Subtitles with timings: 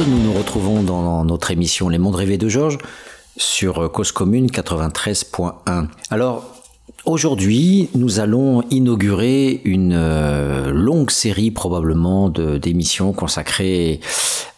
[0.00, 2.78] nous nous retrouvons dans notre émission Les Mondes rêvés de Georges
[3.36, 5.88] sur Cause Commune 93.1.
[6.10, 6.44] Alors,
[7.04, 14.00] aujourd'hui, nous allons inaugurer une euh, longue série probablement d'émissions consacrées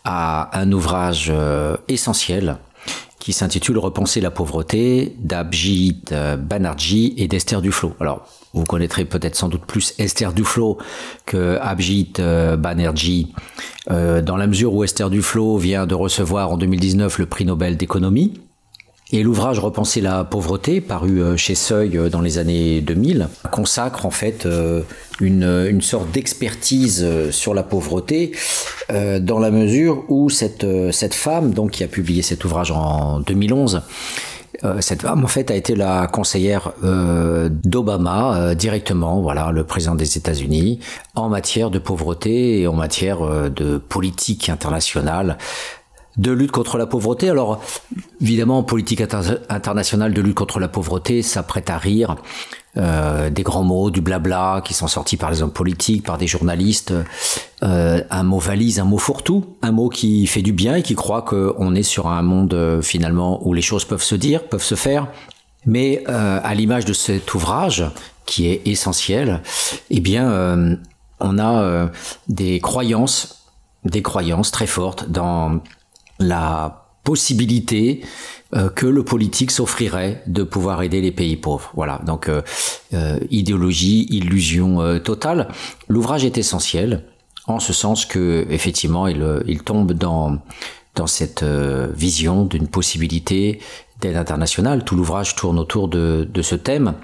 [0.04, 2.58] à un ouvrage euh, essentiel
[3.24, 7.94] qui s'intitule Repenser la pauvreté d'Abjit euh, Banerjee et d'Esther Duflo.
[7.98, 10.76] Alors, vous connaîtrez peut-être sans doute plus Esther Duflo
[11.24, 13.32] que Abjit euh, Banerjee,
[13.90, 17.78] euh, dans la mesure où Esther Duflo vient de recevoir en 2019 le prix Nobel
[17.78, 18.42] d'économie.
[19.14, 24.10] Et l'ouvrage Repenser la pauvreté, paru euh, chez Seuil dans les années 2000, consacre en
[24.10, 24.46] fait
[25.20, 28.32] une, une sorte d'expertise sur la pauvreté,
[28.88, 33.82] dans la mesure où cette, cette femme, donc qui a publié cet ouvrage en 2011,
[34.62, 39.64] euh, cette femme, en fait, a été la conseillère euh, d'Obama euh, directement, voilà, le
[39.64, 40.80] président des États-Unis,
[41.14, 45.38] en matière de pauvreté et en matière de politique internationale
[46.16, 47.28] de lutte contre la pauvreté.
[47.28, 47.60] Alors,
[48.20, 49.02] évidemment, politique
[49.48, 52.16] internationale de lutte contre la pauvreté, ça prête à rire.
[52.76, 56.26] Euh, des grands mots, du blabla qui sont sortis par les hommes politiques, par des
[56.26, 56.92] journalistes,
[57.62, 60.96] euh, un mot valise, un mot fourre-tout, un mot qui fait du bien et qui
[60.96, 64.62] croit qu'on est sur un monde euh, finalement où les choses peuvent se dire, peuvent
[64.62, 65.06] se faire.
[65.66, 67.86] Mais à l'image de cet ouvrage,
[68.26, 69.40] qui est essentiel,
[69.88, 70.78] eh bien,
[71.20, 71.88] on a
[72.28, 73.46] des croyances,
[73.82, 75.62] des croyances très fortes dans
[76.18, 78.00] la possibilité
[78.54, 81.70] euh, que le politique s'offrirait de pouvoir aider les pays pauvres.
[81.74, 82.42] Voilà, donc euh,
[82.94, 85.48] euh, idéologie, illusion totale.
[85.88, 87.04] L'ouvrage est essentiel
[87.46, 90.38] en ce sens que effectivement il, il tombe dans
[90.94, 93.58] dans cette vision d'une possibilité
[94.00, 94.84] d'aide internationale.
[94.84, 96.94] Tout l'ouvrage tourne autour de, de ce thème.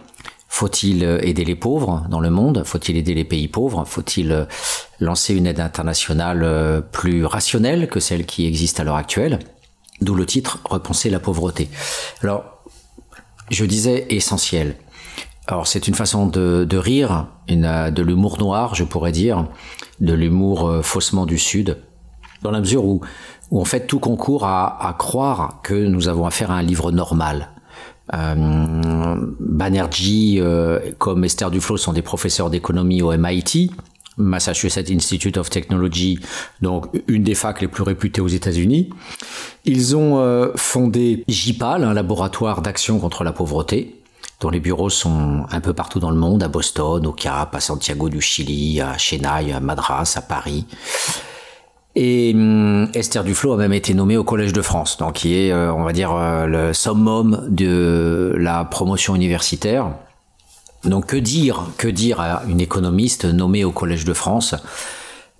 [0.52, 2.64] Faut-il aider les pauvres dans le monde?
[2.66, 3.84] Faut-il aider les pays pauvres?
[3.86, 4.46] Faut-il
[4.98, 9.38] lancer une aide internationale plus rationnelle que celle qui existe à l'heure actuelle?
[10.00, 11.68] D'où le titre Repenser la pauvreté.
[12.22, 12.64] Alors,
[13.50, 14.76] je disais essentiel.
[15.46, 19.48] Alors c'est une façon de, rire, de l'humour noir, je pourrais dire,
[19.98, 21.78] de l'humour euh, faussement du Sud,
[22.42, 23.00] dans la mesure où,
[23.50, 27.50] où en fait tout concourt à, croire que nous avons affaire à un livre normal.
[28.14, 33.70] Euh, Banerjee, euh, comme Esther Duflo, sont des professeurs d'économie au MIT,
[34.16, 36.18] Massachusetts Institute of Technology,
[36.60, 38.90] donc une des facs les plus réputées aux États-Unis.
[39.64, 43.96] Ils ont euh, fondé JIPAL, un laboratoire d'action contre la pauvreté,
[44.40, 47.60] dont les bureaux sont un peu partout dans le monde, à Boston, au Cap, à
[47.60, 50.66] Santiago du Chili, à Chennai, à Madras, à Paris.
[51.96, 55.52] Et hum, Esther Duflo a même été nommée au Collège de France, donc qui est,
[55.52, 59.90] euh, on va dire, euh, le summum de la promotion universitaire.
[60.84, 64.54] Donc que dire, que dire à une économiste nommée au Collège de France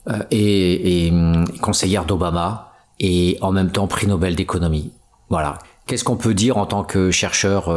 [0.08, 4.92] euh, et, hum, conseillère d'Obama et en même temps prix Nobel d'économie
[5.30, 5.58] Voilà.
[5.86, 7.68] Qu'est-ce qu'on peut dire en tant que chercheur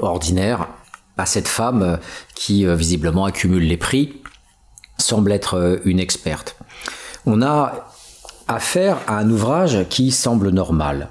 [0.00, 0.68] ordinaire
[1.18, 1.98] à cette femme
[2.34, 4.22] qui visiblement accumule les prix,
[4.96, 6.56] semble être une experte?
[7.26, 7.88] On a
[8.48, 11.08] affaire à un ouvrage qui semble normal.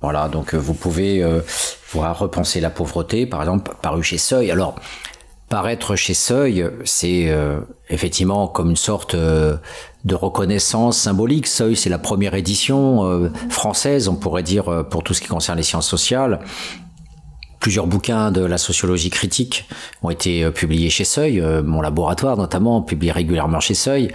[0.00, 1.24] Voilà, donc vous pouvez
[1.90, 4.50] voir repenser la pauvreté, par exemple, paru chez Seuil.
[4.50, 4.76] Alors,
[5.48, 9.56] paraître chez Seuil, c'est euh, effectivement comme une sorte euh,
[10.04, 11.46] de reconnaissance symbolique.
[11.46, 15.58] Seuil, c'est la première édition euh, française, on pourrait dire, pour tout ce qui concerne
[15.58, 16.40] les sciences sociales.
[17.60, 19.68] Plusieurs bouquins de la sociologie critique
[20.02, 24.10] ont été euh, publiés chez Seuil, euh, mon laboratoire notamment publie régulièrement chez Seuil,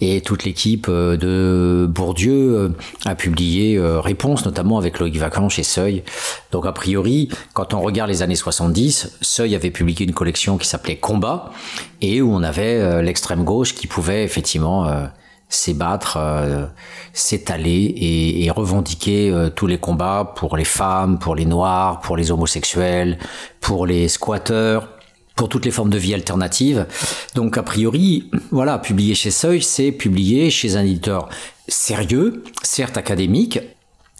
[0.00, 2.74] et toute l'équipe euh, de Bourdieu
[3.06, 6.02] a publié Réponse, notamment avec Loïc Vacan chez Seuil.
[6.52, 10.66] Donc a priori, quand on regarde les années 70, Seuil avait publié une collection qui
[10.66, 11.52] s'appelait Combat,
[12.00, 14.86] et où on avait l'extrême gauche qui pouvait effectivement
[15.50, 16.66] s'ébattre, euh,
[17.12, 22.30] s'étaler et, revendiquer euh, tous les combats pour les femmes, pour les noirs, pour les
[22.30, 23.18] homosexuels,
[23.60, 24.88] pour les squatteurs,
[25.36, 26.86] pour toutes les formes de vie alternatives.
[27.34, 31.28] Donc a priori, voilà, publier chez Seuil, c'est publier chez un éditeur
[31.68, 33.60] sérieux, certes académique,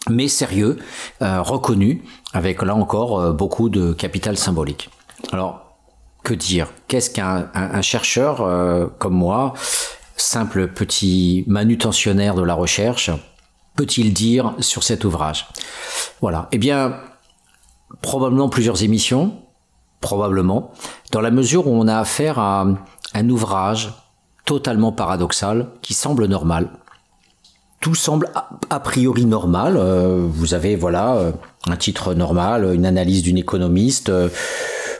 [0.09, 0.77] mais sérieux,
[1.21, 2.03] euh, reconnu,
[2.33, 4.89] avec là encore beaucoup de capital symbolique.
[5.31, 5.77] Alors,
[6.23, 6.67] que dire?
[6.87, 9.53] Qu'est-ce qu'un chercheur comme moi
[10.15, 13.11] simple petit manutentionnaire de la recherche,
[13.75, 15.47] peut-il dire sur cet ouvrage
[16.21, 16.47] Voilà.
[16.51, 16.97] Eh bien,
[18.01, 19.33] probablement plusieurs émissions,
[19.99, 20.71] probablement,
[21.11, 22.65] dans la mesure où on a affaire à
[23.13, 23.93] un ouvrage
[24.45, 26.69] totalement paradoxal qui semble normal.
[27.79, 28.29] Tout semble
[28.69, 29.75] a priori normal.
[29.75, 31.31] Euh, vous avez voilà euh,
[31.67, 34.11] un titre normal, une analyse d'une économiste.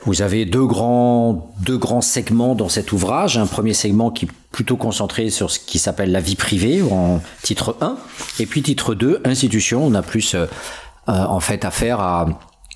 [0.01, 3.38] Euh, Vous avez deux grands, deux grands segments dans cet ouvrage.
[3.38, 7.21] Un premier segment qui est plutôt concentré sur ce qui s'appelle la vie privée en
[7.44, 7.98] titre 1.
[8.39, 9.83] Et puis titre 2, institution.
[9.86, 10.48] On a plus euh,
[11.07, 12.27] en fait affaire à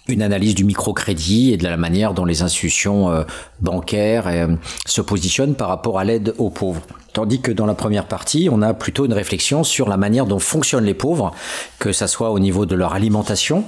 [0.07, 3.23] une analyse du microcrédit et de la manière dont les institutions euh,
[3.59, 4.55] bancaires euh,
[4.85, 6.81] se positionnent par rapport à l'aide aux pauvres.
[7.13, 10.39] Tandis que dans la première partie, on a plutôt une réflexion sur la manière dont
[10.39, 11.33] fonctionnent les pauvres,
[11.79, 13.63] que ce soit au niveau de leur alimentation,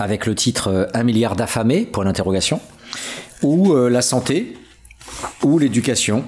[0.00, 2.60] avec le titre 1 euh, milliard d'affamés, pour l'interrogation,
[3.42, 4.58] ou la santé,
[5.42, 6.24] ou l'éducation,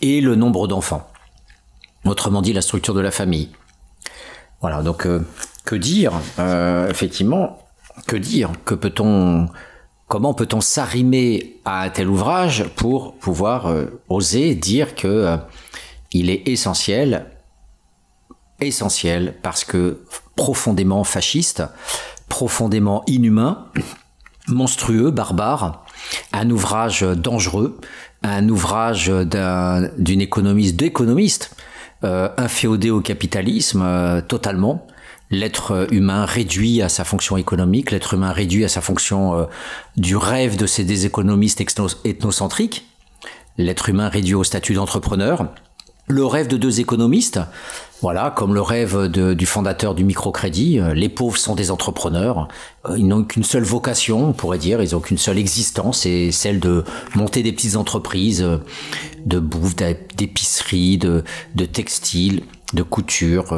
[0.00, 1.10] et le nombre d'enfants.
[2.04, 3.50] Autrement dit, la structure de la famille.
[4.60, 5.06] Voilà, donc
[5.64, 7.58] que dire euh, Effectivement,
[8.06, 9.48] que dire Que peut-on
[10.08, 15.36] Comment peut-on s'arrimer à un tel ouvrage pour pouvoir euh, oser dire que euh,
[16.12, 17.30] il est essentiel,
[18.60, 20.04] essentiel parce que
[20.36, 21.62] profondément fasciste,
[22.28, 23.66] profondément inhumain,
[24.48, 25.84] monstrueux, barbare,
[26.32, 27.78] un ouvrage dangereux,
[28.22, 29.10] un ouvrage
[29.98, 31.56] d'une économiste, d'économiste,
[32.02, 34.86] inféodé au capitalisme totalement,
[35.32, 39.44] l'être humain réduit à sa fonction économique, l'être humain réduit à sa fonction euh,
[39.96, 41.60] du rêve de ces des économistes
[42.04, 42.86] ethnocentriques,
[43.56, 45.48] l'être humain réduit au statut d'entrepreneur,
[46.06, 47.40] le rêve de deux économistes,
[48.02, 52.48] voilà, comme le rêve du fondateur du microcrédit, euh, les pauvres sont des entrepreneurs,
[52.86, 56.30] euh, ils n'ont qu'une seule vocation, on pourrait dire, ils n'ont qu'une seule existence, c'est
[56.32, 56.84] celle de
[57.14, 58.46] monter des petites entreprises
[59.24, 62.42] de bouffe, d'épicerie, de, de textile,
[62.74, 63.56] de couture,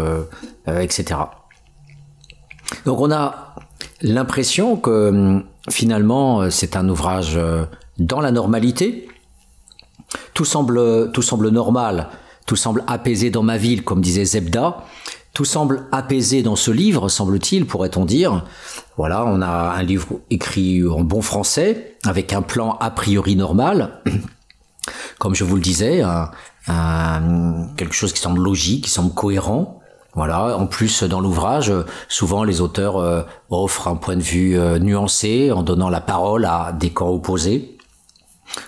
[0.66, 1.16] etc.
[2.84, 3.54] Donc on a
[4.02, 7.64] l'impression que hum, finalement euh, c'est un ouvrage euh,
[7.98, 9.08] dans la normalité.
[10.32, 12.08] Tout semble normal,
[12.46, 14.84] tout semble apaisé dans ma ville, comme disait Zebda.
[15.32, 18.44] Tout semble apaisé dans ce livre, semble-t-il, pourrait-on dire.
[18.96, 24.00] Voilà, on a un livre écrit en bon français, avec un plan a priori normal.
[25.18, 26.02] Comme je vous le disais,
[27.76, 29.80] quelque chose qui semble logique, qui semble cohérent.
[30.14, 30.56] Voilà.
[30.56, 31.72] En plus, dans l'ouvrage,
[32.08, 36.44] souvent les auteurs euh, offrent un point de vue euh, nuancé en donnant la parole
[36.44, 37.73] à des camps opposés.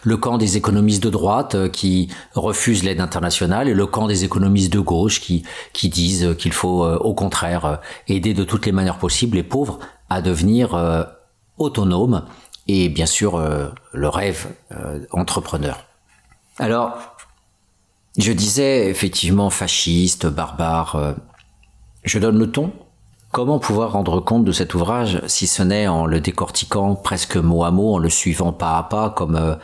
[0.03, 4.25] Le camp des économistes de droite euh, qui refusent l'aide internationale et le camp des
[4.25, 8.99] économistes de gauche qui, qui disent qu'il faut au contraire aider de toutes les manières
[8.99, 9.79] possibles les pauvres
[10.11, 11.07] à devenir
[11.59, 12.25] autonomes
[12.69, 13.43] et bien sûr
[13.93, 14.49] le rêve
[15.13, 15.85] entrepreneur.
[16.59, 17.17] Alors,
[18.19, 21.17] je disais effectivement fasciste, barbare,
[22.05, 22.73] je donne le ton.
[23.37, 27.65] Comment pouvoir rendre compte de cet ouvrage si ce n'est en le décortiquant presque mot
[27.65, 29.57] à mot, en le suivant pas à pas comme euh,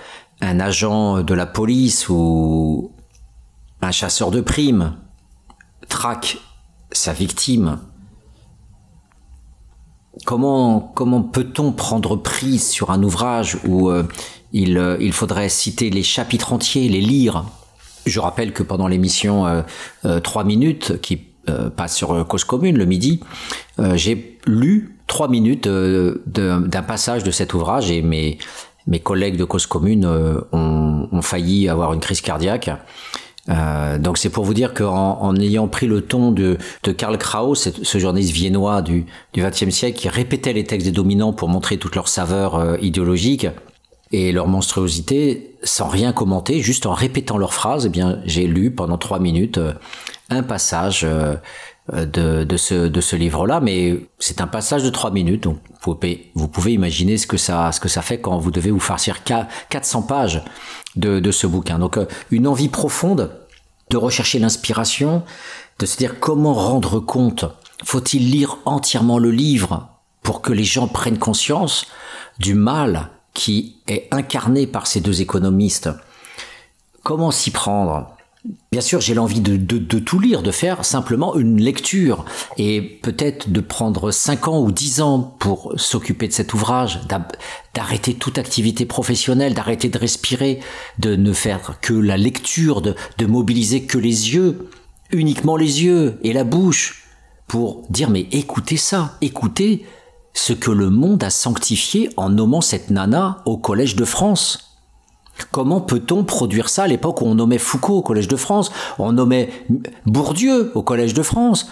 [0.43, 2.93] un agent de la police ou
[3.81, 4.99] un chasseur de primes
[5.89, 6.37] traque
[6.91, 7.79] sa victime?
[10.27, 14.07] Comment, comment peut-on prendre prise sur un ouvrage où euh,
[14.53, 17.47] il, euh, il faudrait citer les chapitres entiers, les lire?
[18.05, 19.65] Je rappelle que pendant l'émission
[20.03, 23.21] 3 minutes, qui euh, pas sur euh, Cause Commune le midi,
[23.79, 28.39] euh, j'ai lu trois minutes d'un passage de cet ouvrage et mes,
[28.87, 32.71] mes collègues de Cause Commune ont, ont, failli avoir une crise cardiaque.
[33.49, 37.19] Euh, donc c'est pour vous dire qu'en en ayant pris le ton de, de Karl
[37.19, 39.07] Kraus, ce journaliste viennois du
[39.37, 43.49] XXe siècle qui répétait les textes des dominants pour montrer toute leur saveur euh, idéologique
[44.13, 48.71] et leur monstruosité, sans rien commenter, juste en répétant leurs phrases, eh bien j'ai lu
[48.71, 49.59] pendant trois minutes
[50.33, 51.07] un passage
[51.93, 56.31] euh, de, de, ce, livre-là, mais c'est un passage de trois minutes, donc vous pouvez,
[56.37, 59.25] vous pouvez imaginer ce que, ça, ce que ça fait quand vous devez vous farcir
[59.25, 60.43] 400 pages
[60.95, 61.81] de, de ce bouquin.
[61.81, 63.33] Donc euh, une envie profonde
[63.91, 65.25] de rechercher l'inspiration,
[65.81, 67.47] de se dire comment rendre compte,
[67.85, 69.89] faut-il lire entièrement le livre
[70.23, 71.87] pour que les gens prennent conscience
[72.39, 75.91] du mal qui est incarné par ces deux économistes?
[77.03, 78.15] Comment s'y prendre?
[78.73, 82.25] Bien sûr, j'ai l'envie de, tout lire, de faire simplement une lecture
[82.57, 87.01] et peut-être de prendre 5 ans ou 10 ans pour s'occuper de cet ouvrage,
[87.75, 90.59] d'arrêter toute activité professionnelle, d'arrêter de respirer,
[90.99, 94.69] de ne faire que la lecture, de, de mobiliser que les yeux,
[95.13, 97.07] uniquement les yeux et la bouche,
[97.47, 99.87] pour dire mais écoutez ça, écoutez
[100.35, 104.72] ce que le monde a sanctifié en nommant cette nana au Collège de France.
[105.51, 109.13] Comment peut-on produire ça à l'époque où on nommait Foucault au Collège de France, on
[109.13, 109.51] nommait
[110.07, 111.69] Bourdieu au Collège de France,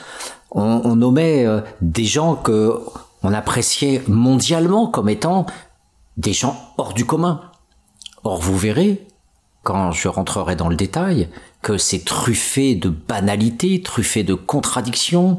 [0.51, 2.81] on, nommait euh, des gens que
[3.23, 5.47] on appréciait mondialement comme étant
[6.17, 7.41] des gens hors du commun.
[8.25, 9.07] Or, vous verrez,
[9.63, 11.29] quand je rentrerai dans le détail,
[11.63, 15.37] que c'est truffé de banalités, truffé de contradictions,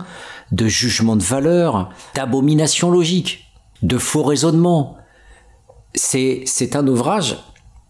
[0.52, 4.98] de jugements de valeur, d'abominations logiques, de faux raisonnements,
[5.96, 7.38] c'est, c'est un ouvrage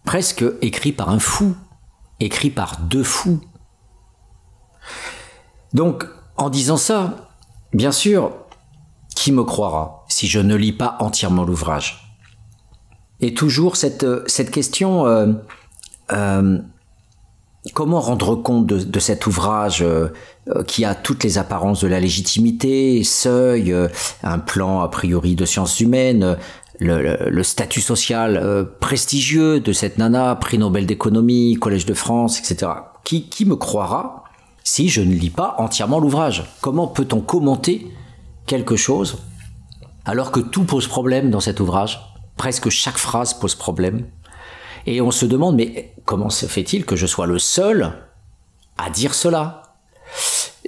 [0.04, 1.56] presque écrit par un fou,
[2.20, 3.40] écrit par deux fous.
[5.72, 6.06] Donc,
[6.36, 7.30] en disant ça,
[7.72, 8.32] bien sûr,
[9.14, 12.16] qui me croira si je ne lis pas entièrement l'ouvrage?
[13.20, 14.04] Et toujours cette,
[14.50, 15.32] question, euh,
[16.12, 16.58] euh,
[17.72, 20.08] comment rendre compte de, cet ouvrage euh,
[20.66, 23.72] qui a toutes les apparences de la légitimité, seuil,
[24.24, 26.36] un plan a priori de sciences humaines,
[26.82, 32.70] le, statut social prestigieux de cette nana, prix Nobel d'économie, Collège de France, etc.
[33.04, 34.24] Qui, qui me croira
[34.64, 36.44] si je ne lis pas entièrement l'ouvrage?
[36.60, 37.86] Comment peut-on commenter
[38.46, 39.18] quelque chose
[40.04, 42.00] alors que tout pose problème dans cet ouvrage?
[42.36, 44.06] Presque chaque phrase pose problème.
[44.86, 47.92] Et on se demande, mais comment se fait-il que je sois le seul
[48.78, 49.62] à dire cela?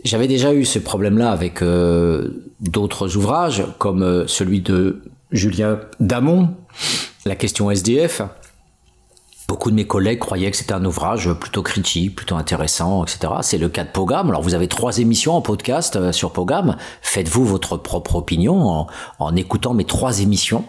[0.04, 5.02] J'avais déjà eu ce problème-là avec euh, d'autres ouvrages, comme euh, celui de
[5.34, 6.54] Julien Damon,
[7.26, 8.22] La question SDF,
[9.48, 13.34] Beaucoup de mes collègues croyaient que c'était un ouvrage plutôt critique, plutôt intéressant, etc.
[13.42, 14.30] C'est le cas de Pogam.
[14.30, 16.76] Alors vous avez trois émissions en podcast euh, sur Pogam.
[17.02, 18.86] Faites-vous votre propre opinion
[19.18, 20.64] en, écoutant mes trois émissions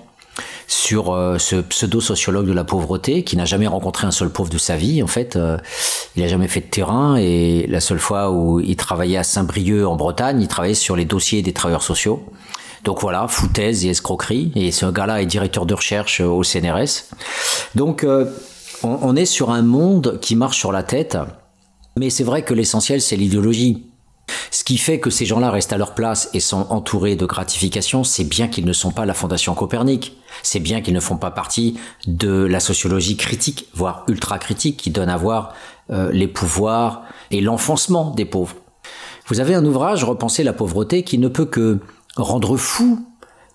[0.68, 4.58] sur euh, ce pseudo-sociologue de la pauvreté qui n'a jamais rencontré un seul pauvre de
[4.58, 5.02] sa vie.
[5.02, 5.58] En fait, euh,
[6.18, 9.86] il n'a jamais fait de terrain et la seule fois où il travaillait à Saint-Brieuc
[9.86, 12.26] en Bretagne, il travaillait sur les dossiers des travailleurs sociaux.
[12.86, 14.52] Donc voilà, foutaise et escroquerie.
[14.56, 17.10] Et ce gars-là est directeur de recherche au CNRS.
[17.74, 18.06] Donc
[18.84, 21.18] on, est sur un monde qui marche sur la tête,
[21.98, 23.88] mais c'est vrai que l'essentiel, c'est l'idéologie.
[24.52, 28.04] Ce qui fait que ces gens-là restent à leur place et sont entourés de gratification,
[28.04, 30.18] c'est bien qu'ils ne sont pas la Fondation Copernic.
[30.44, 31.78] C'est bien qu'ils ne font pas partie
[32.08, 35.54] de la sociologie critique, voire ultra critique, qui donne à voir
[35.92, 38.56] euh, les pouvoirs et l'enfoncement des pauvres.
[39.28, 41.80] Vous avez un ouvrage, Repenser la pauvreté, qui ne peut que
[42.16, 43.06] rendre fou,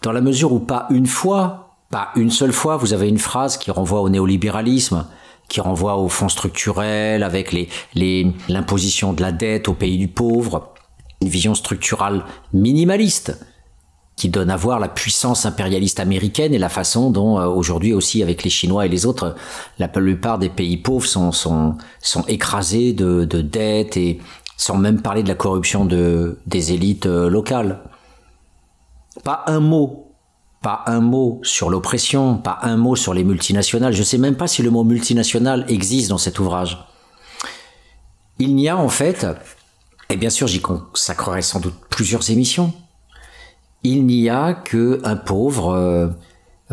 [0.02, 3.56] dans la mesure où pas une fois, pas une seule fois, vous avez une phrase
[3.56, 5.06] qui renvoie au néolibéralisme,
[5.48, 7.54] qui renvoie aux fonds structurels, avec
[8.48, 10.72] l'imposition de la dette au pays du pauvre,
[11.20, 13.38] une vision structurale minimaliste
[14.20, 18.22] qui donne à voir la puissance impérialiste américaine et la façon dont euh, aujourd'hui aussi
[18.22, 19.34] avec les Chinois et les autres,
[19.78, 21.78] la plupart des pays pauvres sont, sont,
[22.28, 24.20] écrasés de, de dettes et
[24.58, 27.80] sans même parler de la corruption de, des élites euh, locales.
[29.24, 30.10] Pas un mot
[30.62, 33.94] pas un mot sur l'oppression, pas un mot sur les multinationales.
[33.94, 36.86] Je ne sais même pas si le mot multinational existe dans cet ouvrage.
[38.38, 39.26] Il n'y a en fait,
[40.08, 42.72] et bien sûr j'y consacrerai sans doute plusieurs émissions,
[43.82, 46.14] il n'y a que un pauvre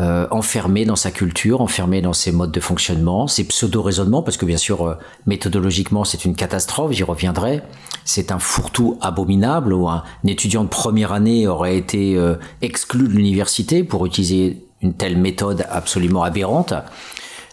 [0.00, 4.36] euh, euh, enfermé dans sa culture, enfermé dans ses modes de fonctionnement, ses pseudo-raisonnements, parce
[4.36, 4.94] que bien sûr, euh,
[5.26, 7.62] méthodologiquement, c'est une catastrophe, j'y reviendrai.
[8.04, 13.12] C'est un fourre-tout abominable où un, étudiant de première année aurait été euh, exclu de
[13.12, 16.74] l'université pour utiliser une telle méthode absolument aberrante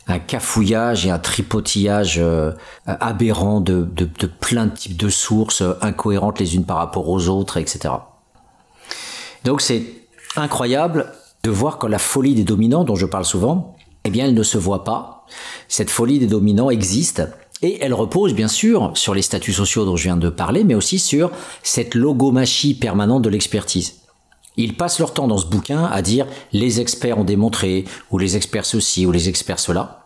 [0.08, 2.22] un cafouillage et un tripotillage
[2.86, 7.28] aberrant de, de, de, plein de types de sources incohérentes les unes par rapport aux
[7.28, 7.92] autres, etc.
[9.46, 9.84] Donc c'est
[10.36, 11.12] incroyable
[11.46, 14.42] de voir que la folie des dominants, dont je parle souvent, eh bien, elle ne
[14.42, 15.28] se voit pas.
[15.68, 17.22] Cette folie des dominants existe.
[17.62, 20.74] Et elle repose bien sûr sur les statuts sociaux dont je viens de parler, mais
[20.74, 24.02] aussi sur cette logomachie permanente de l'expertise.
[24.58, 28.36] Ils passent leur temps dans ce bouquin à dire les experts ont démontré, ou les
[28.36, 30.05] experts ceci, ou les experts cela.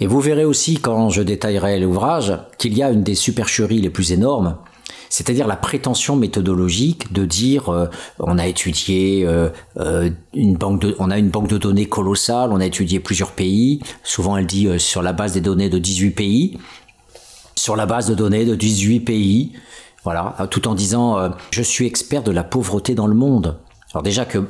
[0.00, 3.90] Et vous verrez aussi quand je détaillerai l'ouvrage qu'il y a une des supercheries les
[3.90, 4.56] plus énormes,
[5.10, 7.86] c'est-à-dire la prétention méthodologique de dire euh,
[8.18, 9.48] on a étudié euh,
[9.78, 13.32] euh, une banque de, on a une banque de données colossale, on a étudié plusieurs
[13.32, 13.80] pays.
[14.02, 16.58] Souvent, elle dit sur la base des données de 18 pays,
[17.54, 19.52] sur la base de données de 18 pays,
[20.04, 23.58] voilà, tout en disant je suis expert de la pauvreté dans le monde.
[23.92, 24.44] Alors déjà que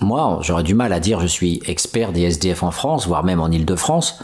[0.00, 3.40] moi, j'aurais du mal à dire je suis expert des SDF en France, voire même
[3.40, 4.20] en Île-de-France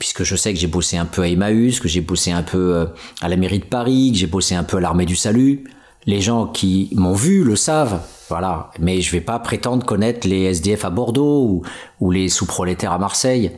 [0.00, 2.74] puisque je sais que j'ai bossé un peu à Emmaüs, que j'ai bossé un peu
[2.74, 2.86] euh,
[3.20, 5.64] à la mairie de Paris, que j'ai bossé un peu à l'armée du salut.
[6.06, 8.70] Les gens qui m'ont vu le savent, voilà.
[8.80, 11.62] Mais je vais pas prétendre connaître les SDF à Bordeaux
[12.00, 13.52] ou, les sous-prolétaires à Marseille.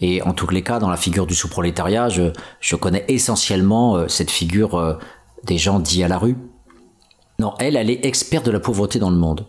[0.00, 4.32] Et en tous les cas, dans la figure du sous-prolétariat, je, connais essentiellement euh, cette
[4.32, 4.94] figure euh,
[5.44, 6.36] des gens dits à la rue.
[7.38, 9.46] Non, elle, elle est experte de la pauvreté dans le monde.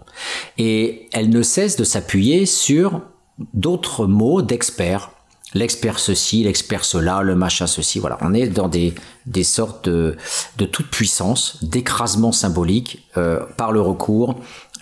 [0.59, 3.01] Et elle ne cesse de s'appuyer sur
[3.53, 5.09] d'autres mots d'experts
[5.55, 7.97] l'expert ceci, l'expert cela, le machin ceci.
[7.99, 8.93] Voilà, on est dans des,
[9.43, 10.15] sortes de,
[10.57, 14.35] de toute puissance, d'écrasement symbolique euh, par le recours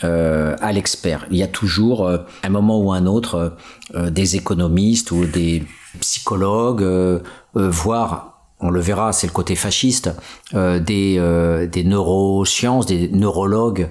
[0.03, 1.25] euh, à l'expert.
[1.31, 3.55] Il y a toujours, euh, un moment ou un autre,
[3.93, 5.63] des économistes ou des
[5.99, 7.21] psychologues,
[7.53, 8.32] voire
[8.63, 10.09] on le verra, c'est le côté fasciste,
[10.53, 13.89] euh, des, euh, des neurosciences, des neurologues.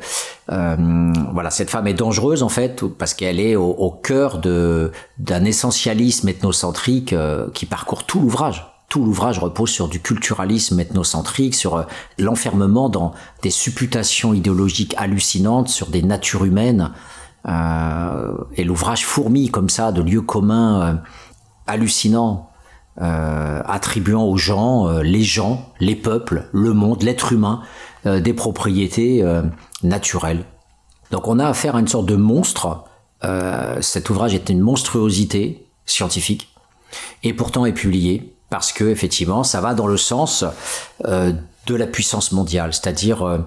[0.51, 5.45] Euh, voilà, cette femme est dangereuse en fait parce qu'elle est au, au cœur d'un
[5.45, 7.15] essentialisme ethnocentrique
[7.53, 8.67] qui parcourt tout l'ouvrage.
[8.89, 11.87] Tout l'ouvrage repose sur du culturalisme ethnocentrique, sur
[12.19, 16.93] l'enfermement dans des supputations idéologiques hallucinantes, sur des natures humaines.
[17.47, 21.01] et l'ouvrage fourmille comme ça de lieux communs
[21.67, 22.52] hallucinants
[23.01, 27.63] attribuant aux gens, euh, les gens, les peuples, le monde, l'être humain,
[28.07, 29.25] euh, des propriétés
[29.83, 30.45] naturelles.
[31.11, 32.85] Donc on a affaire à une sorte de monstre.
[33.81, 36.49] cet ouvrage est une monstruosité scientifique
[37.23, 40.45] et pourtant est publié parce que effectivement ça va dans le sens
[41.05, 43.45] de la puissance mondiale, c'est-à-dire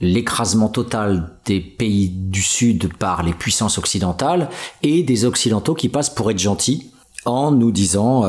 [0.00, 4.48] l'écrasement total des pays du Sud par les puissances occidentales
[4.82, 6.90] et des Occidentaux qui passent pour être gentils
[7.26, 8.24] en nous disant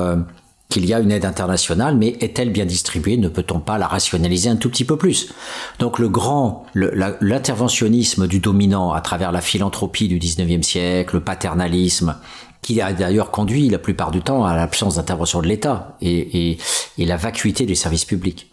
[0.71, 3.17] qu'il y a une aide internationale, mais est-elle bien distribuée?
[3.17, 5.31] Ne peut-on pas la rationaliser un tout petit peu plus?
[5.77, 12.15] Donc le grand, l'interventionnisme du dominant à travers la philanthropie du 19e siècle, le paternalisme,
[12.61, 16.57] qui d'ailleurs conduit la plupart du temps à l'absence d'intervention de l'État et,
[16.97, 18.49] la vacuité des services publics.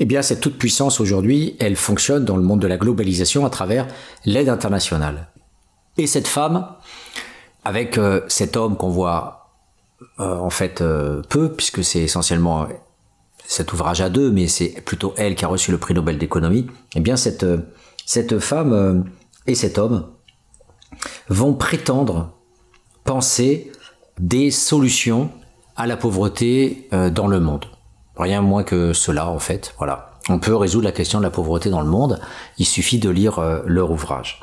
[0.00, 3.88] Eh bien, cette toute-puissance aujourd'hui, elle fonctionne dans le monde de la globalisation à travers
[4.24, 5.28] l'aide internationale.
[5.96, 6.68] Et cette femme,
[7.64, 9.37] avec euh, cet homme qu'on voit
[10.18, 12.66] en fait euh, peu, puisque c'est essentiellement
[13.44, 16.66] cet ouvrage à deux, mais c'est plutôt elle qui a reçu le prix Nobel d'économie,
[16.94, 17.58] eh bien cette, euh,
[18.06, 19.04] cette femme
[19.46, 20.06] et cet homme
[21.28, 22.32] vont prétendre
[23.04, 23.72] penser
[24.18, 25.30] des solutions
[25.76, 27.66] à la pauvreté dans le monde.
[28.16, 29.74] Rien moins que cela, en fait.
[29.78, 30.18] Voilà.
[30.28, 32.20] On peut résoudre la question de la pauvreté dans le monde.
[32.58, 34.40] Il suffit de lire leur ouvrage.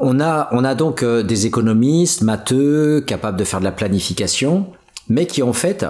[0.00, 4.66] On a, on a donc euh, des économistes matheux, capables de faire de la planification,
[5.08, 5.84] mais qui en fait,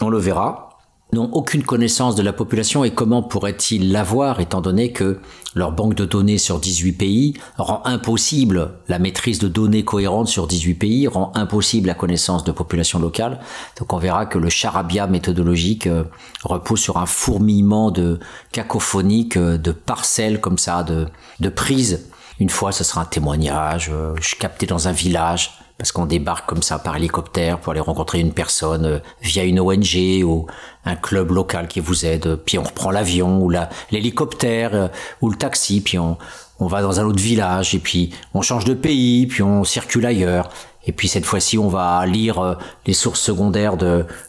[0.00, 0.66] on le verra,
[1.12, 5.20] n'ont aucune connaissance de la population et comment pourraient-ils l'avoir étant donné que
[5.54, 10.48] leur banque de données sur 18 pays rend impossible la maîtrise de données cohérentes sur
[10.48, 13.38] 18 pays, rend impossible la connaissance de population locale.
[13.78, 16.02] Donc on verra que le charabia méthodologique euh,
[16.42, 18.18] repose sur un fourmillement de
[18.50, 21.06] cacophonique, euh, de parcelles comme ça, de,
[21.38, 23.90] de prises une fois, ce sera un témoignage.
[23.92, 27.72] Euh, je suis capté dans un village parce qu'on débarque comme ça par hélicoptère pour
[27.72, 30.46] aller rencontrer une personne euh, via une ONG ou
[30.84, 32.36] un club local qui vous aide.
[32.36, 33.50] Puis on reprend l'avion ou
[33.90, 34.88] l'hélicoptère euh,
[35.22, 35.80] ou le taxi.
[35.80, 36.18] Puis on,
[36.58, 39.26] on va dans un autre village et puis on change de pays.
[39.26, 40.50] Puis on circule ailleurs.
[40.86, 43.76] Et puis cette fois-ci, on va lire les sources secondaires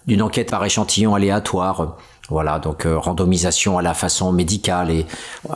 [0.07, 1.97] d'une enquête par échantillon aléatoire
[2.29, 5.05] voilà, donc euh, randomisation à la façon médicale et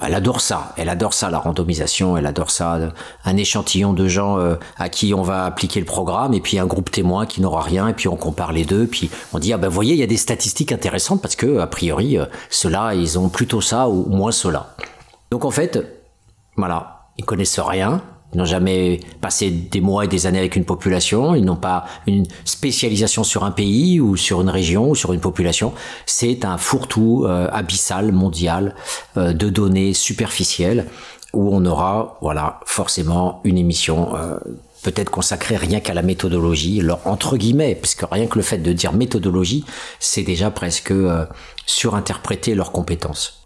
[0.02, 2.80] elle adore ça, elle adore ça la randomisation, elle adore ça,
[3.26, 6.66] un échantillon de gens euh, à qui on va appliquer le programme et puis un
[6.66, 9.58] groupe témoin qui n'aura rien et puis on compare les deux, puis on dit ah
[9.58, 13.20] ben voyez il y a des statistiques intéressantes parce que a priori euh, ceux-là ils
[13.20, 14.76] ont plutôt ça ou moins cela.
[15.30, 15.78] Donc en fait
[16.56, 18.02] voilà, ils connaissent rien,
[18.34, 21.86] ils n'ont jamais passé des mois et des années avec une population, ils n'ont pas
[22.08, 25.74] une spécialisation sur un pays ou sur une région ou sur une population.
[26.06, 28.76] C'est un fourre-tout euh, abyssal, mondial,
[29.18, 30.88] euh, de données superficielles
[31.34, 34.38] où on aura, voilà, forcément une émission euh,
[34.84, 38.58] peut-être consacrée rien qu'à la méthodologie, leur, entre guillemets, parce que rien que le fait
[38.58, 39.66] de dire méthodologie,
[40.00, 40.94] c'est déjà presque
[41.66, 43.41] surinterpréter leurs compétences.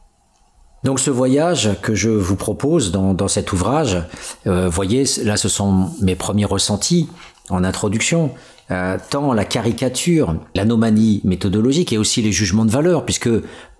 [0.86, 4.04] Donc ce voyage que je vous propose dans, cet ouvrage,
[4.46, 7.10] euh, voyez, là ce sont mes premiers ressentis
[7.50, 8.30] en introduction.
[8.70, 13.30] Euh, tant la caricature, l'anomanie méthodologique et aussi les jugements de valeur, puisque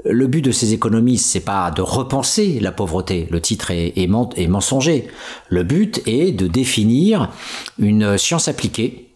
[0.04, 5.08] le but de ces économistes, c'est pas de repenser la pauvreté, le titre est mensonger.
[5.50, 7.32] Le but est de définir
[7.78, 9.10] une science appliquée,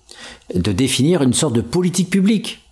[0.54, 2.69] de définir une sorte de politique publique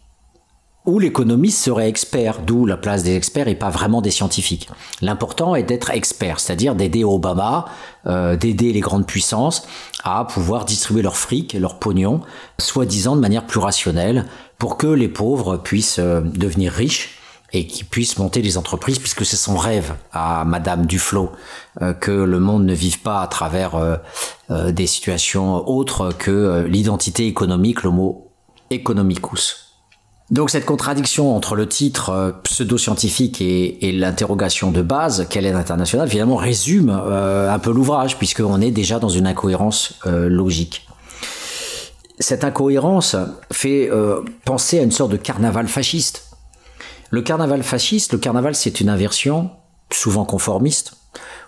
[0.87, 4.69] où l'économiste serait expert, d'où la place des experts et pas vraiment des scientifiques.
[5.01, 7.65] L'important est d'être expert, c'est-à-dire d'aider Obama,
[8.07, 9.67] euh, d'aider les grandes puissances
[10.05, 12.21] à pouvoir distribuer leur fric, leur pognon,
[12.57, 14.25] soi-disant de manière plus rationnelle,
[14.57, 17.19] pour que les pauvres puissent euh, devenir riches
[17.51, 21.33] et qu'ils puissent monter des entreprises, puisque c'est son rêve à Madame Duflo,
[21.81, 23.99] euh, que le monde ne vive pas à travers
[24.49, 28.31] des situations autres que l'identité économique, le mot
[28.69, 29.66] economicus.
[30.29, 36.09] Donc cette contradiction entre le titre euh, pseudo-scientifique et, l'interrogation de base, quelle est l'international,
[36.09, 40.85] finalement résume euh, un peu l'ouvrage, puisqu'on est déjà dans une incohérence euh, logique.
[42.19, 43.15] Cette incohérence
[43.53, 43.91] fait
[44.43, 46.35] penser à une sorte de carnaval fasciste.
[47.11, 49.51] Le carnaval fasciste, le carnaval c'est une inversion,
[49.93, 50.93] souvent conformiste,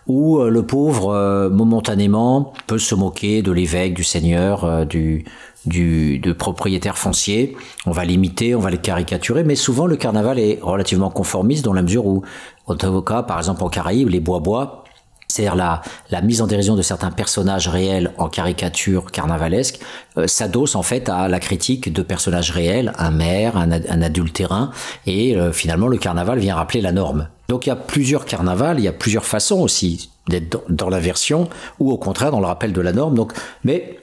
[0.06, 5.26] où le pauvre, momentanément, peut se moquer de l'évêque, du seigneur, du,
[5.66, 7.56] du, de propriétaires fonciers.
[7.86, 11.74] On va l'imiter, on va le caricaturer, mais souvent le carnaval est relativement conformiste dans
[11.74, 12.24] la mesure où,
[12.68, 14.84] au cas, par exemple en Caraïbes, les bois-bois
[15.30, 19.80] c'est-à-dire la, la, mise en dérision de certains personnages réels en caricature carnavalesque,
[20.18, 24.72] euh, s'adosse en fait à la critique de personnages réels, un maire, un, un adultérin,
[25.06, 27.28] et euh, finalement le carnaval vient rappeler la norme.
[27.48, 30.90] Donc il y a plusieurs carnavals, il y a plusieurs façons aussi d'être dans, dans
[30.90, 31.48] l'inversion,
[31.80, 33.14] ou au contraire dans le rappel de la norme.
[33.14, 34.00] Donc, mais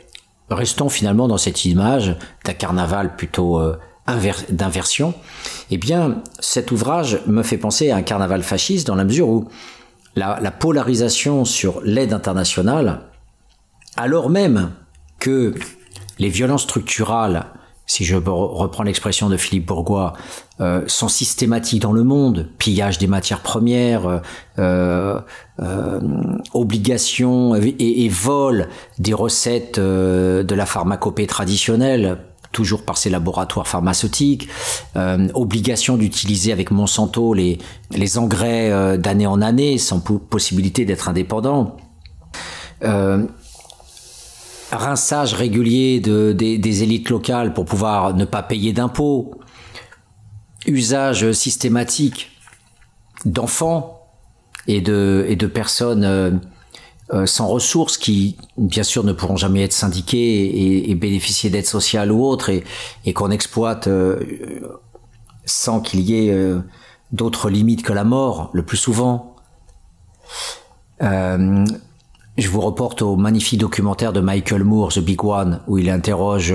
[0.50, 3.78] restons finalement dans cette image d'un carnaval plutôt euh,
[4.50, 5.14] d'inversion.
[5.70, 9.48] Eh bien, cet ouvrage me fait penser à un carnaval fasciste dans la mesure où
[10.14, 13.02] la, polarisation sur l'aide internationale,
[13.96, 14.72] alors même
[15.18, 15.54] que
[16.18, 17.46] les violences structurales,
[17.86, 20.14] si je reprends l'expression de Philippe Bourgois,
[20.58, 24.22] euh, sont systématiques dans le monde, pillage des matières premières,
[24.58, 25.20] euh,
[25.60, 26.00] euh,
[26.54, 28.66] obligation et, vol
[28.98, 32.16] des recettes de la pharmacopée traditionnelle
[32.52, 34.48] toujours par ces laboratoires pharmaceutiques,
[35.34, 37.58] obligation d'utiliser avec Monsanto les,
[38.16, 41.76] engrais d'année en année sans possibilité d'être indépendant.
[44.72, 49.32] Rinçage régulier de, des, des, élites locales pour pouvoir ne pas payer d'impôts,
[50.66, 52.30] usage systématique
[53.24, 54.08] d'enfants
[54.66, 56.40] et de, et personnes
[57.14, 62.10] euh, sans ressources qui, bien sûr, ne pourront jamais être syndiquées et, bénéficier d'aide sociale
[62.10, 64.18] ou autre, et, qu'on exploite euh,
[65.44, 66.58] sans qu'il y ait euh,
[67.12, 69.36] d'autres limites que la mort, le plus souvent.
[71.00, 76.52] je vous reporte au magnifique documentaire de Michael Moore, The Big One, où il interroge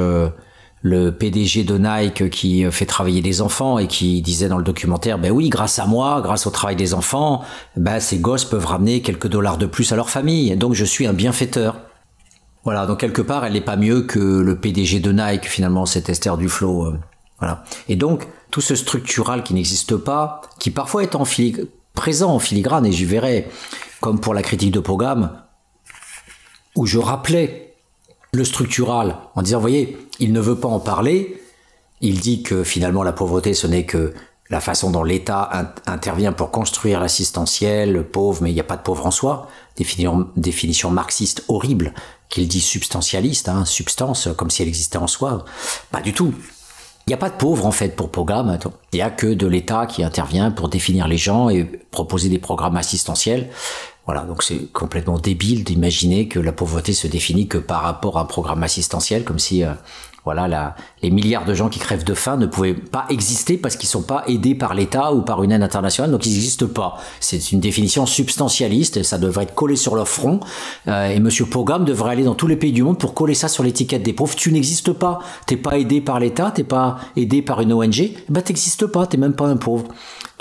[0.81, 5.19] le PDG de Nike qui fait travailler des enfants et qui disait dans le documentaire,
[5.19, 7.43] ben oui, grâce à moi, grâce au travail des enfants,
[7.75, 10.55] ben ces gosses peuvent ramener quelques dollars de plus à leur famille.
[10.57, 11.81] Donc je suis un bienfaiteur.
[12.63, 16.09] Voilà, donc quelque part, elle n'est pas mieux que le PDG de Nike, finalement, cet
[16.09, 16.85] Esther Duflo.
[16.85, 16.99] Euh,
[17.39, 17.63] voilà.
[17.89, 21.23] Et donc, tout ce structural qui n'existe pas, qui parfois est en
[21.95, 23.49] présent en filigrane, et j'y verrai,
[23.99, 25.31] comme pour la critique de programme,
[26.75, 27.70] où je rappelais
[28.33, 31.41] le structural en disant, voyez, il ne veut pas en parler,
[31.99, 34.13] il dit que finalement la pauvreté ce n'est que
[34.49, 38.81] la façon dont l'État intervient pour construire l'assistentiel, pauvre, mais il n'y a pas de
[38.81, 41.93] pauvre en soi, définition, définition marxiste horrible,
[42.27, 45.45] qu'il dit substantialiste, hein, substance, comme si elle existait en soi.
[45.89, 46.33] Pas du tout.
[47.07, 48.57] Il n'y a pas de pauvre en fait pour programme.
[48.91, 52.37] Il n'y a que de l'État qui intervient pour définir les gens et proposer des
[52.37, 53.49] programmes assistentiels.
[54.13, 58.23] Voilà, donc c'est complètement débile d'imaginer que la pauvreté se définit que par rapport à
[58.23, 59.71] un programme assistentiel, comme si euh,
[60.25, 63.77] voilà, la, les milliards de gens qui crèvent de faim ne pouvaient pas exister parce
[63.77, 66.97] qu'ils sont pas aidés par l'État ou par une aide internationale, donc ils n'existent pas.
[67.21, 70.41] C'est une définition substantialiste, ça devrait être collé sur leur front.
[70.89, 73.47] Euh, et Monsieur Pogam devrait aller dans tous les pays du monde pour coller ça
[73.47, 74.35] sur l'étiquette des pauvres.
[74.35, 78.17] Tu n'existes pas, t'es pas aidé par l'État, t'es pas aidé par une ONG, eh
[78.27, 79.85] ben t'existes pas, t'es même pas un pauvre.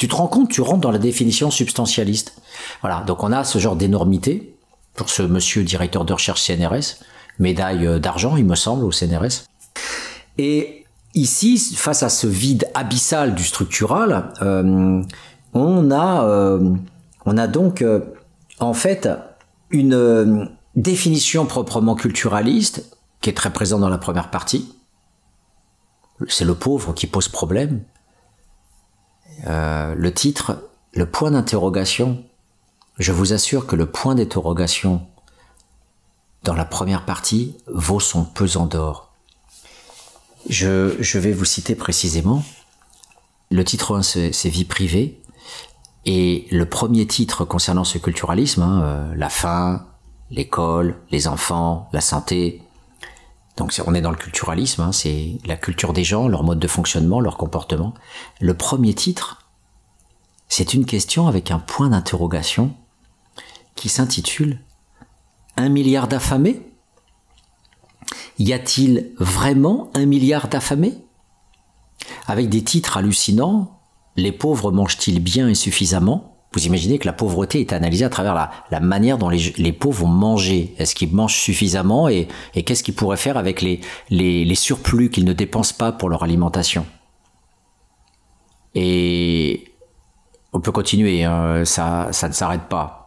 [0.01, 2.41] Tu te rends compte, tu rentres dans la définition substantialiste.
[2.81, 4.57] Voilà, donc on a ce genre d'énormité
[4.95, 7.05] pour ce monsieur directeur de recherche CNRS,
[7.39, 9.45] médaille euh, d'argent, il me semble, au CNRS.
[10.39, 15.03] Et ici, face à ce vide abyssal du structural, euh,
[15.53, 16.75] on, a, euh,
[17.27, 17.85] on a donc
[18.59, 19.07] en fait
[19.69, 24.75] une définition proprement culturaliste qui est très présente dans la première partie.
[26.27, 27.83] C'est le pauvre qui pose problème.
[29.47, 32.25] Euh, le titre, le point d'interrogation,
[32.99, 35.07] je vous assure que le point d'interrogation
[36.45, 39.13] dans la première partie vaut son pesant d'or.
[40.49, 42.43] Je, vais vous citer précisément.
[43.51, 45.21] Le titre 1, c'est Vie privée.
[46.07, 49.87] Et le premier titre concernant ce culturalisme, hein, euh, la faim,
[50.31, 52.63] l'école, les enfants, la santé.
[53.61, 56.67] Donc on est dans le culturalisme, hein, c'est la culture des gens, leur mode de
[56.67, 57.93] fonctionnement, leur comportement.
[58.41, 59.47] Le premier titre,
[60.49, 62.73] c'est une question avec un point d'interrogation
[63.75, 64.61] qui s'intitule
[65.59, 66.63] Un milliard d'affamés?
[68.39, 70.97] Y a-t-il vraiment un milliard d'affamés?
[72.27, 73.79] Avec des titres hallucinants,
[74.17, 76.30] Les pauvres mangent-ils bien et suffisamment?
[76.53, 78.35] Vous imaginez que la pauvreté est analysée à travers
[78.71, 80.75] la, manière dont les, pauvres vont manger.
[80.79, 85.75] Est-ce qu'ils mangent suffisamment et, qu'est-ce qu'ils pourraient faire avec les, surplus qu'ils ne dépensent
[85.79, 86.87] pas pour leur alimentation?
[88.75, 89.65] Et
[90.53, 93.01] on peut continuer, hein, ça, ça ne s'arrête pas.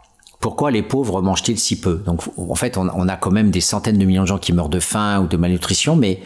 [0.44, 2.04] Pourquoi les pauvres mangent-ils si peu?
[2.06, 4.68] Donc en fait, on, a quand même des centaines de millions de gens qui meurent
[4.68, 6.22] de faim ou de malnutrition, mais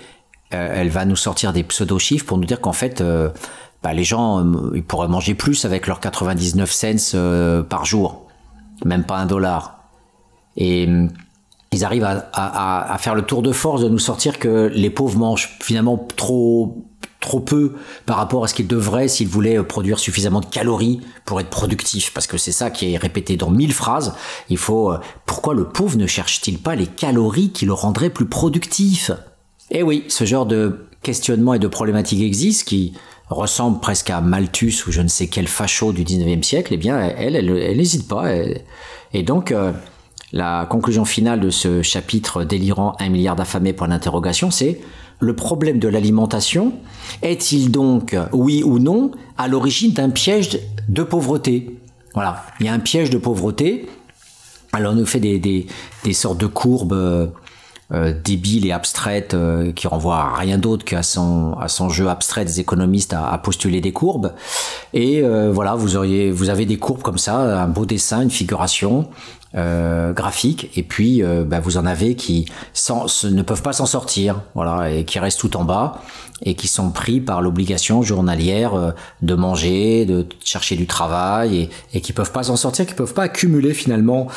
[0.55, 3.29] euh, elle va nous sortir des pseudo-chiffres pour nous dire qu'en fait, euh,
[3.83, 8.27] bah, les gens, euh, ils pourraient manger plus avec leurs 99 cents par jour.
[8.85, 9.79] même pas un dollar.
[10.55, 11.09] Et hum,
[11.71, 15.57] ils arrivent à, faire le tour de force de nous sortir que les pauvres mangent
[15.61, 16.83] finalement trop
[17.19, 17.73] trop peu
[18.05, 22.13] par rapport à ce qu'ils devraient s'ils voulaient produire suffisamment de calories pour être productifs
[22.13, 24.13] parce que c'est ça qui est répété dans mille phrases
[24.49, 28.27] il faut euh, pourquoi le pauvre ne cherche-t-il pas les calories qui le rendraient plus
[28.27, 29.11] productif?
[29.71, 32.93] Eh oui ce genre de questionnement et de problématique existe qui
[33.29, 36.99] ressemble presque à Malthus ou je ne sais quel facho du 19e siècle eh bien
[36.99, 38.25] elle elle n'hésite pas.
[39.13, 39.71] Et donc euh,
[40.31, 44.79] la conclusion finale de ce chapitre délirant un milliard d'affamés point d'interrogation, c'est
[45.19, 46.73] le problème de l'alimentation
[47.21, 51.77] est-il donc, oui ou non, à l'origine d'un piège de pauvreté?
[52.13, 53.87] Voilà, il y a un piège de pauvreté.
[54.73, 57.31] Alors on nous fait des, des, sortes de courbes
[57.91, 61.89] euh, euh, débiles et abstraites euh, qui renvoient à rien d'autre qu'à son, à son
[61.89, 64.33] jeu abstrait des économistes à, à postuler des courbes.
[64.93, 65.21] Et
[65.51, 69.07] voilà, vous, auriez, vous avez des courbes comme ça, un beau dessin, une figuration,
[69.55, 72.45] euh, graphiques et puis euh, bah, vous en avez qui
[72.89, 76.01] ne peuvent pas s'en sortir voilà et qui restent tout en bas
[76.43, 81.69] et qui sont pris par l'obligation journalière euh, de manger de chercher du travail et,
[81.93, 84.27] et qui peuvent pas s'en sortir qui peuvent pas accumuler finalement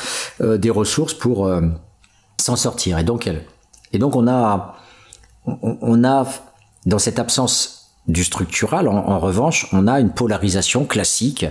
[0.41, 1.61] euh, des ressources pour euh,
[2.41, 3.31] s'en sortir et donc
[3.93, 4.77] et donc on a
[5.47, 6.27] on, a
[6.87, 7.77] dans cette absence
[8.07, 11.47] du structural, en, revanche, on a une polarisation classique,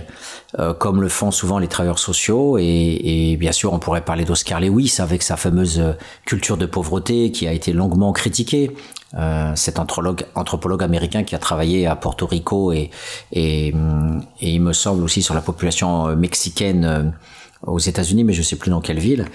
[0.58, 4.60] euh, comme le font souvent les travailleurs sociaux, et, bien sûr, on pourrait parler d'Oscar
[4.60, 5.82] Lewis avec sa fameuse
[6.26, 8.72] culture de pauvreté qui a été longuement critiquée.
[9.14, 12.90] Euh, cet anthropologue, américain qui a travaillé à Porto Rico et,
[13.32, 13.74] et,
[14.40, 17.02] il me semble aussi sur la population mexicaine euh,
[17.66, 19.26] aux États-Unis, mais je ne sais plus dans quelle ville.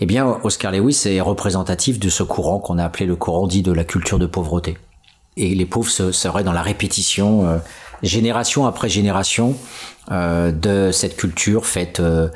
[0.00, 3.62] Eh bien, Oscar Lewis est représentatif de ce courant qu'on a appelé le courant dit
[3.62, 4.78] de la culture de pauvreté
[5.36, 7.58] et les pauvres seraient dans la répétition, euh,
[8.02, 9.54] génération après génération,
[10.10, 12.28] euh, de cette culture faite euh,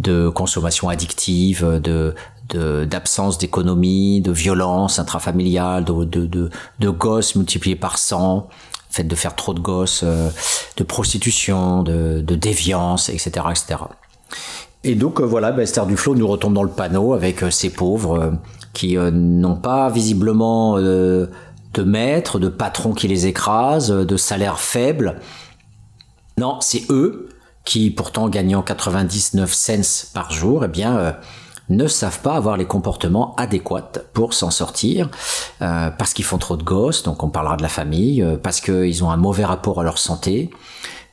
[0.00, 2.14] de consommation addictive, de
[2.86, 6.50] d'absence d'économie, de violence intrafamiliale, de, de,
[6.80, 8.46] de, gosses multipliés par 100,
[8.90, 13.76] fait de faire trop de gosses, de prostitution, de, de déviance, etc., etc.
[14.84, 18.34] Et donc voilà, ben, Esther Duflo nous retombe dans le panneau avec ces pauvres
[18.72, 21.28] qui n'ont pas visiblement de
[21.84, 25.20] maîtres, de patrons qui les écrasent, de salaires faibles.
[26.38, 27.28] Non, c'est eux
[27.64, 31.12] qui, pourtant gagnant 99 cents par jour, eh euh,
[31.68, 35.08] ne savent pas avoir les comportements adéquats pour s'en sortir,
[35.60, 38.60] euh, parce qu'ils font trop de gosses, donc on parlera de la famille, euh, parce
[38.60, 40.50] qu'ils ont un mauvais rapport à leur santé,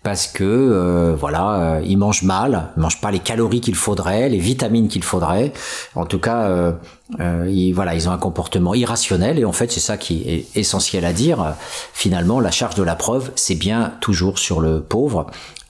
[0.09, 4.27] parce que euh, voilà, euh, ils mangent mal, ils mangent pas les calories qu'il faudrait,
[4.27, 5.53] les vitamines qu'il faudrait.
[5.93, 6.73] En tout cas, euh,
[7.47, 11.05] ils, voilà, ils ont un comportement irrationnel et en fait, c'est ça qui est essentiel
[11.05, 11.53] à dire.
[11.93, 15.27] Finalement, la charge de la preuve, c'est bien toujours sur le pauvre.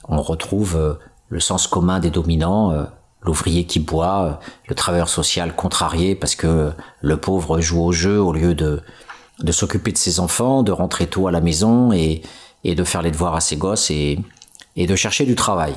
[0.08, 0.96] On retrouve
[1.28, 2.86] le sens commun des dominants.
[3.22, 6.72] L'ouvrier qui boit, le travailleur social contrarié parce que
[7.02, 8.80] le pauvre joue au jeu au lieu de,
[9.42, 12.22] de s'occuper de ses enfants, de rentrer tôt à la maison et,
[12.64, 14.18] et de faire les devoirs à ses gosses et,
[14.76, 15.74] de chercher du travail.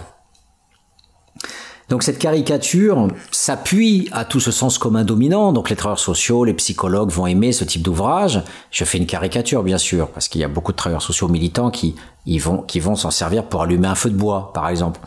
[1.89, 5.51] Donc cette caricature s'appuie à tout ce sens commun dominant.
[5.51, 8.41] Donc les travailleurs sociaux, les psychologues vont aimer ce type d'ouvrage.
[8.71, 11.69] Je fais une caricature bien sûr parce qu'il y a beaucoup de travailleurs sociaux militants
[11.69, 11.95] qui,
[12.39, 15.01] vont, s'en servir pour allumer un feu de bois par exemple.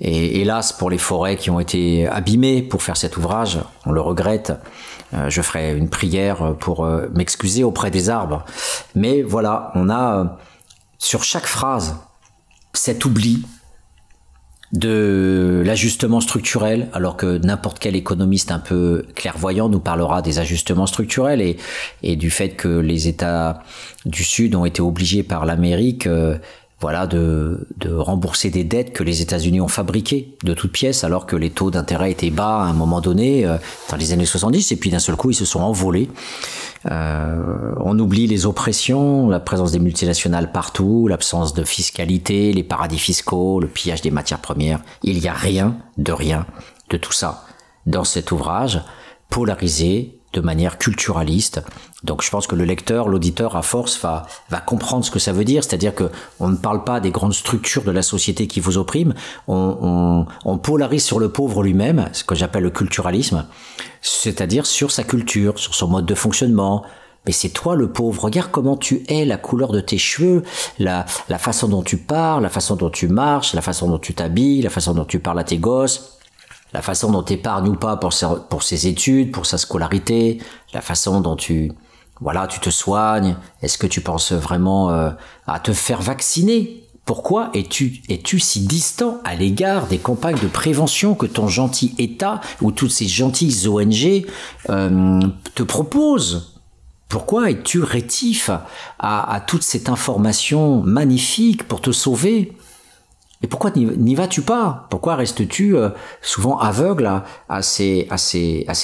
[0.00, 4.00] Et hélas pour les forêts qui ont été abîmées pour faire cet ouvrage, on le
[4.00, 4.52] regrette.
[5.14, 8.44] Euh, je ferai une prière pour euh, m'excuser auprès des arbres.
[8.94, 10.38] Mais voilà, on a
[10.98, 11.96] sur chaque phrase
[12.72, 13.42] cet oubli
[14.72, 20.86] de l'ajustement structurel, alors que n'importe quel économiste un peu clairvoyant nous parlera des ajustements
[20.86, 21.56] structurels
[22.02, 23.62] et, du fait que les États
[24.04, 26.36] du Sud ont été obligés par l'Amérique euh,
[26.80, 31.26] voilà, de, de, rembourser des dettes que les États-Unis ont fabriquées de toutes pièces, alors
[31.26, 33.56] que les taux d'intérêt étaient bas à un moment donné, euh,
[33.90, 36.08] dans les années 70, et puis d'un seul coup, ils se sont envolés.
[36.90, 42.98] Euh, on oublie les oppressions, la présence des multinationales partout, l'absence de fiscalité, les paradis
[42.98, 44.80] fiscaux, le pillage des matières premières.
[45.02, 46.46] Il n'y a rien de rien
[46.90, 47.44] de tout ça
[47.86, 48.80] dans cet ouvrage
[49.30, 51.62] polarisé de manière culturaliste.
[52.04, 55.32] Donc je pense que le lecteur, l'auditeur à force va, va comprendre ce que ça
[55.32, 58.60] veut dire, c'est-à-dire que on ne parle pas des grandes structures de la société qui
[58.60, 59.14] vous oppriment,
[59.48, 63.46] on, on, polarise sur le pauvre lui-même, ce que j'appelle le culturalisme,
[64.00, 66.84] c'est-à-dire sur sa culture, sur son mode de fonctionnement,
[67.26, 68.24] mais c'est toi le pauvre.
[68.24, 70.44] Regarde comment tu es, la couleur de tes cheveux,
[70.78, 74.14] la, la façon dont tu parles, la façon dont tu marches, la façon dont tu
[74.14, 76.17] t'habilles, la façon dont tu parles à tes gosses
[76.72, 78.12] la façon dont tu épargnes ou pas pour,
[78.62, 80.38] ses études, pour sa scolarité,
[80.74, 81.72] la façon dont tu,
[82.20, 85.10] voilà, tu te soignes, est-ce que tu penses vraiment euh,
[85.46, 86.84] à te faire vacciner?
[87.04, 92.42] Pourquoi es-tu es-tu si distant à l'égard des campagnes de prévention que ton gentil État
[92.60, 94.26] ou toutes ces gentilles ONG
[94.68, 95.20] euh,
[95.54, 96.60] te proposent?
[97.08, 98.50] Pourquoi es-tu rétif
[98.98, 102.52] à, à, toute cette information magnifique pour te sauver?
[103.42, 104.86] Et pourquoi n'y vas-tu pas?
[104.90, 105.90] Pourquoi restes-tu euh,
[106.22, 108.08] souvent aveugle à, ces,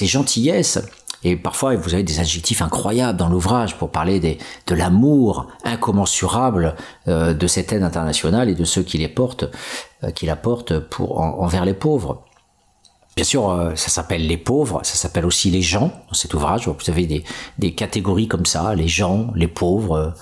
[0.01, 0.81] gentillesses?
[1.23, 6.75] Et parfois, vous avez des adjectifs incroyables dans l'ouvrage pour parler de l'amour incommensurable
[7.07, 11.73] euh, de cette aide internationale et de ceux qui euh, la portent pour, envers les
[11.73, 12.23] pauvres.
[13.17, 16.67] Bien sûr, ça s'appelle les pauvres, ça s'appelle aussi les gens dans cet ouvrage.
[16.67, 17.23] Vous avez des,
[17.59, 20.13] des catégories comme ça, les gens, les pauvres,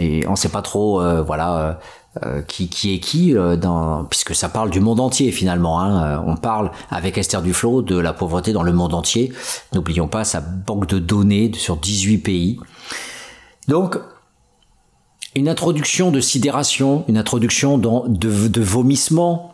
[0.00, 1.78] et on ne sait pas trop, voilà,
[2.24, 5.80] euh, qui, est qui euh, dans, puisque ça parle du monde entier finalement.
[5.80, 6.02] Hein.
[6.02, 9.34] Euh, on parle avec Esther Duflo de la pauvreté dans le monde entier.
[9.74, 12.58] N'oublions pas sa banque de données sur 18 pays.
[13.68, 13.98] Donc,
[15.34, 19.52] une introduction de sidération, une introduction de, de vomissement.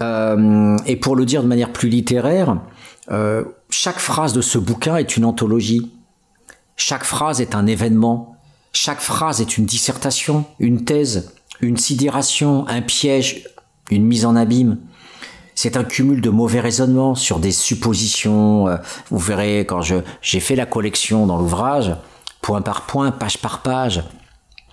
[0.00, 2.56] Et pour le dire de manière plus littéraire,
[3.68, 5.92] chaque phrase de ce bouquin est une anthologie.
[6.76, 8.36] Chaque phrase est un événement.
[8.72, 13.44] Chaque phrase est une dissertation, une thèse, une sidération, un piège,
[13.90, 14.78] une mise en abîme.
[15.54, 18.68] C'est un cumul de mauvais raisonnements sur des suppositions.
[18.68, 18.76] Euh,
[19.10, 21.94] vous verrez quand j'ai fait la collection dans l'ouvrage,
[22.40, 24.02] point par point, page par page.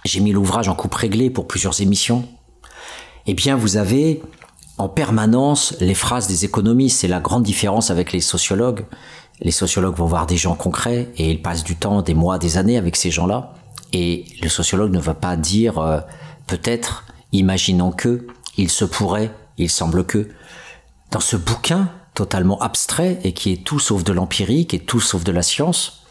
[0.05, 2.25] J'ai mis l'ouvrage en coupe réglée pour plusieurs émissions.
[3.25, 4.21] Eh bien, vous avez
[4.77, 6.99] en permanence les phrases des économistes.
[6.99, 8.85] C'est la grande différence avec les sociologues.
[9.41, 12.57] Les sociologues vont voir des gens concrets et ils passent du temps, des mois, des
[12.57, 13.53] années avec ces gens-là.
[13.91, 15.99] Et le sociologue ne va pas dire euh,
[16.47, 18.25] Peut-être, imaginons que,
[18.57, 20.29] il se pourrait, il semble que,
[21.11, 25.23] dans ce bouquin totalement abstrait et qui est tout sauf de l'empirique et tout sauf
[25.23, 26.05] de la science,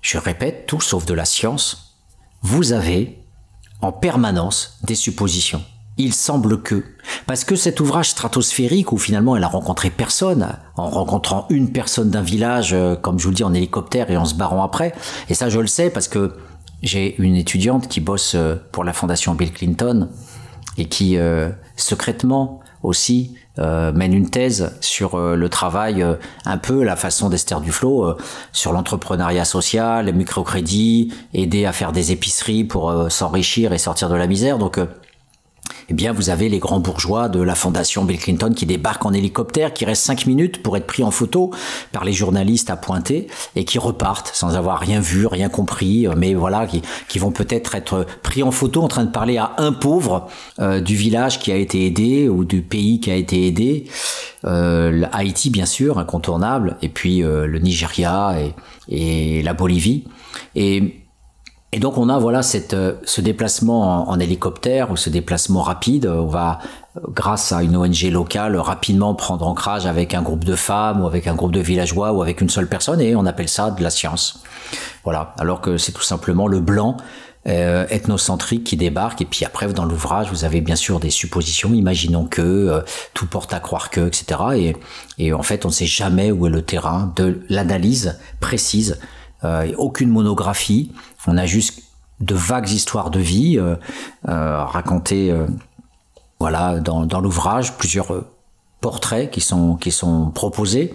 [0.00, 1.96] je répète, tout sauf de la science,
[2.42, 3.22] vous avez
[3.80, 5.64] en permanence des suppositions.
[5.96, 6.84] Il semble que,
[7.26, 12.10] parce que cet ouvrage stratosphérique où finalement elle a rencontré personne, en rencontrant une personne
[12.10, 14.92] d'un village, euh, comme je vous le dis, en hélicoptère et en se barrant après,
[15.28, 16.36] et ça je le sais parce que
[16.84, 20.08] j'ai une étudiante qui bosse euh, pour la fondation Bill Clinton
[20.76, 26.04] et qui euh, secrètement aussi euh, mène une thèse sur le travail,
[26.44, 28.14] un peu la façon d'Esther Duflo,
[28.52, 34.16] sur l'entrepreneuriat social, le microcrédit, aider à faire des épiceries pour s'enrichir et sortir de
[34.16, 34.58] la misère.
[34.58, 34.78] Donc
[35.88, 39.12] eh bien, vous avez les grands bourgeois de la fondation Bill Clinton qui débarquent en
[39.12, 41.50] hélicoptère, qui restent cinq minutes pour être pris en photo
[41.92, 46.14] par les journalistes à pointer et qui repartent sans avoir rien vu, rien compris, euh,
[46.16, 49.52] mais voilà, qui, qui vont peut-être être pris en photo en train de parler à
[49.58, 53.46] un pauvre euh, du village qui a été aidé ou du pays qui a été
[53.46, 53.86] aidé.
[54.44, 58.54] Euh, Haïti, bien sûr, incontournable, et puis euh, le Nigeria et,
[58.88, 60.04] et la Bolivie.
[60.54, 61.03] Et
[61.74, 66.06] et donc on a voilà cette, euh, ce déplacement en, hélicoptère ou ce déplacement rapide.
[66.06, 66.60] On va,
[67.08, 71.26] grâce à une ONG locale, rapidement prendre ancrage avec un groupe de femmes ou avec
[71.26, 73.90] un groupe de villageois ou avec une seule personne et on appelle ça de la
[73.90, 74.40] science.
[75.02, 75.34] Voilà.
[75.40, 76.96] Alors que c'est tout simplement le blanc
[77.48, 79.20] euh, ethnocentrique qui débarque.
[79.22, 81.74] Et puis après, dans l'ouvrage, vous avez bien sûr des suppositions.
[81.74, 82.82] Imaginons que euh,
[83.14, 84.40] tout porte à croire que, etc.
[84.54, 84.76] Et,
[85.18, 89.00] et en fait, on ne sait jamais où est le terrain de l'analyse précise.
[89.44, 90.92] Euh, aucune monographie,
[91.26, 91.82] on a juste
[92.20, 93.76] de vagues histoires de vie euh,
[94.28, 95.34] euh, racontées
[96.40, 98.24] voilà, dans, l'ouvrage, plusieurs
[98.80, 100.94] portraits qui sont, qui sont proposés,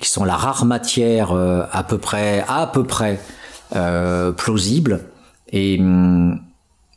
[0.00, 3.20] qui sont la rare matière à peu près, à peu près
[4.36, 5.04] plausible.
[5.52, 6.40] Et, hum,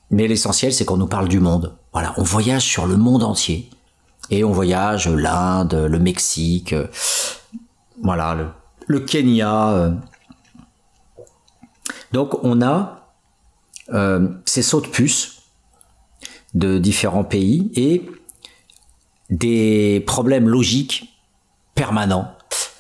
[0.09, 1.75] mais l'essentiel, c'est qu'on nous parle du monde.
[1.93, 3.69] Voilà, on voyage sur le monde entier.
[4.31, 6.73] Et on voyage l'Inde, le Mexique,
[8.01, 8.35] voilà,
[8.87, 9.91] le Kenya,
[12.15, 13.10] donc on a
[13.93, 15.41] euh, ces sauts de puce
[16.54, 18.10] de différents pays et
[19.30, 21.19] des problèmes logiques
[21.73, 22.32] permanents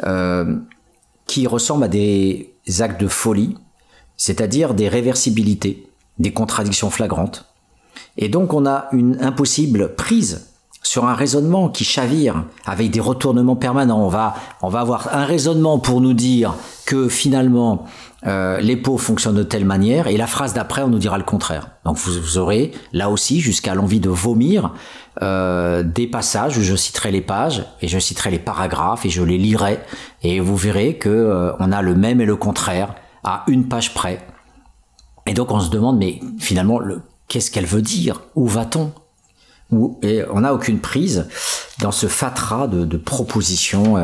[0.05, 0.55] euh,
[1.27, 3.57] qui ressemblent à des actes de folie,
[4.15, 5.85] c'est-à-dire des réversibilités,
[6.17, 7.43] des contradictions flagrantes.
[8.15, 13.57] Et donc on a une impossible prise sur un raisonnement qui chavire avec des retournements
[13.57, 14.05] permanents.
[14.05, 17.85] On va avoir un raisonnement pour nous dire que finalement
[18.27, 21.23] euh, les pots fonctionnent de telle manière, et la phrase d'après, on nous dira le
[21.23, 21.69] contraire.
[21.85, 24.73] Donc vous, aurez là aussi jusqu'à l'envie de vomir
[25.21, 29.23] euh, des passages où je citerai les pages et je citerai les paragraphes et je
[29.23, 29.79] les lirai,
[30.23, 33.93] et vous verrez que euh, on a le même et le contraire à une page
[33.93, 34.25] près.
[35.27, 36.79] Et donc on se demande, mais finalement,
[37.27, 38.21] qu'est-ce qu'elle veut dire?
[38.35, 38.91] Où va-t-on?
[40.03, 41.27] Et on n'a aucune prise
[41.79, 43.97] dans ce fatras de, propositions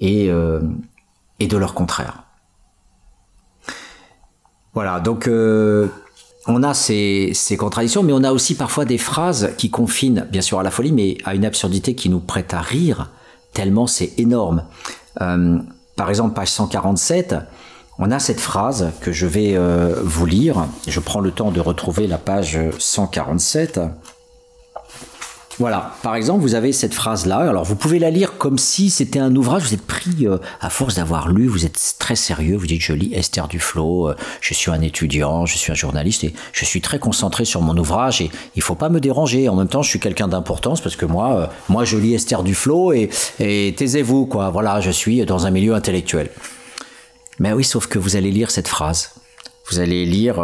[0.00, 2.25] et, et de leur contraire.
[4.76, 5.88] Voilà, donc euh,
[6.46, 10.60] on a ces, contradictions, mais on a aussi parfois des phrases qui confinent, bien sûr,
[10.60, 13.08] à la folie, mais à une absurdité qui nous prête à rire,
[13.54, 14.64] tellement c'est énorme.
[15.22, 15.56] Euh,
[15.96, 17.36] par exemple, page 147,
[17.98, 20.66] on a cette phrase que je vais euh, vous lire.
[20.86, 23.80] Je prends le temps de retrouver la page 147.
[25.58, 27.38] Voilà, par exemple, vous avez cette phrase-là.
[27.38, 29.62] Alors, vous pouvez la lire comme si c'était un ouvrage.
[29.62, 32.56] Vous êtes pris, euh, à force d'avoir lu, vous êtes très sérieux.
[32.56, 36.26] Vous dites, je lis Esther Duflo, euh, je suis un étudiant, je suis un journaliste
[36.52, 39.48] je suis très concentré sur mon ouvrage et il faut pas me déranger.
[39.48, 42.42] En même temps, je suis quelqu'un d'importance parce que moi, euh, moi, je lis Esther
[42.42, 43.08] Duflo et,
[43.40, 44.50] et taisez-vous, quoi.
[44.50, 46.30] Voilà, je suis dans un milieu intellectuel.
[47.38, 49.12] Mais oui, sauf que vous allez lire cette phrase.
[49.70, 50.36] Vous allez lire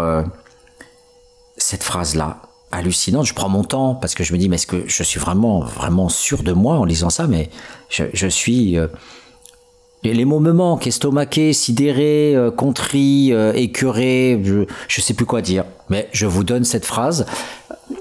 [1.57, 2.43] cette phrase-là
[2.73, 3.27] hallucinante.
[3.27, 5.61] Je prends mon temps parce que je me dis, mais est-ce que je suis vraiment,
[5.61, 7.27] vraiment sûr de moi en lisant ça?
[7.27, 7.51] Mais
[7.89, 8.77] je, suis.
[8.77, 8.89] Euh,
[10.03, 15.43] les mots me manquent estomaqué, sidéré, euh, contrit, euh, écœuré, je ne sais plus quoi
[15.43, 15.65] dire.
[15.91, 17.27] Mais je vous donne cette phrase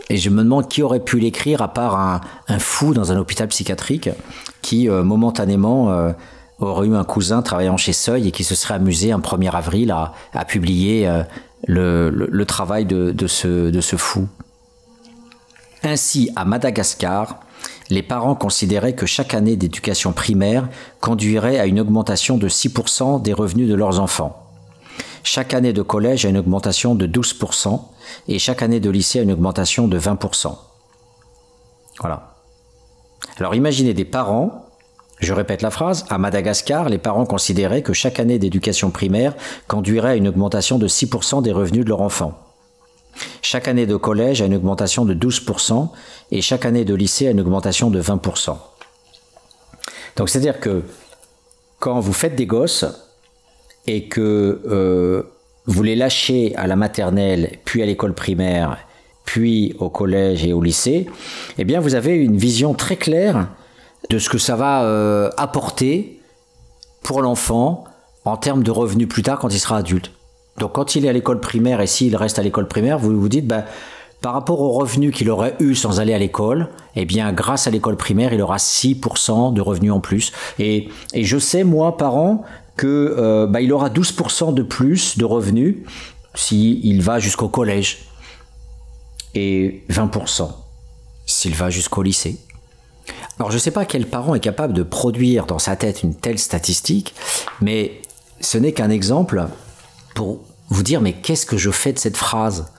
[0.09, 3.47] et je me demande qui aurait pu l'écrire à part un, fou dans un hôpital
[3.49, 4.09] psychiatrique
[4.61, 6.13] qui, momentanément,
[6.59, 9.91] aurait eu un cousin travaillant chez Seuil et qui se serait amusé un 1er avril
[9.91, 11.09] à, publier
[11.67, 14.27] le, travail de ce fou.
[15.83, 17.39] Ainsi, à Madagascar,
[17.89, 20.69] les parents considéraient que chaque année d'éducation primaire
[20.99, 24.47] conduirait à une augmentation de 6% des revenus de leurs enfants.
[25.23, 27.81] Chaque année de collège à une augmentation de 12%
[28.27, 30.55] et chaque année de lycée à une augmentation de 20%.
[31.99, 32.35] Voilà.
[33.37, 34.67] Alors imaginez des parents,
[35.19, 39.35] je répète la phrase, à Madagascar, les parents considéraient que chaque année d'éducation primaire
[39.67, 42.50] conduirait à une augmentation de 6% des revenus de leur enfant.
[43.41, 45.89] Chaque année de collège a une augmentation de 12%
[46.31, 48.57] et chaque année de lycée a une augmentation de 20%.
[50.15, 50.83] Donc c'est-à-dire que
[51.79, 52.85] quand vous faites des gosses
[53.87, 55.23] et que euh,
[55.65, 58.77] vous les lâchez à la maternelle, puis à l'école primaire,
[59.25, 61.07] puis au collège et au lycée,
[61.57, 63.47] eh bien vous avez une vision très claire
[64.09, 66.19] de ce que ça va euh, apporter
[67.03, 67.85] pour l'enfant
[68.25, 70.11] en termes de revenus plus tard quand il sera adulte.
[70.57, 73.29] Donc quand il est à l'école primaire et s'il reste à l'école primaire, vous vous
[73.29, 73.63] dites, ben,
[74.21, 77.71] par rapport aux revenus qu'il aurait eu sans aller à l'école, eh bien, grâce à
[77.71, 80.31] l'école primaire, il aura 6% de revenus en plus.
[80.59, 82.43] Et, je sais, moi, par an,
[82.77, 85.77] que euh, ben, aura 12% de plus de revenus
[86.35, 88.05] s'il va jusqu'au collège
[89.33, 90.49] et 20%
[91.25, 92.37] s'il va jusqu'au lycée.
[93.39, 96.13] Alors je ne sais pas quel parent est capable de produire dans sa tête une
[96.13, 97.15] telle statistique,
[97.61, 98.01] mais
[98.39, 99.47] ce n'est qu'un exemple
[100.13, 102.71] pour vous dire mais qu'est-ce que je fais de cette phrase?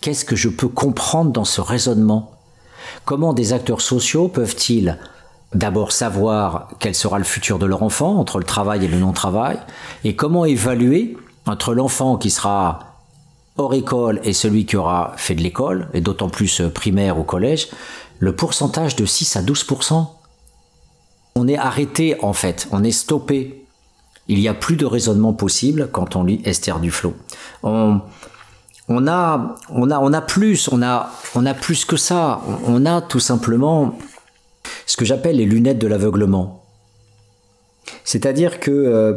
[0.00, 2.32] Qu'est-ce que je peux comprendre dans ce raisonnement?
[3.04, 4.98] Comment des acteurs sociaux peuvent-ils
[5.54, 9.58] d'abord savoir quel sera le futur de leur enfant entre le travail et le non-travail?
[10.04, 11.16] Et comment évaluer
[11.46, 12.92] entre l'enfant qui sera
[13.56, 17.68] hors école et celui qui aura fait de l'école, et d'autant plus primaire ou collège,
[18.18, 20.06] le pourcentage de 6 à 12%
[21.34, 23.61] On est arrêté en fait, on est stoppé
[24.28, 27.14] il n'y a plus de raisonnement possible quand on lit Esther Duflo.
[27.62, 28.00] On,
[29.06, 29.56] a,
[30.26, 32.40] plus, on a, plus que ça.
[32.66, 33.98] On a tout simplement
[34.86, 36.64] ce que j'appelle les lunettes de l'aveuglement.
[38.04, 39.14] C'est-à-dire que euh,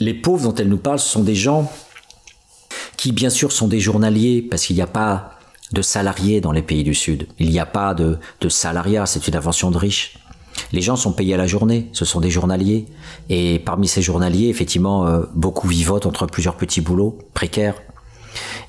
[0.00, 1.70] les pauvres dont elle nous parle, sont des gens
[2.96, 5.38] qui, bien sûr, sont des journaliers, parce qu'il n'y a pas
[5.72, 7.26] de salariés dans les pays du Sud.
[7.38, 10.18] Il n'y a pas de salariat, c'est une invention de riches.
[10.72, 12.86] Les gens sont payés à la journée, ce sont des journaliers.
[13.28, 17.74] Et parmi ces journaliers, effectivement, euh, beaucoup vivotent entre plusieurs petits boulots précaires.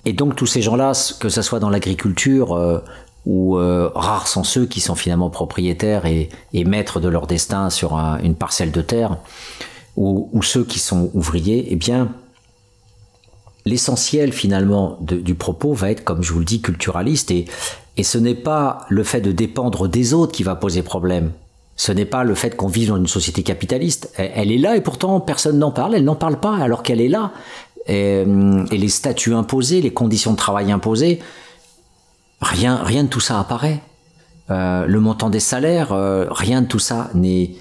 [0.05, 2.79] Et donc tous ces gens-là, que ce soit dans l'agriculture, euh,
[3.25, 7.93] ou euh, rares sont ceux qui sont finalement propriétaires et, maîtres de leur destin sur
[7.95, 9.17] une parcelle de terre,
[9.95, 12.09] ou, ceux qui sont ouvriers, eh bien,
[13.65, 17.31] l'essentiel finalement du propos va être, comme je vous le dis, culturaliste.
[17.31, 21.31] Et ce n'est pas le fait de dépendre des autres qui va poser problème.
[21.75, 24.13] Ce n'est pas le fait qu'on vive dans une société capitaliste.
[24.17, 25.95] Elle, est là et pourtant personne n'en parle.
[25.95, 27.31] Elle n'en parle pas alors qu'elle est là.
[27.87, 31.19] Et, les statuts imposés, les conditions de travail imposées,
[32.41, 33.81] rien, rien de tout ça apparaît.
[34.51, 37.55] Euh, le montant des salaires, euh, rien de tout ça n'est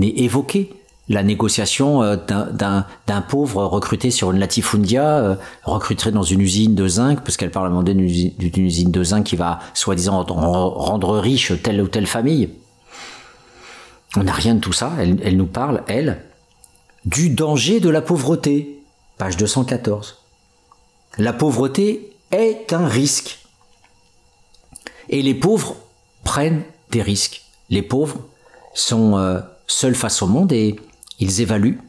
[0.00, 0.70] évoqué.
[1.08, 7.20] La négociation euh, d'un pauvre recruté sur une latifundia, recruté dans une usine de zinc,
[7.22, 12.06] parce qu'elle parle d'une usine de zinc qui va soi-disant rendre riche telle ou telle
[12.06, 12.50] famille.
[14.16, 14.92] On n'a rien de tout ça.
[14.98, 16.24] Elle, nous parle, elle,
[17.04, 18.82] du danger de la pauvreté.
[19.18, 20.18] Page 214.
[21.18, 23.38] La pauvreté est un risque.
[25.08, 25.76] Et les pauvres
[26.24, 27.42] prennent des risques.
[27.68, 28.18] Les pauvres
[28.74, 30.76] sont euh, seuls face au monde et
[31.18, 31.80] ils évaluent,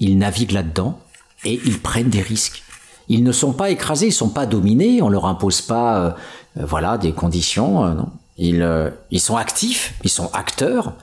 [0.00, 0.98] ils naviguent là-dedans
[1.44, 2.62] et ils prennent des risques.
[3.08, 6.10] ils ne sont pas écrasés, ils sont pas dominés, on leur impose pas, euh,
[6.58, 8.08] euh, voilà, des conditions.
[8.36, 10.94] Ils, ils sont actifs, ils sont acteurs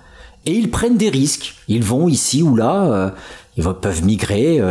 [0.48, 1.56] et ils prennent des risques.
[1.68, 3.14] Ils vont ici ou là,
[3.58, 4.62] ils peuvent migrer.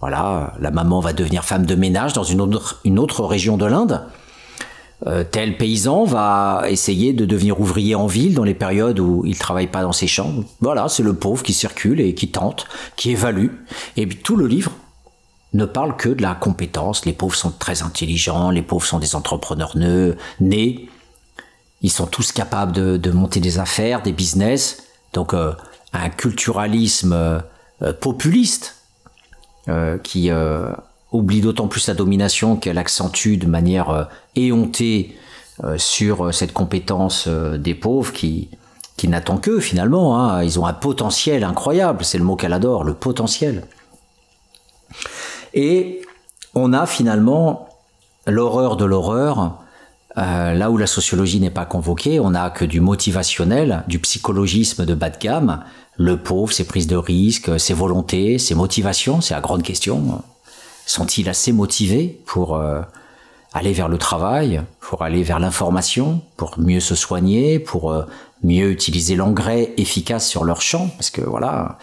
[0.00, 3.64] voilà, la maman va devenir femme de ménage dans une autre, une autre région de
[3.64, 4.02] l'Inde.
[5.30, 9.68] tel paysan va essayer de devenir ouvrier en ville dans les périodes où il travaille
[9.68, 10.32] pas dans ses champs.
[10.60, 12.66] Voilà, c'est le pauvre qui circule et qui tente,
[12.96, 13.48] qui évalue.
[13.96, 14.72] Et puis tout le livre
[15.54, 17.06] ne parle que de la compétence.
[17.06, 19.74] Les pauvres sont très intelligents, les pauvres sont des entrepreneurs
[20.40, 20.88] nés,
[21.84, 24.84] ils sont tous capables de, monter des affaires, des business.
[25.14, 25.52] Donc euh,
[25.92, 28.76] un culturalisme euh, populiste
[29.68, 30.30] euh, qui
[31.12, 35.16] oublie d'autant plus la domination qu'elle accentue de manière éhontée
[35.76, 38.50] sur cette compétence des pauvres qui,
[38.96, 40.18] qui n'attend que finalement.
[40.18, 40.42] Hein.
[40.42, 43.64] Ils ont un potentiel incroyable, c'est le mot qu'elle adore, le potentiel.
[45.54, 46.02] Et
[46.56, 47.68] on a finalement
[48.26, 49.62] l'horreur de l'horreur,
[50.16, 54.86] euh, là où la sociologie n'est pas convoquée, on n'a que du motivationnel, du psychologisme
[54.86, 55.64] de bas de gamme,
[55.96, 60.22] le pauvre, ses prises de risques, ses volontés, ses motivations, c'est la grande question.
[60.86, 62.82] Sont-ils assez motivés pour euh,
[63.52, 68.04] aller vers le travail, pour aller vers l'information, pour mieux se soigner, pour euh,
[68.42, 70.88] mieux utiliser l'engrais efficace sur leur champ?
[70.96, 71.78] Parce que voilà,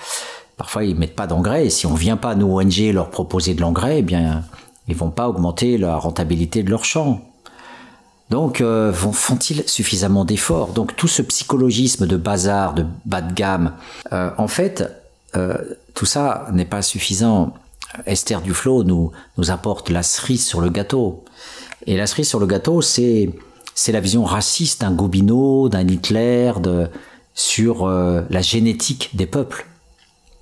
[0.61, 3.61] Parfois, ils mettent pas d'engrais et si on vient pas, nous, ONG, leur proposer de
[3.61, 4.43] l'engrais, eh bien,
[4.87, 7.19] ils vont pas augmenter la rentabilité de leur champ.
[8.31, 10.69] Donc, euh, font-ils suffisamment d'efforts?
[10.69, 13.73] Donc, tout ce psychologisme de bazar, de bas de gamme,
[14.13, 14.89] euh, en fait,
[15.35, 15.57] euh,
[15.93, 17.53] tout ça n'est pas suffisant.
[18.05, 19.11] Esther Duflo nous,
[19.49, 21.25] apporte la cerise sur le gâteau.
[21.87, 23.29] Et la cerise sur le gâteau, c'est,
[23.89, 26.53] la vision raciste d'un Gobineau, d'un Hitler,
[27.33, 29.65] sur la génétique des peuples.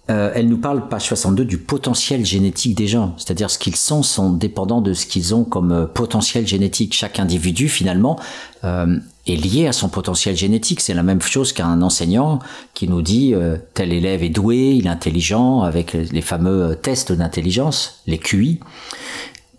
[0.09, 3.13] Euh, elle nous parle, page 62, du potentiel génétique des gens.
[3.17, 6.95] C'est-à-dire ce qu'ils sont sont dépendants de ce qu'ils ont comme euh, potentiel génétique.
[6.95, 8.19] Chaque individu, finalement,
[8.63, 8.97] euh,
[9.27, 10.81] est lié à son potentiel génétique.
[10.81, 12.39] C'est la même chose qu'un enseignant
[12.73, 13.35] qui nous dit
[13.75, 18.59] tel élève est doué, il est intelligent, avec les fameux tests d'intelligence, les QI.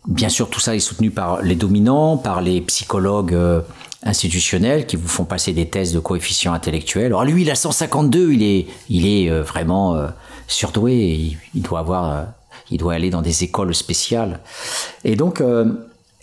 [0.08, 3.38] Bien sûr, tout ça est soutenu par les dominants, par les psychologues
[4.02, 7.06] institutionnels qui vous font passer des tests de coefficient intellectuel.
[7.06, 9.94] Alors lui, il a 152, il est, il est vraiment
[10.50, 12.24] surdoué, il, doit avoir, euh,
[12.70, 14.40] il doit aller dans des écoles spéciales.
[15.04, 15.72] Et donc, euh,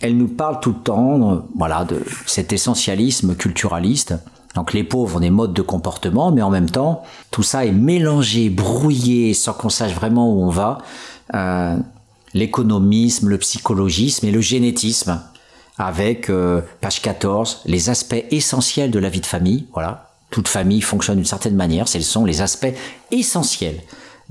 [0.00, 4.14] elle nous parle tout le temps, euh, voilà, de cet essentialisme culturaliste.
[4.54, 7.72] Donc les pauvres ont des modes de comportement, mais en même temps, tout ça est
[7.72, 10.78] mélangé, brouillé, sans qu'on sache vraiment où on va.
[12.34, 15.20] L'économisme, le psychologisme et le génétisme,
[15.76, 16.30] avec
[16.80, 19.66] page 14, les aspects essentiels de la vie de famille.
[19.74, 21.86] Voilà, toute famille fonctionne d'une certaine manière.
[21.86, 22.74] Ce sont les aspects
[23.10, 23.80] essentiels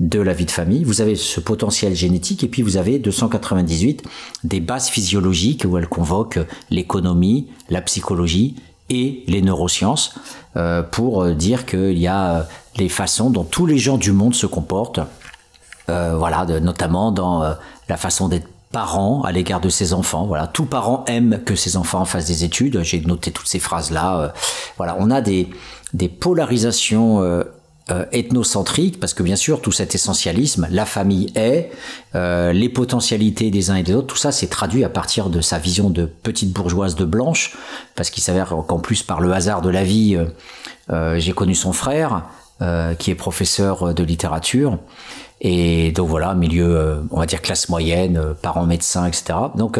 [0.00, 0.84] de la vie de famille.
[0.84, 4.04] Vous avez ce potentiel génétique et puis vous avez 298
[4.44, 6.38] des bases physiologiques où elle convoque
[6.70, 8.56] l'économie, la psychologie
[8.90, 10.14] et les neurosciences
[10.56, 12.42] euh, pour dire qu'il y a euh,
[12.76, 15.00] les façons dont tous les gens du monde se comportent.
[15.90, 17.54] Euh, voilà, notamment dans
[17.88, 20.26] la façon d'être parent à l'égard de ses enfants.
[20.26, 22.82] Voilà, tout parent aime que ses enfants fassent des études.
[22.82, 24.34] J'ai noté toutes ces phrases là.
[24.76, 25.48] voilà, on a des
[25.94, 27.42] des polarisations
[27.90, 31.70] euh, ethnocentrique, parce que bien sûr, tout cet essentialisme, la famille est,
[32.14, 35.40] euh, les potentialités des uns et des autres, tout ça c'est traduit à partir de
[35.40, 37.56] sa vision de petite bourgeoise de blanche,
[37.94, 40.18] parce qu'il s'avère qu'en plus, par le hasard de la vie,
[40.90, 42.24] euh, j'ai connu son frère,
[42.98, 44.78] qui est professeur de littérature,
[45.40, 49.38] et donc voilà, milieu, on va dire classe moyenne, parents médecins, etc.
[49.54, 49.78] Donc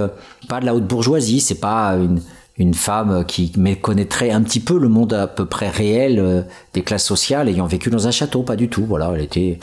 [0.48, 2.20] pas de la haute bourgeoisie, c'est pas une
[2.58, 6.42] une femme qui méconnaîtrait un petit peu le monde à peu près réel euh,
[6.74, 8.84] des classes sociales, ayant vécu dans un château, pas du tout.
[8.84, 9.58] Voilà, elle était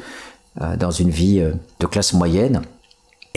[0.61, 2.61] euh, dans une vie euh, de classe moyenne.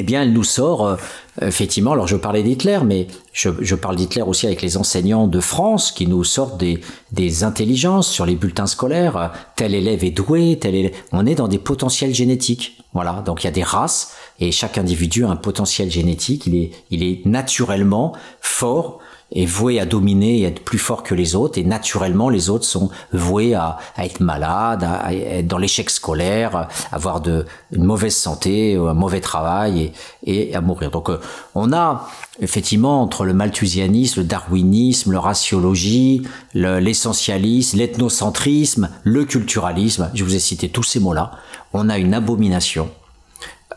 [0.00, 0.96] Eh bien, elle nous sort
[1.42, 1.90] effectivement.
[1.90, 6.06] Alors, je parlais d'Hitler, mais je, parle d'Hitler aussi avec les enseignants de France qui
[6.06, 9.32] nous sortent des, intelligences sur les bulletins scolaires.
[9.56, 10.92] Tel élève est doué, tel.
[11.10, 12.78] On est dans des potentiels génétiques.
[12.92, 13.24] Voilà.
[13.26, 16.46] Donc, il y a des races et chaque individu a un potentiel génétique.
[16.46, 19.00] Il est naturellement fort
[19.32, 21.58] est voué à dominer et être plus fort que les autres.
[21.58, 26.68] Et naturellement les autres sont voués à, être malades, à, être dans l'échec scolaire, à
[26.92, 29.92] avoir de, une mauvaise santé, un mauvais travail
[30.24, 30.90] et, et à mourir.
[30.90, 31.20] Donc euh,
[31.54, 32.08] on a
[32.40, 36.22] effectivement entre le malthusianisme, le darwinisme, le raciologie,
[36.54, 41.32] l'essentialisme, l'ethnocentrisme, le culturalisme, je vous ai cité tous ces mots-là,
[41.72, 42.90] on a une abomination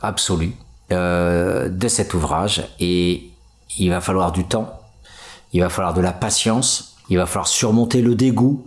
[0.01, 0.55] absolue
[0.91, 3.29] euh, de cet ouvrage et
[3.77, 4.80] il va falloir du temps
[5.53, 8.63] il va falloir de la patience, il va falloir surmonter le dégoût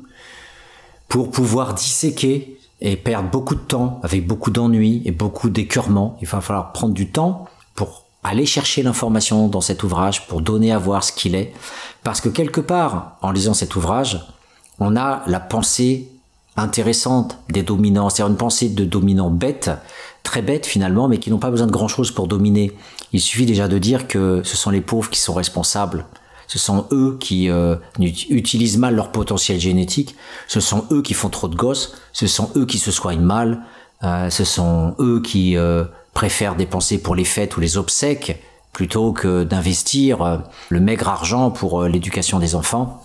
[1.08, 6.16] pour pouvoir disséquer et perdre beaucoup de temps avec beaucoup d'ennuis et beaucoup d'écœurements.
[6.20, 10.72] Il va falloir prendre du temps pour aller chercher l'information dans cet ouvrage pour donner
[10.72, 11.52] à voir ce qu'il est.
[12.02, 14.26] Parce que quelque part, en lisant cet ouvrage,
[14.78, 16.08] on a la pensée
[16.56, 19.70] intéressante des dominants, c'est-à-dire une pensée de dominants bêtes,
[20.22, 22.72] très bêtes finalement, mais qui n'ont pas besoin de grand-chose pour dominer.
[23.12, 26.06] Il suffit déjà de dire que ce sont les pauvres qui sont responsables.
[26.46, 30.14] Ce sont eux qui euh, utilisent mal leur potentiel génétique.
[30.48, 31.94] Ce sont eux qui font trop de gosses.
[32.12, 33.62] Ce sont eux qui se soignent mal.
[34.02, 38.42] Euh, ce sont eux qui euh, préfèrent dépenser pour les fêtes ou les obsèques
[38.72, 43.04] plutôt que d'investir le maigre argent pour l'éducation des enfants.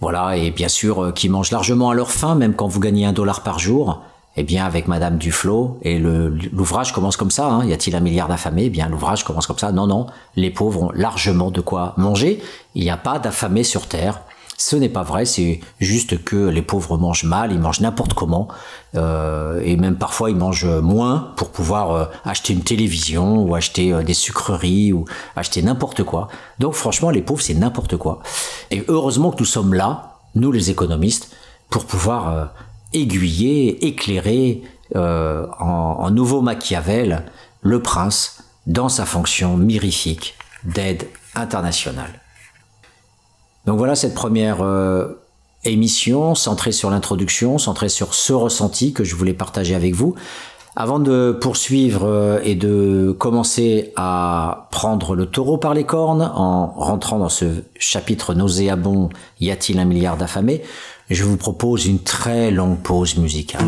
[0.00, 3.12] Voilà, et bien sûr, qui mangent largement à leur faim, même quand vous gagnez un
[3.12, 4.04] dollar par jour
[4.36, 8.28] eh bien, avec Madame Duflo, et l'ouvrage commence comme ça, hein, y a-t-il un milliard
[8.28, 8.64] d'affamés?
[8.64, 9.70] Eh bien, l'ouvrage commence comme ça.
[9.70, 12.42] Non, non, les pauvres ont largement de quoi manger.
[12.74, 14.22] Il n'y a pas d'affamés sur Terre.
[14.56, 18.46] Ce n'est pas vrai, c'est juste que les pauvres mangent mal, ils mangent n'importe comment,
[18.94, 23.92] euh, et même parfois ils mangent moins pour pouvoir euh, acheter une télévision ou acheter
[23.92, 26.28] euh, des sucreries ou acheter n'importe quoi.
[26.60, 28.20] Donc franchement, les pauvres, c'est n'importe quoi.
[28.70, 31.34] Et heureusement que nous sommes là, nous les économistes,
[31.68, 32.52] pour pouvoir
[32.94, 34.62] aiguiller, éclairer
[34.96, 37.24] euh, en, nouveau Machiavel
[37.62, 42.20] le prince dans sa fonction mirifique d'aide internationale.
[43.66, 45.20] Donc voilà cette première euh,
[45.64, 50.14] émission centrée sur l'introduction, centrée sur ce ressenti que je voulais partager avec vous.
[50.76, 56.66] Avant de poursuivre euh, et de commencer à prendre le taureau par les cornes en
[56.66, 59.08] rentrant dans ce chapitre nauséabond
[59.40, 60.62] Y a-t-il un milliard d'affamés
[61.10, 63.64] je vous propose une très longue pause musicale.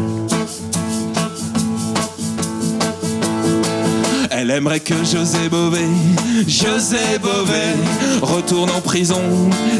[4.30, 5.86] Elle aimerait que José Bové,
[6.46, 7.74] José Bové,
[8.22, 9.22] retourne en prison.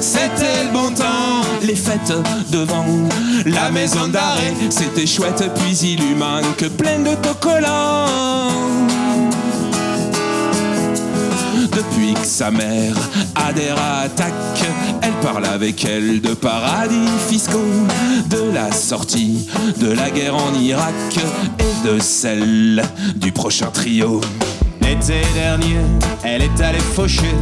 [0.00, 2.14] C'était le bon temps, les fêtes
[2.50, 2.86] devant
[3.44, 4.54] la maison d'arrêt.
[4.70, 8.95] C'était chouette, puis il lui manque plein de collants
[11.77, 12.95] depuis que sa mère
[13.35, 14.33] adhère à Attaque.
[15.03, 17.59] Elle parle avec elle de paradis fiscaux,
[18.31, 19.49] de la sortie
[19.79, 20.95] de la guerre en Irak
[21.59, 22.83] et de celle
[23.16, 24.20] du prochain trio.
[24.81, 25.81] L'été dernier,
[26.24, 27.35] elle est allée faucher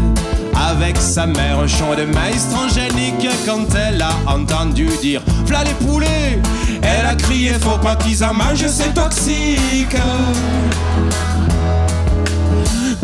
[0.55, 5.87] avec sa mère un champ de maïs transgénique quand elle a entendu dire V'là les
[5.87, 6.39] poulets
[6.83, 9.97] Elle a crié faut pas qu'ils en mangent, c'est toxique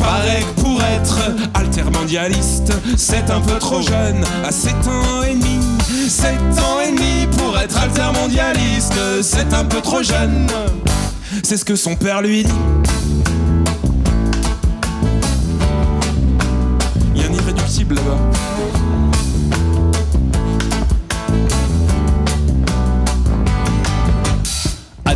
[0.01, 1.19] Paraît que pour être
[1.55, 5.61] altermondialiste, c'est un peu trop jeune, à 7 ans et demi.
[6.09, 10.47] 7 ans et demi pour être altermondialiste, c'est un peu trop jeune.
[11.45, 12.53] C'est ce que son père lui dit.
[17.15, 18.19] Il y a un irréductible là-bas.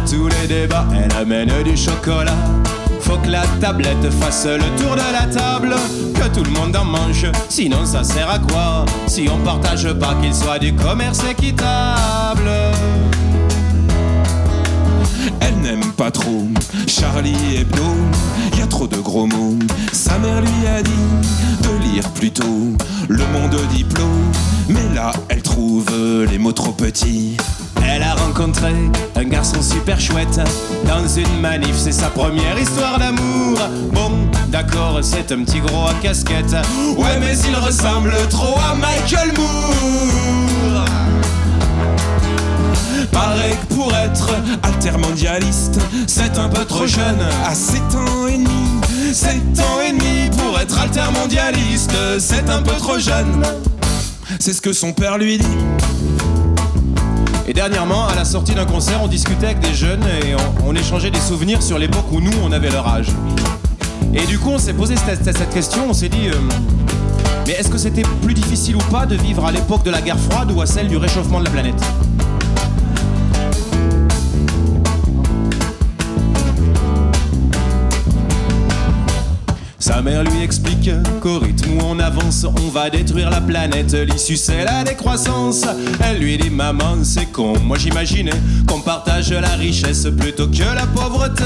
[0.06, 2.36] Tous les débats, elle amène du chocolat
[3.04, 5.74] faut que la tablette fasse le tour de la table,
[6.14, 10.14] que tout le monde en mange, sinon ça sert à quoi Si on partage pas
[10.22, 12.50] qu'il soit du commerce équitable?
[15.46, 16.48] Elle n'aime pas trop
[16.86, 17.82] Charlie Hebdo,
[18.56, 19.58] y a trop de gros mots.
[19.92, 20.90] Sa mère lui a dit
[21.62, 22.72] de lire plutôt
[23.08, 24.32] Le Monde Diplôme,
[24.68, 25.86] mais là elle trouve
[26.30, 27.36] les mots trop petits.
[27.86, 28.72] Elle a rencontré
[29.14, 30.40] un garçon super chouette
[30.86, 33.58] dans une manif, c'est sa première histoire d'amour.
[33.92, 34.10] Bon,
[34.48, 36.56] d'accord, c'est un petit gros à casquette.
[36.96, 40.43] Ouais, mais il ressemble trop à Michael Moore.
[43.14, 44.34] Pareil que pour être
[44.64, 49.12] altermondialiste, c'est un peu trop jeune, à 7 ans et demi.
[49.12, 53.42] 7 ans et demi pour être altermondialiste, c'est un peu trop jeune.
[54.40, 55.46] C'est ce que son père lui dit.
[57.46, 60.34] Et dernièrement, à la sortie d'un concert, on discutait avec des jeunes et
[60.66, 63.06] on, échangeait des souvenirs sur l'époque où nous, on avait leur âge.
[64.12, 66.34] Et du coup, on s'est posé cette, question, on s'est dit, euh,
[67.46, 70.18] mais est-ce que c'était plus difficile ou pas de vivre à l'époque de la guerre
[70.18, 71.80] froide ou à celle du réchauffement de la planète?
[79.84, 83.92] Sa mère lui explique qu'au rythme où on avance, on va détruire la planète.
[83.92, 85.66] L'issue, c'est la décroissance.
[86.00, 87.52] Elle lui dit Maman, c'est con.
[87.62, 91.44] Moi, j'imaginais qu'on partage la richesse plutôt que la pauvreté.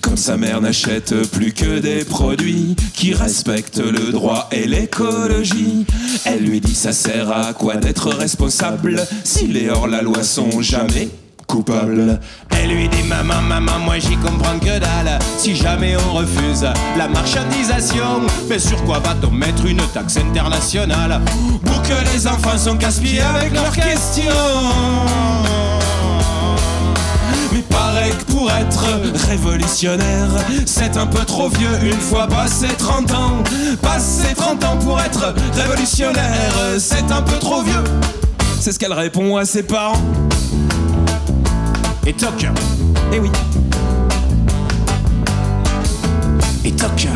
[0.00, 5.84] Comme sa mère n'achète plus que des produits qui respectent le droit et l'écologie.
[6.24, 11.10] Elle lui dit ça sert à quoi d'être responsable si les hors-la-loi sont jamais
[12.50, 15.18] Elle lui dit maman, maman, moi j'y comprends que dalle.
[15.36, 21.20] Si jamais on refuse la marchandisation, mais sur quoi va-t-on mettre une taxe internationale?
[21.64, 24.22] Pour que les enfants sont casse avec leurs questions?
[27.52, 28.86] Mais Paraît que pour être
[29.28, 30.28] révolutionnaire,
[30.64, 33.42] c'est un peu trop vieux une fois passé 30 ans.
[33.82, 37.84] Passé 30 ans pour être révolutionnaire, c'est un peu trop vieux.
[38.58, 40.00] C'est ce qu'elle répond à ses parents.
[42.04, 42.46] Et toc,
[43.12, 43.30] eh oui.
[46.64, 47.06] Et toc,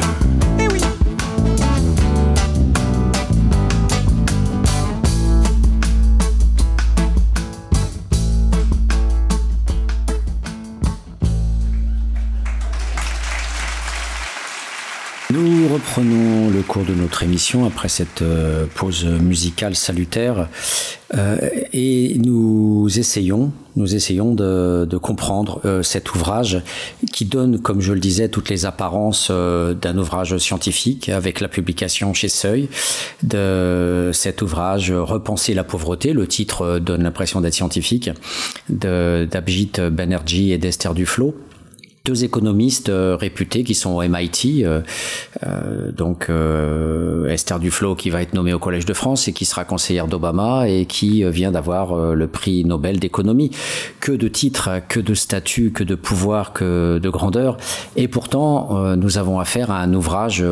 [15.96, 20.50] reprenons le cours de notre émission après cette euh, pause musicale salutaire
[21.14, 21.38] euh,
[21.72, 26.60] et nous essayons, nous essayons de, comprendre euh, cet ouvrage
[27.14, 32.12] qui donne, comme je le disais, toutes les apparences d'un ouvrage scientifique avec la publication
[32.12, 32.68] chez Seuil
[33.22, 36.12] de cet ouvrage Repenser la pauvreté.
[36.12, 38.10] Le titre donne l'impression d'être scientifique
[38.68, 41.34] d'Abjit Banerjee et d'Esther Duflo
[42.06, 44.80] deux économistes euh, réputés qui sont au MIT, euh,
[45.44, 49.44] euh, donc euh, Esther Duflo qui va être nommée au Collège de France et qui
[49.44, 53.50] sera conseillère d'Obama et qui euh, vient d'avoir le prix Nobel d'économie.
[54.00, 57.56] Que de titres, que de statuts, que de pouvoir, que de grandeur.
[57.96, 60.44] Et pourtant, nous avons affaire à un ouvrage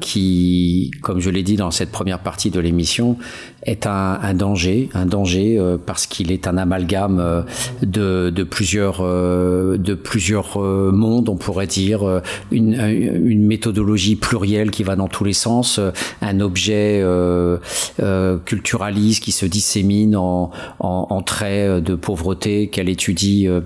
[0.00, 3.18] qui, comme je l'ai dit dans cette première partie de l'émission,
[3.66, 7.44] est un, un, danger, un danger parce qu'il est un amalgame
[7.82, 14.96] de, de plusieurs, de plusieurs mondes, on pourrait dire, une, une méthodologie plurielle qui va
[14.96, 15.80] dans tous les sens,
[16.22, 17.58] un objet euh,
[18.00, 23.60] euh, culturaliste qui se dissémine en, en, en traits de pauvreté qu'elle étudie euh,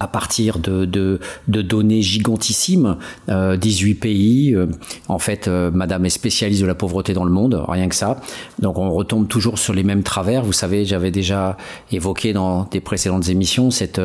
[0.00, 1.18] à partir de,
[1.48, 2.96] données gigantissimes,
[3.28, 4.54] euh, 18 pays.
[4.54, 4.66] Euh,
[5.08, 8.20] en fait, euh, Madame est spécialiste de la pauvreté dans le monde, rien que ça.
[8.60, 10.44] Donc on retombe toujours sur les mêmes travers.
[10.44, 11.56] Vous savez, j'avais déjà
[11.90, 14.00] évoqué dans des précédentes émissions cette,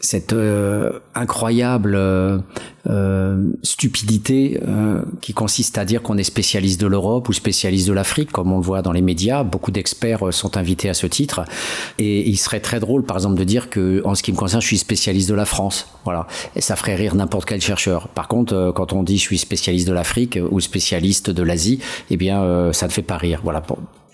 [0.00, 1.98] cette euh, incroyable
[2.88, 4.60] euh, stupidité
[5.20, 8.58] qui consiste à dire qu'on est spécialiste de l'Europe ou spécialiste de l'Afrique, comme on
[8.58, 9.42] le voit dans les médias.
[9.42, 11.44] Beaucoup d'experts sont invités à ce titre.
[11.98, 14.62] Et il serait très drôle, par exemple, de dire que, en ce qui me concerne,
[14.62, 15.86] je suis spécialiste de la France.
[16.04, 16.26] Voilà.
[16.56, 18.08] Et ça ferait rire n'importe quel chercheur.
[18.08, 21.80] Par contre, euh, quand on dit je suis spécialiste de l'Afrique ou spécialiste de l'Asie,
[22.10, 23.40] eh bien, euh, ça ne fait pas rire.
[23.42, 23.62] Voilà.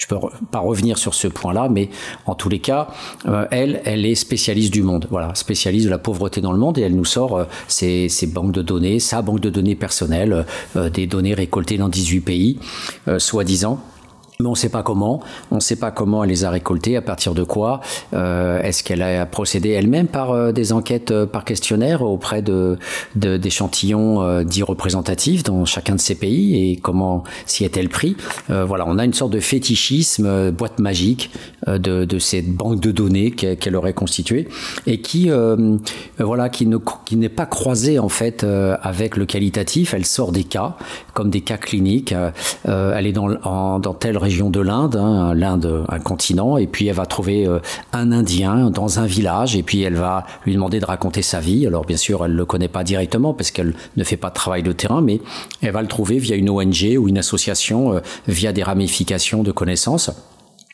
[0.01, 0.17] Je peux
[0.51, 1.91] pas revenir sur ce point-là, mais
[2.25, 2.89] en tous les cas,
[3.27, 5.07] euh, elle, elle est spécialiste du monde.
[5.11, 8.53] Voilà, spécialiste de la pauvreté dans le monde, et elle nous sort euh, ses, banques
[8.53, 10.47] de données, sa banque de données personnelle,
[10.77, 12.59] euh, des données récoltées dans 18 pays,
[13.19, 13.79] soi-disant
[14.41, 15.21] mais on ne sait pas comment.
[15.51, 17.81] On ne sait pas comment elle les a récoltés, à partir de quoi.
[18.15, 22.79] Euh, Est-ce qu'elle a procédé elle-même par euh, des enquêtes euh, par questionnaire auprès de
[23.15, 28.17] d'échantillons euh, dits représentatifs dans chacun de ces pays et comment s'y est-elle pris?
[28.49, 31.31] Voilà, on a une sorte de fétichisme, boîte magique
[31.67, 34.49] de, de cette banque de données qu'elle qu aurait constituée
[34.87, 35.31] et qui
[36.19, 38.45] voilà qui ne qui n'est pas croisée en fait
[38.83, 39.95] avec le qualitatif.
[39.95, 40.77] Elle sort des cas
[41.15, 42.15] comme des cas cliniques.
[42.65, 46.87] elle est dans en, dans telle région de l'Inde, hein, l'Inde, un continent, et puis
[46.87, 47.59] elle va trouver euh,
[47.93, 51.67] un Indien dans un village, et puis elle va lui demander de raconter sa vie.
[51.67, 54.63] Alors bien sûr, elle le connaît pas directement parce qu'elle ne fait pas de travail
[54.63, 55.21] de terrain, mais
[55.63, 59.53] elle va le trouver via une ONG ou une association, euh, via des ramifications de
[59.53, 60.11] connaissances.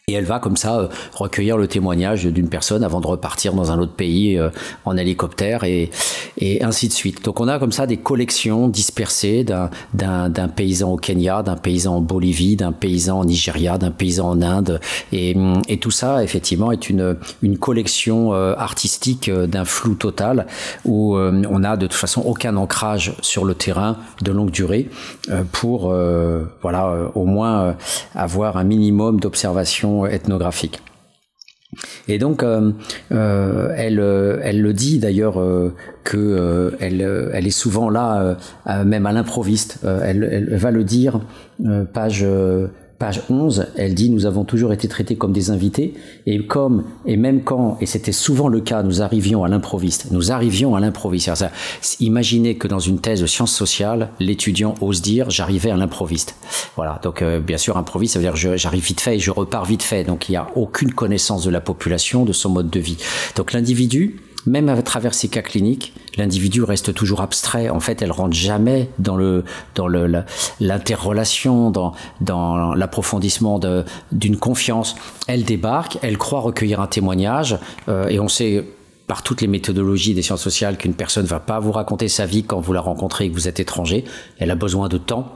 [0.09, 3.73] Et elle va comme ça euh, recueillir le témoignage d'une personne avant de repartir dans
[3.73, 4.51] un autre pays euh,
[4.85, 5.91] en hélicoptère et,
[6.39, 7.25] et ainsi de suite.
[7.25, 12.01] Donc on a comme ça des collections dispersées d'un paysan au Kenya, d'un paysan en
[12.03, 14.81] Bolivie, d'un paysan en Nigeria, d'un paysan en Inde.
[15.11, 15.35] Et,
[15.67, 20.47] et, tout ça, effectivement, est une, une collection euh, artistique d'un flou total
[20.85, 24.89] où on a de toute façon aucun ancrage sur le terrain de longue durée
[25.51, 25.93] pour
[26.63, 27.75] voilà au moins
[28.15, 30.83] avoir un minimum d'observation ethnographique.
[32.09, 32.73] Et donc, euh,
[33.13, 33.99] euh, elle,
[34.43, 35.75] elle le dit d'ailleurs euh,
[36.05, 37.01] que elle,
[37.33, 38.37] elle est souvent là,
[38.85, 39.81] même à l'improviste.
[39.85, 41.21] Elle, elle, va le dire,
[41.93, 42.25] page
[42.99, 45.95] page 11, elle dit nous avons toujours été traités comme des invités
[46.27, 50.11] et comme et même quand et c'était souvent le cas, nous arrivions à l'improviste.
[50.11, 51.31] Nous arrivions à l'improviste.
[52.01, 56.37] Imaginez que dans une thèse de sciences sociales, l'étudiant ose dire j'arrivais à l'improviste.
[56.77, 57.01] Voilà.
[57.03, 59.83] Donc euh, bien sûr improviste ça veut dire j'arrive vite fait et je repars vite
[59.83, 60.05] fait.
[60.05, 62.97] Donc il n'y a aucune connaissance de la population, de son mode de vie.
[63.37, 67.69] Donc l'individu même à travers ces cas cliniques, l'individu reste toujours abstrait.
[67.69, 69.45] En fait, elle rentre jamais dans le
[69.75, 70.25] dans le
[70.61, 73.61] l'interrelation, dans dans l'approfondissement
[74.13, 74.97] d'une confiance.
[75.27, 78.65] Elle débarque, elle croit recueillir un témoignage, euh, et on sait
[79.07, 82.43] par toutes les méthodologies des sciences sociales qu'une personne va pas vous raconter sa vie
[82.43, 84.05] quand vous la rencontrez et que vous êtes étranger.
[84.39, 85.33] Elle a besoin de temps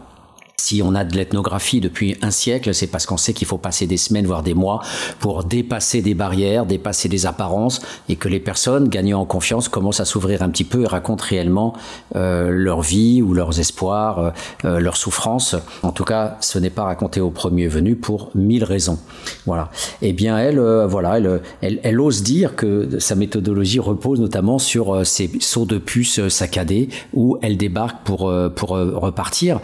[0.60, 3.86] si on a de l'ethnographie depuis un siècle, c'est parce qu'on sait qu'il faut passer
[3.86, 4.82] des semaines, voire des mois,
[5.18, 10.00] pour dépasser des barrières, dépasser des apparences, et que les personnes, gagnant en confiance, commencent
[10.00, 11.74] à s'ouvrir un petit peu et racontent réellement
[12.14, 14.30] euh, leur vie ou leurs espoirs, euh,
[14.64, 15.56] euh, leurs souffrances.
[15.82, 18.98] En tout cas, ce n'est pas raconté au premier venu pour mille raisons.
[19.46, 19.70] Voilà.
[20.02, 25.06] Eh bien, elle, voilà, elle, elle, elle, ose dire que sa méthodologie repose notamment sur
[25.06, 29.60] ces sauts de puce saccadés où elle débarque pour pour repartir.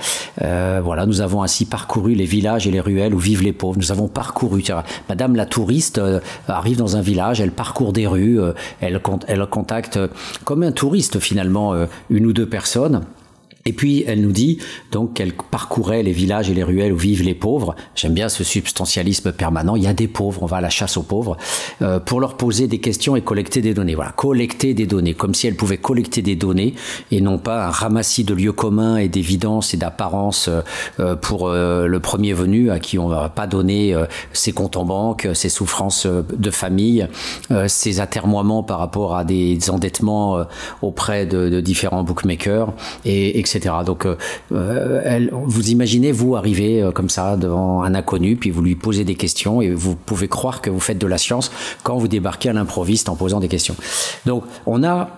[0.86, 3.78] Euh, voilà, nous avons ainsi parcouru les villages et les ruelles où vivent les pauvres.
[3.78, 4.62] Nous avons parcouru.
[5.08, 9.46] Madame la touriste euh, arrive dans un village, elle parcourt des rues, euh, elle, elle
[9.46, 9.98] contacte
[10.44, 11.74] comme un touriste finalement
[12.10, 13.02] une ou deux personnes.
[13.66, 14.58] Et puis elle nous dit
[14.92, 17.74] donc qu'elle parcourait les villages et les ruelles où vivent les pauvres.
[17.96, 19.76] J'aime bien ce substantialisme permanent.
[19.76, 21.36] Il y a des pauvres, on va à la chasse aux pauvres
[21.82, 23.96] euh, pour leur poser des questions et collecter des données.
[23.96, 26.74] Voilà, collecter des données, comme si elle pouvait collecter des données
[27.10, 30.48] et non pas un ramassis de lieux communs et d'évidence et d'apparence
[31.00, 33.96] euh, pour euh, le premier venu à qui on va pas donner
[34.32, 37.06] ses comptes en banque, ses souffrances de famille,
[37.66, 40.44] ses atermoiements par rapport à des endettements
[40.82, 42.72] auprès de, de différents bookmakers
[43.04, 43.55] et etc.
[43.84, 44.16] Donc, euh,
[44.52, 49.04] euh, vous imaginez, vous, arriver euh, comme ça devant un inconnu, puis vous lui posez
[49.04, 51.50] des questions, et vous pouvez croire que vous faites de la science
[51.82, 53.76] quand vous débarquez à l'improviste en posant des questions.
[54.24, 55.10] Donc, on a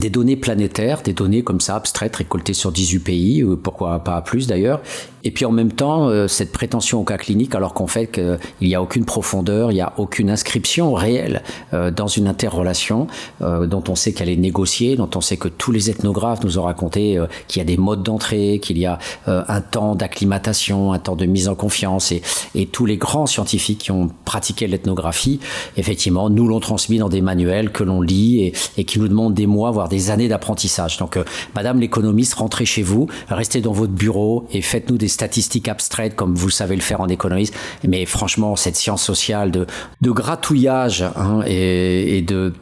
[0.00, 4.46] des données planétaires, des données comme ça abstraites récoltées sur 18 pays, pourquoi pas plus
[4.46, 4.80] d'ailleurs,
[5.24, 8.38] et puis en même temps, euh, cette prétention au cas clinique, alors qu'en fait qu'il
[8.60, 13.06] n'y a aucune profondeur, il n'y a aucune inscription réelle euh, dans une interrelation
[13.40, 16.58] euh, dont on sait qu'elle est négociée, dont on sait que tous les ethnographes nous
[16.58, 17.18] ont raconté
[17.48, 21.24] qu'il y a des modes d'entrée, qu'il y a un temps d'acclimatation, un temps de
[21.24, 22.22] mise en confiance, et,
[22.54, 25.40] et tous les grands scientifiques qui ont pratiqué l'ethnographie,
[25.76, 29.34] effectivement, nous l'ont transmis dans des manuels que l'on lit et, et, qui nous demandent
[29.34, 30.98] des mois, voire des années d'apprentissage.
[30.98, 31.18] Donc,
[31.54, 36.34] Madame l'économiste, rentrez chez vous, restez dans votre bureau et faites-nous des statistiques abstraites comme
[36.34, 37.50] vous savez le faire en économie,
[37.86, 39.66] mais franchement, cette science sociale de,
[40.00, 42.52] de gratouillage hein, et de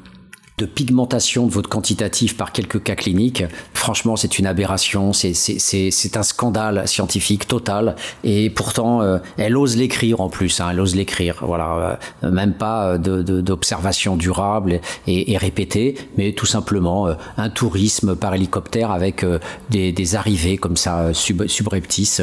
[0.58, 3.44] de pigmentation de votre quantitatif par quelques cas cliniques,
[3.74, 7.96] franchement, c'est une aberration, c'est un scandale scientifique total.
[8.22, 11.42] Et pourtant, euh, elle ose l'écrire en plus, hein, elle ose l'écrire.
[11.42, 18.14] Voilà, euh, même pas d'observation durable et, et, répétée, mais tout simplement euh, un tourisme
[18.14, 19.24] par hélicoptère avec
[19.70, 22.22] des, des, arrivées comme ça sub, subreptices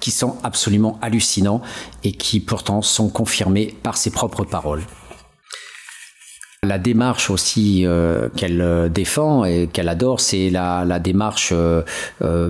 [0.00, 1.60] qui sont absolument hallucinants
[2.04, 4.82] et qui pourtant sont confirmés par ses propres paroles.
[6.64, 11.84] La démarche aussi euh, qu'elle euh, défend et qu'elle adore, c'est la, la, démarche euh,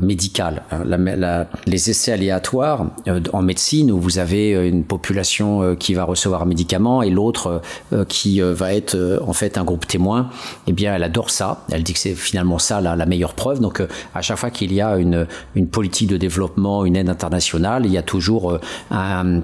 [0.00, 0.62] médicale.
[0.70, 0.82] Hein.
[0.86, 2.86] La, les essais aléatoires
[3.34, 7.60] en médecine, où vous avez une population qui va recevoir un médicament et l'autre
[8.08, 10.30] qui va être en fait un groupe témoin,
[10.66, 11.64] eh bien, elle adore ça.
[11.70, 13.60] Elle dit que c'est finalement ça la, la, meilleure preuve.
[13.60, 13.82] Donc,
[14.14, 17.92] à chaque fois qu'il y a une, une politique de développement, une aide internationale, il
[17.92, 18.58] y a toujours
[18.90, 19.42] un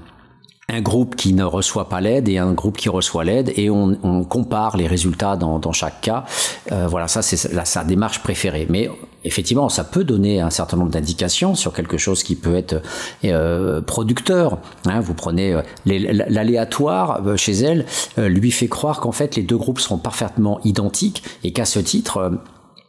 [0.69, 3.99] un groupe qui ne reçoit pas l'aide et un groupe qui reçoit l'aide et on,
[4.03, 6.25] on compare les résultats dans, dans chaque cas.
[6.73, 8.67] Euh, voilà, ça c'est sa démarche préférée.
[8.71, 8.89] Mais
[9.25, 12.83] effectivement, ça peut donner un certain nombre d'indications sur quelque chose qui peut être
[13.25, 14.59] euh, producteur.
[14.87, 17.85] Hein, vous prenez euh, l'aléatoire euh, chez elle,
[18.19, 21.79] euh, lui fait croire qu'en fait les deux groupes seront parfaitement identiques et qu'à ce
[21.79, 22.41] titre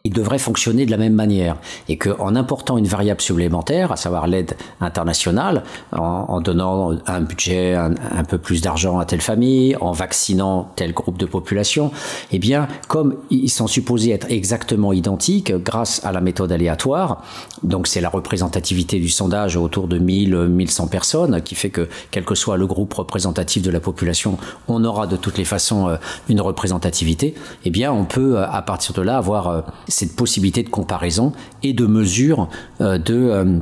[0.05, 1.57] il devrait fonctionner de la même manière.
[1.89, 8.23] Et qu'en important une variable supplémentaire, à savoir l'aide internationale, en, donnant un budget, un,
[8.23, 11.91] peu plus d'argent à telle famille, en vaccinant tel groupe de population,
[12.31, 17.23] eh bien, comme ils sont supposés être exactement identiques grâce à la méthode aléatoire,
[17.63, 22.25] donc c'est la représentativité du sondage autour de 1000, 1100 personnes qui fait que quel
[22.25, 24.37] que soit le groupe représentatif de la population,
[24.67, 25.95] on aura de toutes les façons euh,
[26.29, 27.33] une représentativité,
[27.63, 29.61] eh bien, on peut à partir de là avoir euh,
[29.95, 31.31] cette possibilité de comparaison
[31.63, 32.49] et de mesure
[32.81, 33.59] euh, de euh,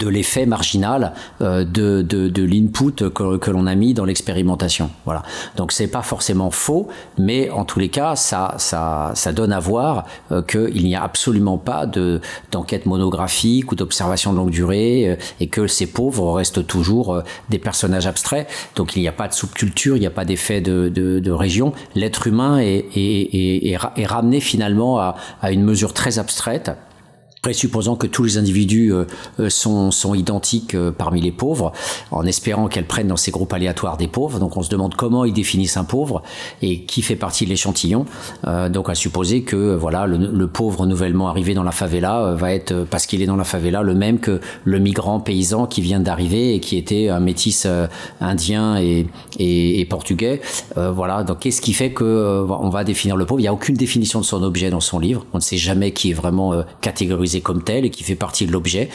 [0.00, 4.90] de l'effet marginal euh, de, de, de l'input que, que l'on a mis dans l'expérimentation.
[5.04, 5.22] Voilà.
[5.56, 6.88] Donc c'est pas forcément faux,
[7.18, 11.02] mais en tous les cas, ça, ça, ça donne à voir euh, qu'il n'y a
[11.02, 12.20] absolument pas de
[12.50, 18.06] d'enquête monographique ou d'observation de longue durée, et que ces pauvres restent toujours des personnages
[18.06, 18.48] abstraits.
[18.76, 21.30] Donc il n'y a pas de subculture, il n'y a pas d'effet de, de, de,
[21.30, 21.72] région.
[21.94, 26.70] L'être humain est, est, est, est, ramené finalement à, à une mesure très abstraite
[27.42, 29.04] présupposant que tous les individus euh,
[29.38, 31.72] euh, sont, sont identiques euh, parmi les pauvres,
[32.10, 34.38] en espérant qu'elles prennent dans ces groupes aléatoires des pauvres.
[34.38, 36.22] Donc on se demande comment ils définissent un pauvre
[36.60, 38.04] et qui fait partie de l'échantillon.
[38.70, 43.06] donc à supposer que voilà le, pauvre nouvellement arrivé dans la favela va être parce
[43.06, 46.60] qu'il est dans la favela le même que le migrant paysan qui vient d'arriver et
[46.60, 47.66] qui était un métis
[48.20, 49.06] indien et,
[49.38, 50.40] et, et portugais.
[50.76, 51.22] voilà.
[51.22, 53.40] Donc qu'est-ce qui fait que on va définir le pauvre?
[53.40, 55.24] Il n'y a aucune définition de son objet dans son livre.
[55.32, 58.46] On ne sait jamais qui est vraiment catégorisé catégorisé comme tel et qui fait partie
[58.46, 58.88] de l'objet.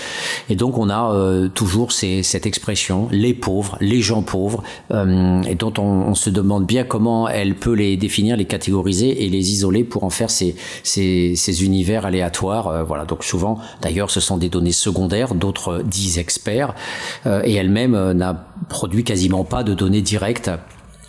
[0.50, 5.56] Et donc on a euh, toujours cette expression, les pauvres, les gens pauvres, euh, et
[5.56, 9.84] dont on, se demande bien comment elle peut les définir, les catégoriser et les isoler
[9.84, 12.68] pour en faire ces univers aléatoires.
[12.68, 13.06] Euh, voilà.
[13.06, 16.74] Donc souvent, d'ailleurs, ce sont des données secondaires, d'autres disent experts,
[17.26, 20.50] et elle-même n'a produit quasiment pas de données directes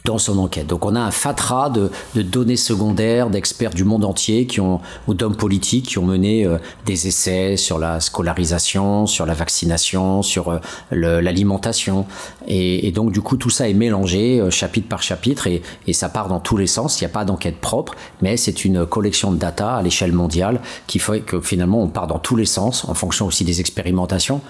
[0.07, 0.69] dans son enquête.
[0.69, 5.15] Donc on a un fatras de, données secondaires d'experts du monde entier qui ont ou
[5.15, 10.51] d'hommes politiques qui ont mené euh, des essais sur la scolarisation, sur la vaccination, sur
[10.51, 10.61] euh,
[10.93, 12.07] l'alimentation
[12.47, 16.29] et, donc du coup tout ça est mélangé euh, chapitre par chapitre et, ça part
[16.29, 17.01] dans tous les sens.
[17.01, 20.61] Il n'y a pas d'enquête propre, mais c'est une collection de data à l'échelle mondiale
[20.87, 24.43] qui fait que finalement on part dans tous les sens en fonction aussi des expérimentations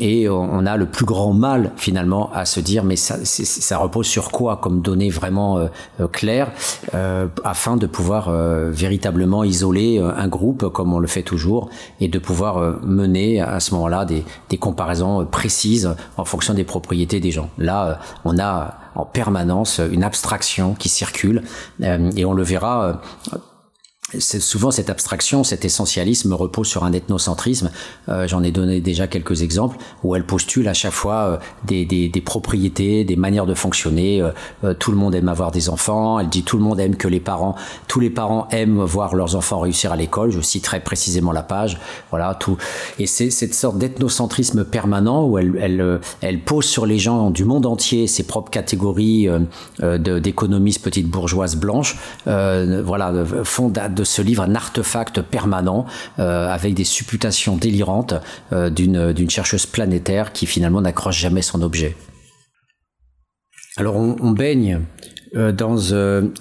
[0.00, 4.32] et on a le plus grand mal finalement à se dire mais ça repose sur
[4.32, 5.66] quoi comme données vraiment euh,
[6.00, 6.52] euh, claires
[6.94, 8.30] euh, afin de pouvoir
[8.70, 11.70] véritablement isoler un groupe comme on le fait toujours
[12.00, 14.24] et de pouvoir mener à ce moment-là des,
[14.58, 17.48] comparaisons précises en fonction des propriétés des gens.
[17.58, 21.42] Là, on a en permanence une abstraction qui circule
[21.82, 23.00] et on le verra
[24.18, 27.70] souvent cette abstraction, cet essentialisme repose sur un ethnocentrisme.
[28.08, 31.40] Euh, J'en ai donné déjà quelques exemples où elle postule à chaque fois
[31.70, 34.22] euh, des, propriétés, des manières de fonctionner.
[34.64, 36.18] Euh, tout le monde aime avoir des enfants.
[36.18, 37.54] Elle dit tout le monde aime que les parents,
[37.86, 40.30] tous les parents aiment voir leurs enfants réussir à l'école.
[40.30, 41.78] Je cite très précisément la page.
[42.10, 42.56] Voilà tout.
[42.98, 46.00] Et c'est cette sorte d'ethnocentrisme permanent où elle,
[46.44, 49.28] pose sur les gens du monde entier ses propres catégories
[49.78, 51.96] d'économistes petites bourgeoises blanches.
[52.24, 53.12] voilà,
[54.04, 55.86] ce livre un artefact permanent
[56.18, 58.14] euh, avec des supputations délirantes
[58.52, 61.96] euh, d'une chercheuse planétaire qui finalement n'accroche jamais son objet.
[63.76, 64.80] Alors on, baigne
[65.36, 65.78] euh, dans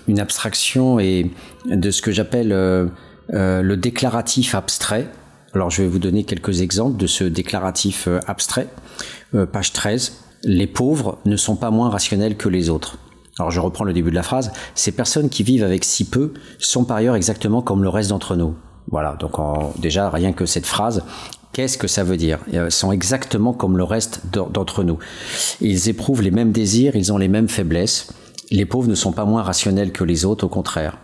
[0.07, 1.32] une abstraction et
[1.66, 5.07] de ce que j'appelle le déclaratif abstrait.
[5.53, 8.68] Alors je vais vous donner quelques exemples de ce déclaratif abstrait.
[9.51, 10.24] page 13.
[10.43, 12.97] Les pauvres ne sont pas moins rationnels que les autres.
[13.40, 16.34] Alors je reprends le début de la phrase, ces personnes qui vivent avec si peu
[16.60, 18.54] sont par ailleurs exactement comme le reste d'entre nous.
[18.92, 19.38] Voilà, donc
[19.80, 21.04] déjà rien que cette phrase,
[21.54, 22.40] qu'est-ce que ça veut dire?
[22.52, 25.00] Ils sont exactement comme le reste d'entre nous.
[25.62, 28.12] Ils éprouvent les mêmes désirs, ils ont les mêmes faiblesses.
[28.52, 30.98] Les pauvres ne sont pas moins rationnels que les autres, au contraire.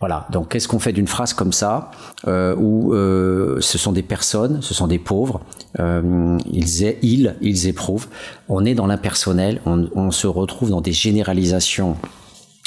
[0.00, 0.26] Voilà.
[0.30, 1.90] Donc, qu'est-ce qu'on fait d'une phrase comme ça,
[2.26, 5.40] euh, où euh, ce sont des personnes, ce sont des pauvres,
[5.78, 6.96] euh, ils,
[7.40, 8.08] ils, éprouvent.
[8.48, 11.96] On est dans l'impersonnel, on, on se retrouve dans des généralisations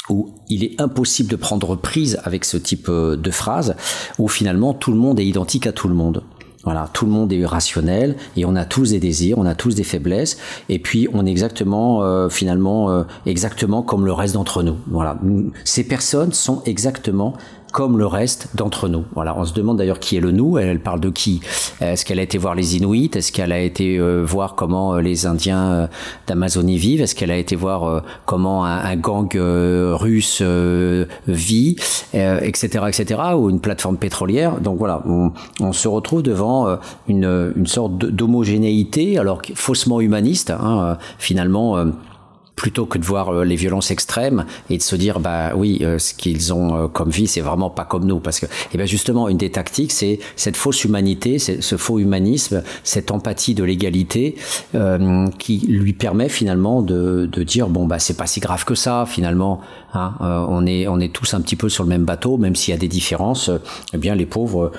[0.08, 3.76] où il est impossible de prendre prise avec ce type euh, de phrase,
[4.18, 6.22] où finalement tout le monde est identique à tout le monde.
[6.66, 9.76] Voilà, tout le monde est rationnel et on a tous des désirs, on a tous
[9.76, 10.36] des faiblesses
[10.68, 14.74] et puis on est exactement euh, finalement euh, exactement comme le reste d'entre nous.
[14.88, 15.16] Voilà,
[15.62, 17.34] ces personnes sont exactement
[17.76, 19.04] comme le reste d'entre nous.
[19.14, 20.56] Voilà, on se demande d'ailleurs qui est le nous.
[20.56, 21.42] Elle, parle de qui?
[21.82, 23.10] Est-ce qu'elle a été voir les Inuits?
[23.14, 25.86] Est-ce qu'elle a été euh, voir comment euh, les Indiens euh,
[26.26, 27.02] d'Amazonie vivent?
[27.02, 30.40] Est-ce qu'elle a été voir comment un, gang russe
[31.28, 31.76] vit,
[32.14, 35.02] etc., etc., ou une plateforme pétrolière Donc voilà,
[35.60, 41.76] on, se retrouve devant une, une sorte d'homogénéité, alors faussement humaniste, hein, finalement
[42.56, 45.98] plutôt que de voir euh, les violences extrêmes et de se dire bah oui euh,
[45.98, 48.18] ce qu'ils ont euh, comme vie c'est vraiment pas comme nous.
[48.18, 51.98] Parce que et eh ben justement une des tactiques c'est cette fausse humanité ce faux
[51.98, 54.36] humanisme cette empathie de l'égalité
[54.74, 58.74] euh, qui lui permet finalement de, de dire bon bah c'est pas si grave que
[58.74, 59.60] ça finalement
[59.92, 62.56] hein, euh, on est on est tous un petit peu sur le même bateau même
[62.56, 63.50] s'il y a des différences
[63.92, 64.72] eh bien les pauvres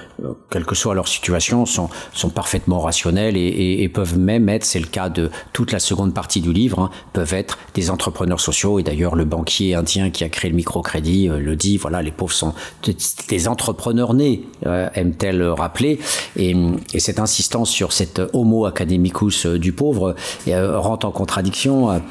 [0.50, 4.66] quelle que soit leur situation sont sont parfaitement rationnels et, et, et peuvent même être
[4.66, 8.40] c'est le cas de toute la seconde partie du livre hein, peuvent être des entrepreneurs
[8.40, 8.80] sociaux.
[8.80, 12.12] Et d'ailleurs, le banquier indien qui a créé le microcrédit euh, le dit, voilà, les
[12.12, 12.54] pauvres sont
[13.30, 16.00] des entrepreneurs nés, euh, aime-t-elle rappeler.
[16.36, 16.56] Et,
[16.94, 20.16] et, cette insistance sur cet homo academicus euh, du pauvre
[20.48, 22.02] rentre en contradiction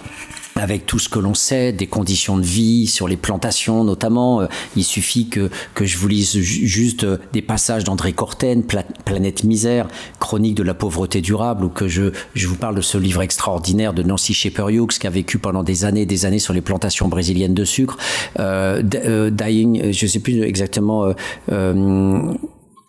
[0.57, 4.47] avec tout ce que l'on sait des conditions de vie sur les plantations notamment euh,
[4.77, 9.45] il suffit que que je vous lise juste euh, des passages d'André Corten Pla Planète
[9.45, 9.89] misère
[10.19, 13.93] chronique de la pauvreté durable ou que je je vous parle de ce livre extraordinaire
[13.93, 17.09] de Nancy Shepherd Hughes qui a vécu pendant des années des années sur les plantations
[17.09, 17.97] brésiliennes de sucre
[18.39, 21.13] euh, euh dying je sais plus exactement
[21.53, 22.35] euh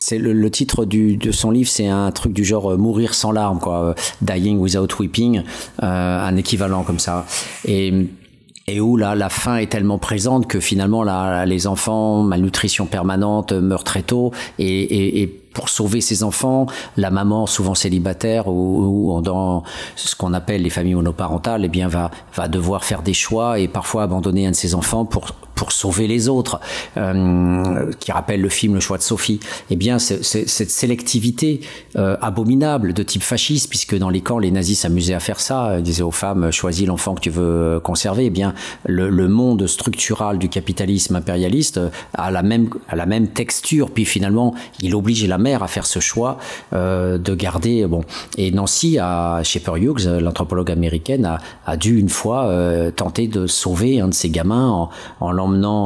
[0.08, 3.60] c'est le, titre de son livre, c'est un truc du genre euh, mourir sans larmes,
[3.60, 5.44] quoi, euh, dying without weeping,
[5.84, 7.26] euh, un équivalent comme ça.
[7.66, 11.04] Et où là la faim est tellement présente que finalement
[11.46, 17.76] les enfants malnutrition permanente meurent très tôt et, pour sauver ses enfants, la maman souvent
[17.76, 19.64] célibataire ou, ou dans
[19.96, 23.68] ce qu'on appelle les familles monoparentales, eh bien va va devoir faire des choix et
[23.70, 26.62] parfois abandonner un de ses enfants pour pour sauver les autres,
[26.96, 29.40] euh, qui rappelle le film Le choix de Sophie.
[29.70, 31.62] Eh bien, cette sélectivité
[31.98, 35.76] euh, abominable de type fasciste, puisque dans les camps, les nazis s'amusaient à faire ça,
[35.78, 38.26] ils disaient aux femmes choisis l'enfant que tu veux conserver.
[38.26, 38.54] Eh bien,
[38.86, 41.82] le, le, monde structural du capitalisme impérialiste
[42.14, 43.90] a la même a la même texture.
[43.92, 46.38] Puis finalement, il oblige la mère à faire ce choix
[46.74, 48.04] euh, de garder bon.
[48.38, 53.48] Et Nancy, à Shepherd Hughes, l'anthropologue américaine, a, a, dû une fois euh, tenter de
[53.48, 54.90] sauver un de ses gamins en,
[55.20, 55.32] en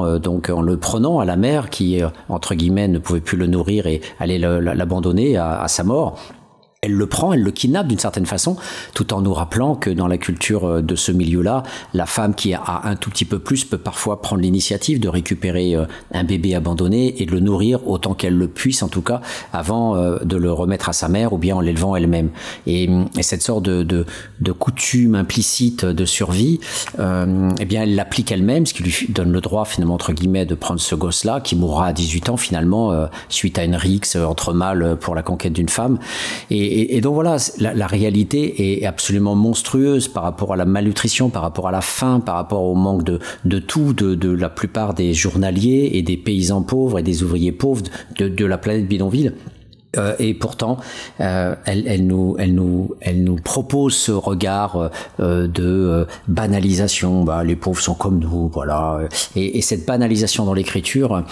[0.05, 0.20] euh,
[0.51, 3.88] en le prenant à la mer qui euh, entre guillemets ne pouvait plus le nourrir
[3.88, 6.18] et allait l'abandonner à sa mort
[6.84, 8.55] elle le prend, elle le kidnappe d'une certaine façon,
[8.95, 11.61] tout en nous rappelant que dans la culture euh, de ce milieu-là,
[11.93, 15.75] la femme qui a un tout petit peu plus peut parfois prendre l'initiative de récupérer
[15.75, 19.21] euh, un bébé abandonné et de le nourrir autant qu'elle le puisse, en tout cas,
[19.53, 22.32] avant euh, de le remettre à sa mère ou bien en l'élevant elle-même.
[22.65, 24.05] Et, et, cette sorte de,
[24.57, 26.59] coutume implicite de survie,
[26.97, 30.55] eh bien, elle l'applique elle-même, ce qui lui donne le droit, finalement, entre guillemets, de
[30.55, 34.97] prendre ce gosse-là, qui mourra à 18 ans, finalement, suite à une rixe entre mâles
[34.99, 35.99] pour la conquête d'une femme.
[36.72, 41.41] Et, donc voilà, la, la, réalité est absolument monstrueuse par rapport à la malnutrition, par
[41.41, 45.91] rapport à la faim, par rapport au manque de, tout de, la plupart des journaliers
[45.93, 47.84] et des paysans pauvres et des ouvriers pauvres
[48.19, 49.34] de la planète bidonville.
[49.97, 50.77] Euh, et pourtant,
[51.19, 54.89] euh, elle, elle, nous, elle, nous, elle nous propose ce regard
[55.19, 57.23] euh, de banalisation.
[57.23, 59.01] Bah, les pauvres sont comme nous, voilà.
[59.35, 61.23] Et, et cette banalisation dans l'écriture,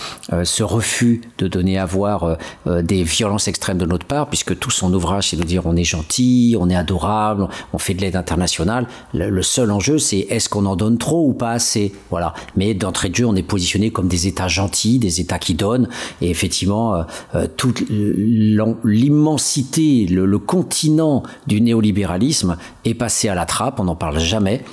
[0.43, 4.93] ce refus de donner à voir des violences extrêmes de notre part, puisque tout son
[4.93, 8.87] ouvrage, c'est de dire on est gentil, on est adorable, on fait de l'aide internationale.
[9.13, 12.33] Le, le, seul enjeu, c'est est-ce qu'on en donne trop ou pas assez, voilà.
[12.55, 15.87] Mais d'entrée de jeu, on est positionné comme des États gentils, des États qui donnent,
[16.21, 17.05] et effectivement,
[17.57, 17.83] toute
[18.83, 24.63] l'immensité, le, continent du néolibéralisme est passé à la trappe, on n'en parle jamais.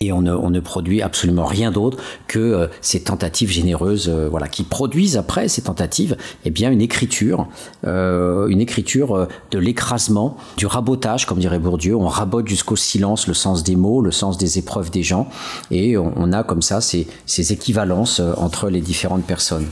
[0.00, 1.96] Et on ne, produit absolument rien d'autre
[2.26, 6.82] que euh, ces tentatives généreuses, euh, voilà, qui produisent après ces tentatives, eh bien une
[6.82, 7.46] écriture,
[7.86, 11.96] euh, une écriture de l'écrasement, du rabotage, comme dirait Bourdieu.
[11.96, 15.28] On rabote jusqu'au silence le sens des mots, le sens des épreuves des gens,
[15.70, 17.06] et on, a comme ça ces
[17.52, 19.66] équivalences entre les différentes personnes.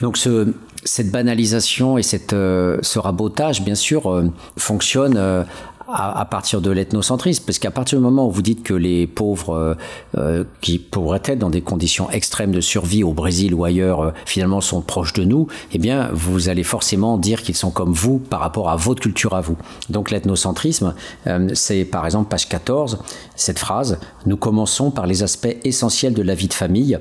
[0.00, 0.52] Donc ce,
[0.84, 5.44] cette banalisation et cette, euh, ce rabotage, bien sûr, euh, fonctionne euh,
[5.88, 9.06] à, à, partir de l'ethnocentrisme, parce qu'à partir du moment où vous dites que les
[9.06, 9.76] pauvres
[10.16, 14.10] euh, qui pourraient être dans des conditions extrêmes de survie au Brésil ou ailleurs, euh,
[14.26, 18.18] finalement sont proches de nous, eh bien, vous allez forcément dire qu'ils sont comme vous
[18.18, 19.56] par rapport à votre culture à vous.
[19.90, 20.94] Donc l'ethnocentrisme,
[21.26, 22.98] euh, c'est par exemple page 14,
[23.36, 26.98] cette phrase, nous commençons par les aspects essentiels de la vie de famille,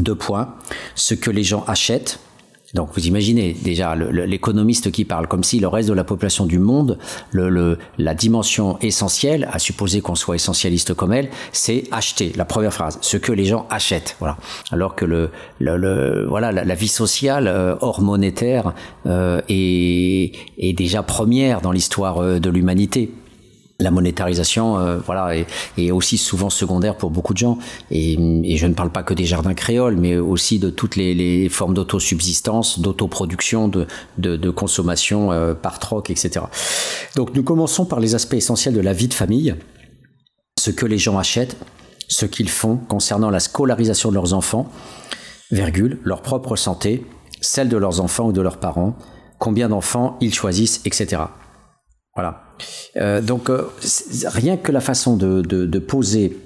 [0.00, 0.54] deux points,
[0.94, 2.18] ce que les gens achètent,
[2.74, 6.58] donc vous imaginez déjà l'économiste qui parle comme si le reste de la population du
[6.58, 6.98] monde,
[7.32, 12.32] la dimension essentielle, à supposer qu'on soit essentialiste comme elle, c'est acheter.
[12.36, 14.16] La première phrase, ce que les gens achètent.
[14.18, 14.36] Voilà.
[14.72, 15.30] Alors que le,
[16.28, 18.74] voilà la, vie sociale euh, hors monétaire
[19.06, 23.10] euh, est, est déjà première dans l'histoire euh, de l'humanité
[23.80, 25.46] la monétarisation euh, voilà est,
[25.76, 27.58] est, aussi souvent secondaire pour beaucoup de gens.
[27.90, 28.12] Et,
[28.44, 31.48] et, je ne parle pas que des jardins créoles mais aussi de toutes les, les
[31.48, 33.86] formes d'autosubsistance d'autoproduction de,
[34.18, 36.46] de, de, consommation euh, par troc etc
[37.16, 39.54] donc nous commençons par les aspects essentiels de la vie de famille.
[40.58, 41.56] Ce que les gens achètent
[42.08, 44.70] ce qu'ils font concernant la scolarisation de leurs enfants
[45.50, 47.04] virgule leur propre santé
[47.40, 48.96] celle de leurs enfants ou de leurs parents
[49.38, 51.22] combien d'enfants ils choisissent etc
[52.14, 52.43] voilà
[53.22, 53.64] donc, euh,
[54.26, 56.36] rien que la façon de poser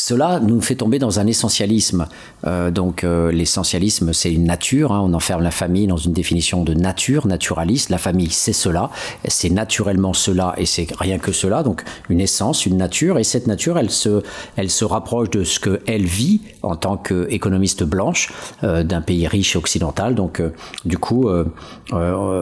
[0.00, 2.06] cela nous fait tomber dans un essentialisme.
[2.46, 4.92] Euh, donc euh, l'essentialisme, c'est une nature.
[4.92, 7.90] Hein, on enferme la famille dans une définition de nature, naturaliste.
[7.90, 8.90] La famille, c'est cela,
[9.28, 11.62] c'est naturellement cela et c'est rien que cela.
[11.62, 13.18] Donc une essence, une nature.
[13.18, 14.22] Et cette nature, elle se,
[14.56, 18.32] elle se rapproche de ce que elle vit en tant qu'économiste blanche
[18.64, 20.14] euh, d'un pays riche et occidental.
[20.14, 20.42] Donc
[20.84, 21.28] du coup,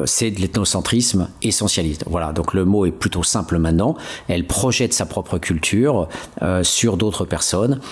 [0.04, 2.04] c'est de l'ethnocentrisme essentialiste.
[2.06, 2.32] Voilà.
[2.32, 3.96] Donc le mot est plutôt simple maintenant.
[4.28, 6.08] Elle projette sa propre culture
[6.62, 7.24] sur d'autres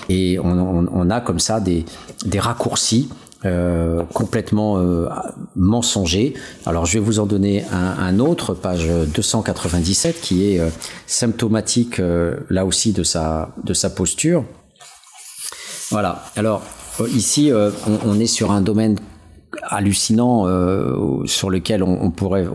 [0.08, 1.84] et on, a comme ça des,
[2.24, 3.08] des raccourcis
[3.44, 5.08] euh, complètement euh,
[5.54, 6.34] mensongers.
[6.64, 10.68] Alors je vais vous en donner un, un autre, page 297, qui est euh,
[11.06, 14.44] symptomatique euh, là aussi de sa, de sa posture.
[15.90, 16.62] Voilà, alors
[17.14, 18.96] ici on, on est sur un domaine
[19.62, 22.46] hallucinant euh, sur lequel on, on, pourrait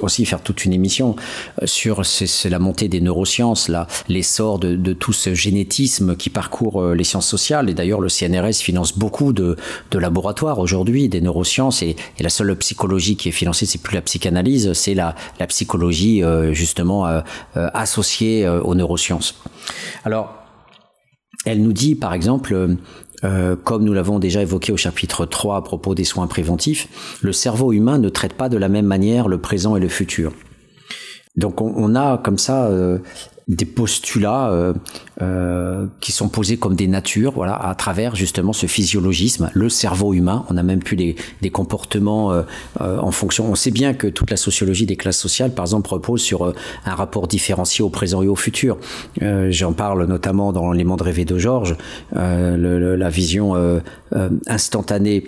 [0.00, 1.16] aussi faire toute une émission
[1.62, 6.30] euh, sur c'est la montée des neurosciences, là, l'essor de, de, tout ce génétisme qui
[6.30, 7.70] parcourt euh, les sciences sociales.
[7.70, 9.56] Et d'ailleurs, le CNRS finance beaucoup de,
[9.90, 11.82] de laboratoires aujourd'hui des neurosciences.
[11.82, 15.46] Et, et, la seule psychologie qui est financée, c'est plus la psychanalyse, c'est la, la,
[15.46, 16.22] psychologie
[16.52, 17.06] justement
[17.54, 19.40] associée aux neurosciences.
[20.04, 20.34] Alors,
[21.46, 22.76] elle nous dit, par exemple,
[23.24, 26.88] euh, comme nous l'avons déjà évoqué au chapitre 3 à propos des soins préventifs,
[27.20, 30.32] le cerveau humain ne traite pas de la même manière le présent et le futur.
[31.36, 32.98] Donc on, on a comme ça euh,
[33.56, 34.72] des postulats euh,
[35.22, 40.14] euh, qui sont posés comme des natures, voilà, à travers justement ce physiologisme, le cerveau
[40.14, 40.44] humain.
[40.48, 42.42] On a même plus des, des comportements euh,
[42.80, 43.50] euh en fonction.
[43.50, 46.54] On sait bien que toute la sociologie des classes sociales, par exemple, repose sur euh,
[46.86, 48.78] un rapport différencié au présent et au futur.
[49.20, 51.76] J'en parle notamment dans Les Mondes rêvés de Georges,
[52.12, 53.80] la vision
[54.46, 55.24] instantanée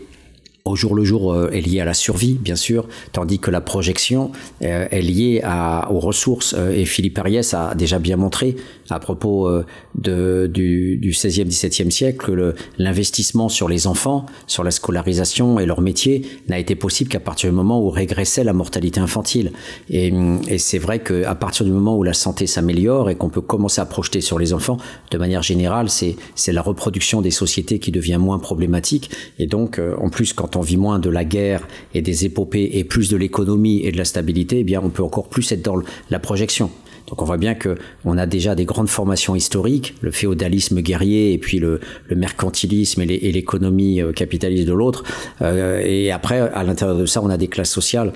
[0.64, 3.60] au jour le jour euh, est lié à la survie, bien sûr, tandis que la
[3.60, 4.30] projection
[4.62, 6.54] euh, est liée à, aux ressources.
[6.56, 8.56] Euh, et Philippe Ariès a déjà bien montré
[8.90, 9.50] à propos
[9.94, 15.64] de, du, du 16e, 17e siècle que l'investissement sur les enfants, sur la scolarisation et
[15.64, 19.52] leur métier n'a été possible qu'à partir du moment où régressait la mortalité infantile.
[19.88, 20.12] Et,
[20.46, 23.80] et c'est vrai qu'à partir du moment où la santé s'améliore et qu'on peut commencer
[23.80, 24.76] à projeter sur les enfants,
[25.10, 29.10] de manière générale, c'est la reproduction des sociétés qui devient moins problématique.
[29.38, 32.84] Et donc, en plus, quand on vit moins de la guerre et des épopées et
[32.84, 35.76] plus de l'économie et de la stabilité, eh bien, on peut encore plus être dans
[36.10, 36.70] la projection.
[37.08, 41.32] Donc on voit bien que on a déjà des grandes formations historiques, le féodalisme guerrier
[41.32, 41.80] et puis le,
[42.14, 45.04] mercantilisme et l'économie euh, capitaliste de l'autre.
[45.42, 48.12] Euh, et après, à l'intérieur de ça, on a des classes sociales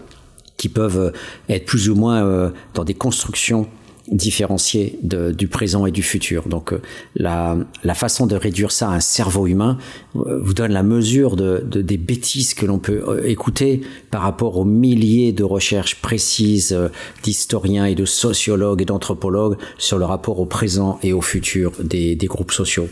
[0.57, 1.13] qui peuvent
[1.49, 3.67] être plus ou moins euh, dans des constructions
[4.09, 6.49] différencier de, du présent et du futur.
[6.49, 6.81] Donc euh,
[7.15, 9.79] la, la, façon de réduire ça à un cerveau humain
[10.17, 13.81] euh, vous donne la mesure de, de des bêtises que l'on peut euh, écouter
[14.11, 16.77] par rapport aux milliers de recherches précises
[17.23, 22.15] d'historiens et de sociologues et d'anthropologues sur le rapport au présent et au futur des,
[22.15, 22.89] des groupes sociaux.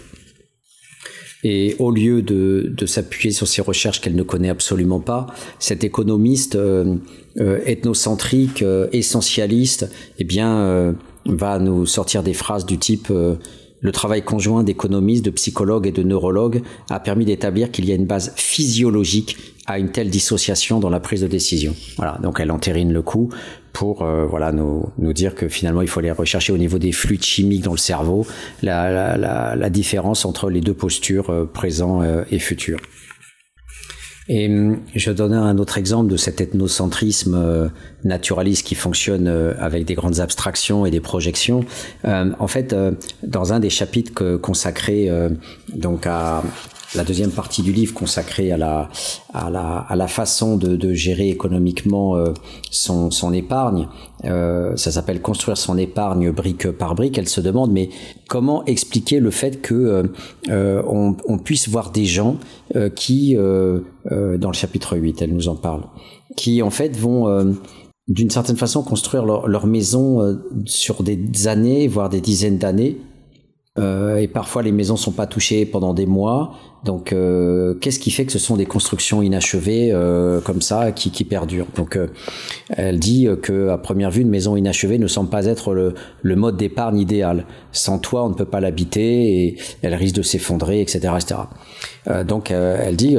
[1.45, 5.27] Et au lieu de, de s'appuyer sur ces recherches qu'elle ne connaît absolument pas,
[5.59, 6.97] cet économiste euh,
[7.39, 10.93] euh, ethnocentrique, euh, essentialiste, eh bien, euh,
[11.27, 13.37] va nous sortir des phrases du type euh,
[13.85, 17.95] le travail conjoint d'économistes, de psychologues et de neurologues a permis d'établir qu'il y a
[17.95, 21.75] une base physiologique à une telle dissociation dans la prise de décision.
[21.97, 23.31] Voilà, donc elle entérine le coup
[23.73, 26.93] pour euh, voilà nous, nous dire que finalement il faut aller rechercher au niveau des
[26.93, 28.27] fluides chimiques dans le cerveau
[28.63, 32.79] la, la, différence entre les deux postures euh, présent euh, et futur.
[34.29, 37.69] Et hum, je donner un autre exemple de cet ethnocentrisme euh,
[38.05, 39.27] naturaliste qui fonctionne
[39.59, 41.65] avec des grandes abstractions et des projections.
[42.05, 42.75] En fait,
[43.23, 45.11] dans un des chapitres consacrés
[45.75, 46.43] donc à,
[46.95, 48.89] la deuxième partie du livre consacrée à la,
[49.33, 52.33] à la, façon de, gérer économiquement euh,
[52.71, 53.89] son, épargne.
[54.25, 57.19] Euh, ça s'appelle Construire son épargne brique par brique.
[57.19, 57.91] Elle se demande, mais
[58.29, 60.05] comment expliquer le fait que
[60.51, 62.37] euh, on, puisse voir des gens
[62.95, 65.83] qui, dans le chapitre 8, elle nous en parle,
[66.37, 67.55] qui en fait vont
[68.07, 72.99] d'une certaine façon construire leur, leur maison sur des années, voire des dizaines d'années,
[73.77, 76.53] euh, et parfois les maisons sont pas touchées pendant des mois.
[76.85, 81.11] Donc, euh, qu'est-ce qui fait que ce sont des constructions inachevées euh, comme ça qui,
[81.11, 81.67] qui perdurent?
[81.75, 81.99] Donc,
[82.69, 86.37] elle dit que à première vue, une maison inachevée ne semble pas être le, le
[86.37, 87.47] mode d'épargne idéal.
[87.73, 91.41] Sans toit, on ne peut pas l'habiter et elle risque de s'effondrer, etc., etc.
[92.29, 93.17] Donc, elle dit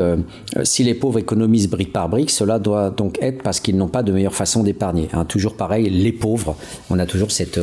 [0.62, 4.04] si les pauvres économisent brique par brique, cela doit donc être parce qu'ils n'ont pas
[4.04, 5.10] de meilleure façon d'épargner.
[5.14, 6.56] Hein, toujours pareil, les pauvres.
[6.92, 7.60] On a toujours cet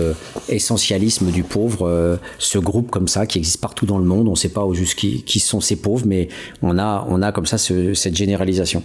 [0.49, 4.29] essentialisme du pauvre, ce groupe comme ça qui existe partout dans le monde.
[4.29, 6.29] On ne sait pas juste qui, sont ces pauvres mais
[6.63, 8.83] on a, on a comme ça ce, cette généralisation.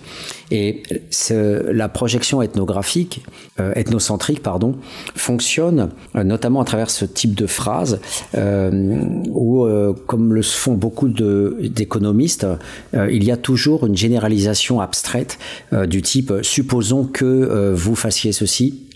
[0.52, 0.84] Et
[1.30, 3.24] la projection ethnographique,
[3.60, 4.76] euh, ethnocentrique, pardon,
[5.15, 7.99] fonctionne euh, notamment à travers ce type de phrase
[8.36, 8.98] euh,
[9.30, 9.68] où,
[10.06, 12.48] comme le font beaucoup d'économistes,
[12.94, 15.38] il y a toujours une généralisation abstraite
[15.88, 18.86] du type supposons que vous fassiez ceci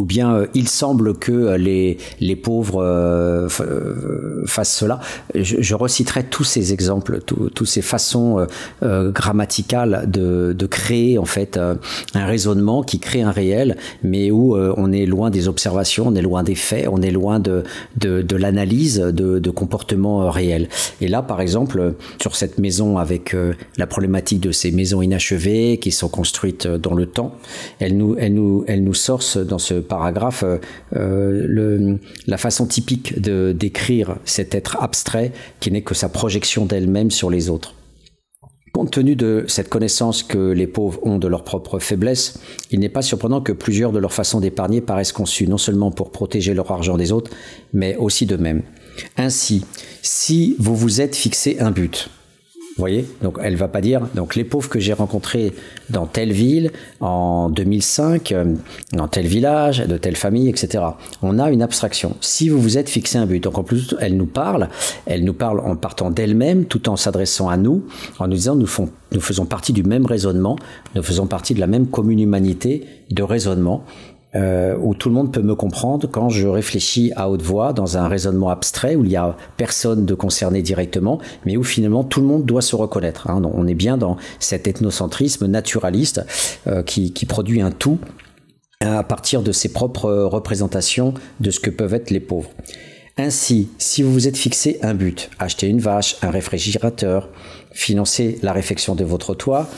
[0.00, 5.00] ou bien euh, il semble que euh, les, les pauvres euh, euh, fassent cela.
[5.34, 8.46] Je, je, reciterai tous ces exemples, toutes ces façons
[8.84, 14.56] euh, grammaticales de, de, créer en fait un raisonnement qui crée un réel, mais où
[14.56, 17.64] on est loin des observations, on est loin des faits, on est loin de,
[17.96, 20.68] de, de l'analyse de, de comportements réels.
[21.00, 23.34] Et là, par exemple, sur cette maison avec
[23.76, 27.34] la problématique de ces maisons inachevées qui sont construites dans le temps,
[27.80, 30.58] elle nous, elle nous, elle nous source dans ce paragraphe euh,
[30.96, 31.96] euh,
[32.26, 37.30] la façon typique de décrire cet être abstrait qui n'est que sa projection d'elle-même sur
[37.30, 37.74] les autres.
[38.72, 42.38] Compte tenu de cette connaissance que les pauvres ont de leurs propres faiblesses,
[42.70, 46.12] il n'est pas surprenant que plusieurs de leurs façons d'épargner paraissent conçues non seulement pour
[46.12, 47.30] protéger leur argent des autres,
[47.72, 48.62] mais aussi d'eux-mêmes.
[49.16, 49.64] Ainsi,
[50.02, 52.10] si vous vous êtes fixé un but,
[52.78, 55.52] voyez Donc elle va pas dire donc les pauvres que j'ai rencontrés
[55.90, 58.54] dans telle ville en 2005, euh,
[58.92, 60.84] dans tel village, de telle famille, etc.
[61.22, 62.16] On a une abstraction.
[62.20, 64.68] Si vous vous êtes fixé un but, donc en plus elle nous parle,
[65.06, 67.84] elle nous parle en partant d'elle-même, tout en s'adressant à nous,
[68.18, 70.56] en nous disant nous faisons partie du même raisonnement,
[70.94, 73.84] nous faisons partie de la même commune humanité de raisonnement
[74.34, 77.96] euh, où tout le monde peut me comprendre quand je réfléchis à haute voix dans
[77.96, 82.20] un raisonnement abstrait où il n'y a personne de concerné directement, mais où finalement tout
[82.20, 83.30] le monde doit se reconnaître.
[83.30, 83.42] Hein.
[83.54, 86.24] On est bien dans cet ethnocentrisme naturaliste
[86.66, 87.98] euh, qui, qui produit un tout
[88.80, 92.50] à partir de ses propres représentations de ce que peuvent être les pauvres.
[93.16, 97.28] Ainsi, si vous vous êtes fixé un but, acheter une vache, un réfrigérateur,
[97.72, 99.68] financer la réfection de votre toit,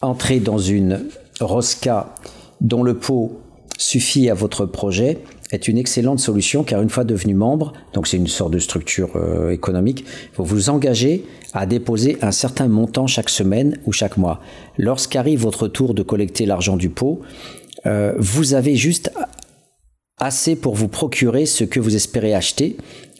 [0.00, 1.04] entrer dans une
[1.40, 2.14] rosca
[2.62, 3.40] dont le pot
[3.76, 5.18] suffit à votre projet
[5.50, 9.10] est une excellente solution car une fois devenu membre, donc c'est une sorte de structure
[9.16, 10.04] euh, économique,
[10.36, 14.40] vous vous engagez à déposer un certain montant chaque semaine ou chaque mois.
[14.78, 17.20] Lorsqu'arrive votre tour de collecter l'argent du pot,
[17.84, 19.12] euh, vous avez juste
[20.18, 22.76] assez pour vous procurer ce que vous espérez acheter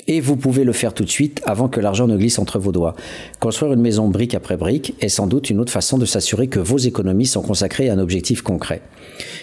[0.09, 2.73] et vous pouvez le faire tout de suite avant que l'argent ne glisse entre vos
[2.73, 2.95] doigts.
[3.41, 6.59] Construire une maison brique après brique est sans doute une autre façon de s'assurer que
[6.59, 8.83] vos économies sont consacrées à un objectif concret.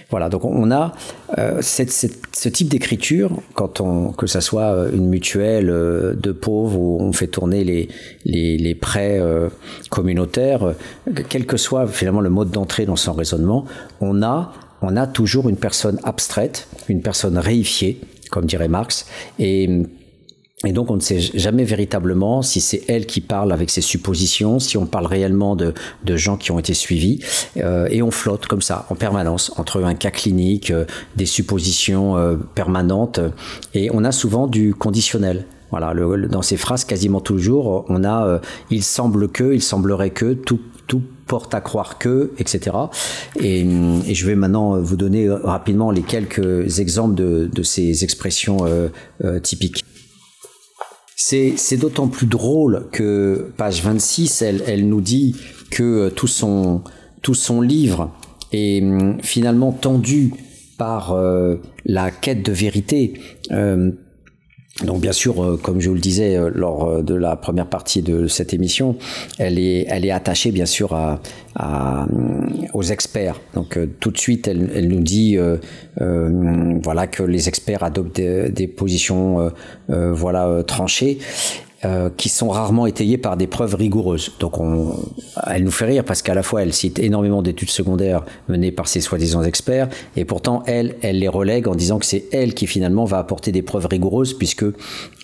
[0.09, 0.93] Voilà, donc on a
[1.37, 6.79] euh, ce type d'écriture, quand on, que ce soit euh, une mutuelle euh, de pauvres
[6.79, 7.89] où on fait tourner les,
[8.25, 9.21] les, prêts
[9.89, 10.73] communautaires,
[11.27, 13.65] quel que soit finalement le mode d'entrée dans son raisonnement,
[13.99, 17.99] on a, on a toujours une personne abstraite, une personne réifiée,
[18.31, 19.05] comme dirait Marx,
[19.37, 19.69] et
[20.65, 24.59] et donc on ne sait jamais véritablement si c'est elle qui parle avec ses suppositions,
[24.59, 25.73] si on parle réellement de,
[26.03, 27.23] de gens qui ont été suivis,
[27.57, 30.83] euh, et on flotte comme ça en permanence entre un cas clinique, euh,
[31.15, 33.21] des suppositions euh, permanentes,
[33.73, 35.45] et on a souvent du conditionnel.
[35.71, 40.09] Voilà, le, dans ces phrases quasiment toujours, on a euh, il semble que, il semblerait
[40.09, 42.75] que, tout, tout porte à croire que, etc.
[43.39, 48.65] Et, et, je vais maintenant vous donner rapidement les quelques exemples de, de ces expressions
[49.43, 49.85] typiques.
[51.21, 55.35] C'est d'autant plus drôle que page 26, elle, elle nous dit
[55.69, 56.81] que tout son,
[57.21, 58.09] tout son livre
[58.53, 60.31] est hum, finalement tendu
[60.77, 63.19] par euh, la quête de vérité.
[63.51, 63.91] Euh,
[64.83, 67.67] donc bien sûr, euh, comme je vous le disais euh, lors euh, de la première
[67.67, 68.95] partie de cette émission,
[69.37, 71.19] elle est, elle est attachée bien sûr à,
[72.73, 73.41] aux experts.
[73.53, 75.37] Donc tout de suite, elle, elle nous dit
[75.97, 79.51] voilà que les experts adoptent des, des positions
[79.89, 81.17] voilà tranchées.
[81.85, 84.33] Euh, qui sont rarement étayées par des preuves rigoureuses.
[84.41, 84.97] Donc on,
[85.47, 88.89] elle nous fait rire parce qu'à la fois elle cite énormément d'études secondaires menées par
[88.89, 89.87] ces soi-disant experts,
[90.17, 93.53] et pourtant elle, elle les relègue en disant que c'est elle qui finalement va apporter
[93.53, 94.65] des preuves rigoureuses puisque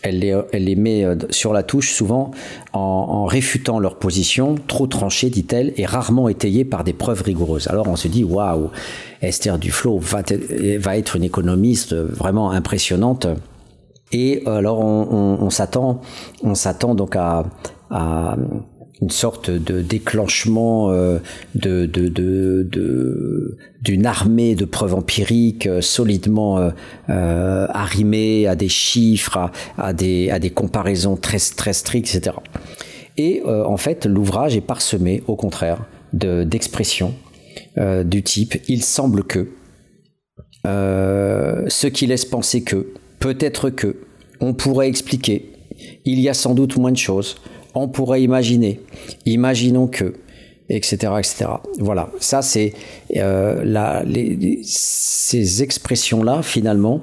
[0.02, 2.32] elle les, elle les met euh, sur la touche souvent
[2.72, 7.68] en, en réfutant leur position trop tranchée, dit-elle, et rarement étayée par des preuves rigoureuses.
[7.68, 8.70] Alors on se dit waouh,
[9.22, 10.22] Esther Duflo va,
[10.80, 13.28] va être une économiste vraiment impressionnante.
[14.12, 16.02] Et alors on, s'attend,
[16.44, 17.46] on s'attend donc à,
[19.02, 21.20] une sorte de déclenchement euh,
[21.54, 21.86] de,
[23.82, 26.70] d'une armée de preuves empiriques euh, solidement euh,
[27.10, 32.38] euh, arrimées à des chiffres, à, à, des, à des comparaisons très, très strictes, etc.
[33.18, 37.14] Et euh, en fait, l'ouvrage est parsemé, au contraire, de, d'expressions
[37.78, 39.50] euh, du type il semble que,
[40.64, 42.88] ce qui laisse penser que,
[43.20, 43.96] Peut-être que,
[44.40, 45.52] on pourrait expliquer,
[46.06, 47.36] il y a sans doute moins de choses,
[47.74, 48.80] on pourrait imaginer,
[49.26, 50.14] imaginons que,
[50.70, 51.46] etc., etc.
[51.80, 52.74] Voilà, ça c'est
[53.16, 57.02] euh, les, ces expressions-là finalement,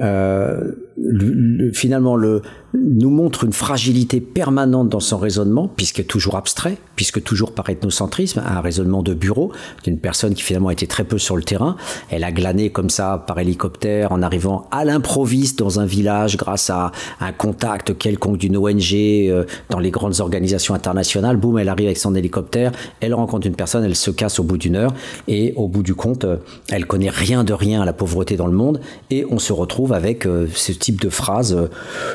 [0.00, 2.42] euh, le, finalement le,
[2.74, 8.42] nous montre une fragilité permanente dans son raisonnement, puisque toujours abstrait, puisque toujours par ethnocentrisme,
[8.44, 9.52] un raisonnement de bureau
[9.84, 11.76] d'une personne qui finalement était très peu sur le terrain.
[12.10, 16.70] Elle a glané comme ça par hélicoptère en arrivant à l'improviste dans un village grâce
[16.70, 21.36] à un contact quelconque d'une ONG euh, dans les grandes organisations internationales.
[21.36, 24.58] Boum, elle arrive avec son hélicoptère, elle rencontre une personne, elle se casse au bout
[24.58, 24.94] d'une heure
[25.28, 26.36] et au bout du compte, euh,
[26.70, 28.80] elle connaît rien de rien à la pauvreté dans le monde
[29.10, 31.56] et on se retrouve avec euh, ce type de phrase,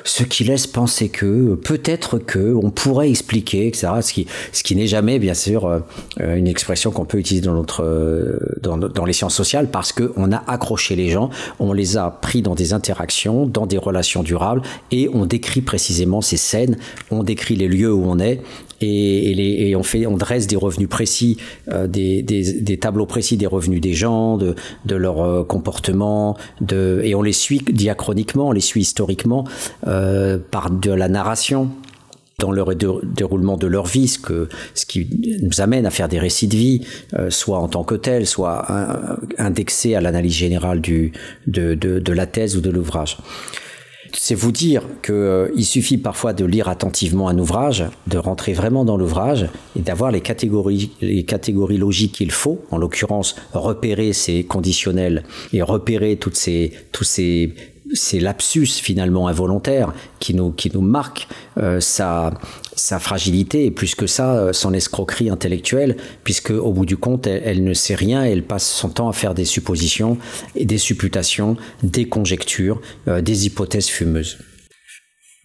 [0.04, 3.88] ce laisse penser que, peut-être que, on pourrait expliquer, etc.
[4.02, 5.80] Ce qui, ce qui n'est jamais, bien sûr, euh,
[6.20, 10.12] une expression qu'on peut utiliser dans notre, euh, dans, dans les sciences sociales parce que
[10.16, 11.30] on a accroché les gens,
[11.60, 14.62] on les a pris dans des interactions, dans des relations durables
[14.92, 16.78] et on décrit précisément ces scènes,
[17.12, 18.42] on décrit les lieux où on est
[18.82, 21.38] et, on fait, on dresse des revenus précis,
[21.70, 24.56] euh, des, tableaux précis des revenus des gens, de,
[24.96, 29.46] leur euh, comportement, de, et on les suit diachroniquement, on les suit historiquement
[29.88, 31.70] euh, par de la narration
[32.40, 35.10] dans le déroulement de leur vie, ce, que, ce qui
[35.42, 36.82] nous amène à faire des récits de vie,
[37.30, 38.68] soit en tant que tel, soit
[39.40, 41.14] indexés à l'analyse générale du,
[41.48, 43.18] de, de la thèse ou de l'ouvrage.
[44.14, 48.86] C'est vous dire qu'il euh, suffit parfois de lire attentivement un ouvrage, de rentrer vraiment
[48.86, 54.44] dans l'ouvrage et d'avoir les catégories, les catégories logiques qu'il faut, en l'occurrence repérer ces
[54.44, 55.24] conditionnels
[55.54, 57.54] et repérer toutes ces, tous ces
[57.94, 61.28] ces lapsus finalement involontaires qui nous, qui nous marquent
[61.58, 61.80] euh,
[62.78, 67.28] sa fragilité et plus que ça, euh, son escroquerie intellectuelle, puisque au bout du compte,
[67.28, 70.18] elle, ne sait rien elle passe son temps à faire des suppositions
[70.56, 74.38] des supputations, des conjectures, euh, des hypothèses fumeuses.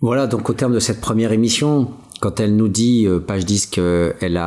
[0.00, 4.40] Voilà, donc au terme de cette première émission, quand elle nous dit, page 10, qu'elle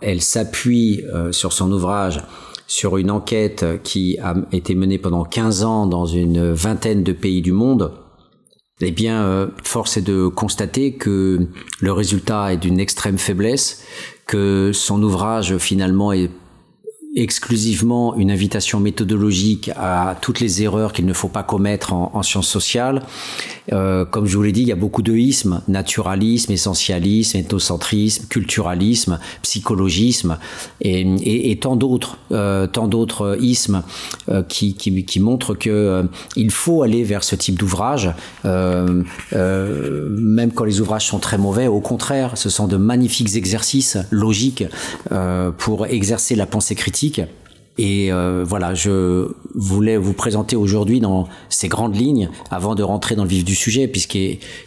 [0.00, 2.20] elle s'appuie sur son ouvrage
[2.66, 7.42] sur une enquête qui a été menée pendant 15 ans dans une vingtaine de pays
[7.42, 7.92] du monde,
[8.80, 11.46] eh bien, euh, force est de constater que
[11.80, 13.84] le résultat est d'une extrême faiblesse,
[14.26, 16.30] que son ouvrage finalement est
[17.14, 22.48] exclusivement une invitation méthodologique à toutes les erreurs qu'il ne faut pas commettre en, sciences
[22.48, 23.02] sociales.
[23.72, 28.26] Euh, comme je vous l'ai dit, il y a beaucoup de ismes, naturalisme, essentialisme, ethnocentrisme,
[28.28, 30.38] culturalisme, psychologisme
[30.80, 33.82] et, tant d'autres, euh, tant d'autres ismes
[34.28, 36.02] euh, qui, qui, montrent que euh,
[36.36, 38.12] il faut aller vers ce type d'ouvrage,
[38.44, 39.04] même
[40.54, 41.66] quand les ouvrages sont très mauvais.
[41.66, 44.64] Au contraire, ce sont de magnifiques exercices logiques
[45.58, 46.97] pour exercer la pensée critique
[47.78, 53.14] et euh, voilà, je voulais vous présenter aujourd'hui dans ces grandes lignes, avant de rentrer
[53.14, 54.18] dans le vif du sujet, puisque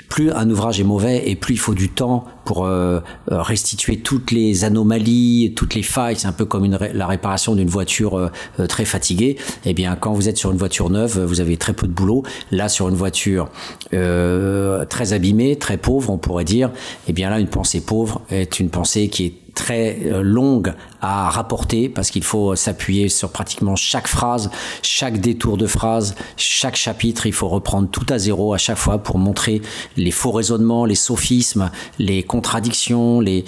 [0.07, 3.97] plus un ouvrage est mauvais et plus il faut du temps pour euh, euh, restituer
[3.97, 6.15] toutes les anomalies, toutes les failles.
[6.15, 8.31] C'est un peu comme la réparation d'une voiture
[8.69, 9.35] très fatiguée.
[9.65, 12.23] Eh bien, quand vous êtes sur une voiture neuve, vous avez très peu de boulot.
[12.49, 13.49] Là, sur une voiture
[13.91, 16.71] très abîmée, très pauvre, on pourrait dire,
[17.07, 21.29] eh bien là, une pensée pauvre est une pensée qui est très euh, longue à
[21.29, 24.51] rapporter parce qu'il faut s'appuyer sur pratiquement chaque phrase,
[24.81, 27.25] chaque détour de phrase, chaque chapitre.
[27.25, 29.61] Il faut reprendre tout à zéro à chaque fois pour montrer
[29.97, 33.43] les faux raisonnements, les sophismes, les contradictions, les,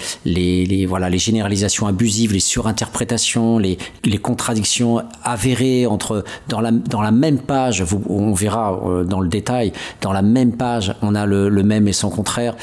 [0.86, 7.12] voilà, les généralisations abusives, les surinterprétations, les, les contradictions avérées entre dans la, dans la
[7.12, 7.82] même page.
[7.82, 9.72] Vous, on verra euh, dans le détail.
[10.00, 12.54] Dans la même page, on a le même et son contraire.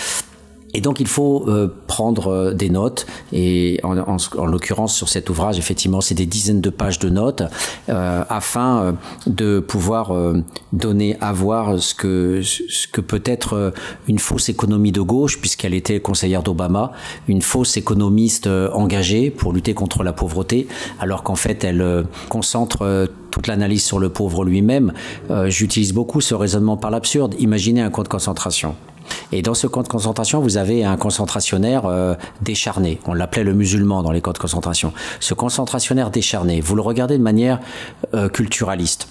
[0.74, 5.10] Et donc il faut euh, prendre euh, des notes et en, en, en l'occurrence sur
[5.10, 7.44] cet ouvrage effectivement c'est des dizaines de pages de notes
[7.90, 8.92] euh, afin euh,
[9.28, 10.14] de pouvoir
[10.74, 13.74] donner à voir ce que ce que peut être
[14.08, 16.92] une fausse économie de gauche puisqu'elle était conseillère d'Obama,
[17.28, 20.68] une fausse économiste engagée pour lutter contre la pauvreté
[21.00, 24.94] alors qu'en fait elle concentre toute l'analyse sur le pauvre lui-même.
[25.48, 27.36] J'utilise beaucoup ce raisonnement par l'absurde.
[27.40, 28.76] Imaginez un camp de concentration.
[29.32, 33.00] Et dans ce camp de concentration, vous avez un concentrationnaire euh, décharné.
[33.08, 34.94] On l'appelait le musulman dans les camps de concentration.
[35.20, 37.60] Ce concentrationnaire décharné, vous le regardez de manière
[38.14, 39.08] euh, culturaliste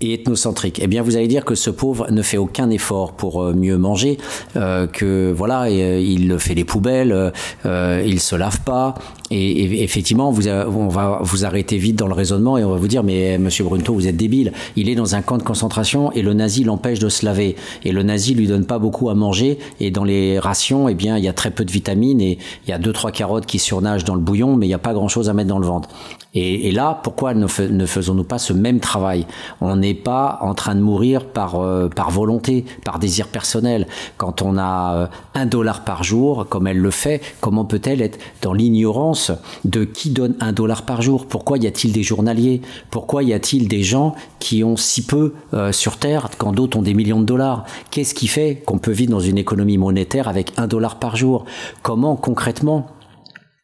[0.00, 0.80] et ethnocentrique.
[0.82, 3.78] Eh bien, vous allez dire que ce pauvre ne fait aucun effort pour euh, mieux
[3.78, 4.18] manger,
[4.56, 7.32] euh, que voilà, il fait les poubelles,
[7.66, 8.94] euh, il se lave pas.
[9.30, 13.02] Et, effectivement, on va vous arrêter vite dans le raisonnement et on va vous dire,
[13.02, 14.52] mais Monsieur Brunto, vous êtes débile.
[14.76, 17.56] Il est dans un camp de concentration et le nazi l'empêche de se laver.
[17.84, 19.58] Et le nazi lui donne pas beaucoup à manger.
[19.80, 22.70] Et dans les rations, eh bien, il y a très peu de vitamines et il
[22.70, 24.94] y a deux trois carottes qui surnagent dans le bouillon, mais il n'y a pas
[24.94, 25.88] grand chose à mettre dans le ventre.
[26.34, 29.26] Et, là, pourquoi ne, ne faisons-nous pas ce même travail?
[29.60, 33.88] On n'est pas en train de mourir par, euh, par volonté, par désir personnel.
[34.18, 38.18] Quand on a euh, un dollar par jour, comme elle le fait, comment peut-elle être
[38.42, 39.17] dans l'ignorance
[39.64, 41.26] de qui donne un dollar par jour.
[41.26, 42.60] Pourquoi y a-t-il des journaliers?
[42.90, 46.82] Pourquoi y a-t-il des gens qui ont si peu euh, sur Terre quand d'autres ont
[46.82, 47.64] des millions de dollars?
[47.90, 51.44] Qu'est-ce qui fait qu'on peut vivre dans une économie monétaire avec un dollar par jour?
[51.82, 52.86] Comment concrètement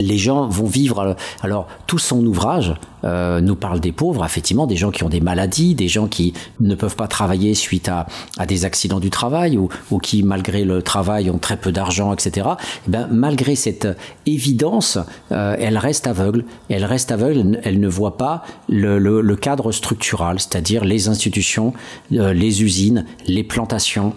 [0.01, 1.17] les gens vont vivre.
[1.43, 5.21] Alors, tout son ouvrage euh, nous parle des pauvres, effectivement, des gens qui ont des
[5.21, 8.07] maladies, des gens qui ne peuvent pas travailler suite à,
[8.37, 12.13] à des accidents du travail ou, ou, qui, malgré le travail, ont très peu d'argent,
[12.13, 12.31] etc.
[12.35, 13.87] Et eh ben, malgré cette
[14.27, 14.99] évidence,
[15.31, 16.45] euh, elle reste aveugle.
[16.69, 21.73] Elle reste aveugle, elle ne voit pas le, le, le cadre structural, c'est-à-dire les institutions,
[22.13, 24.13] euh, les usines, les plantations,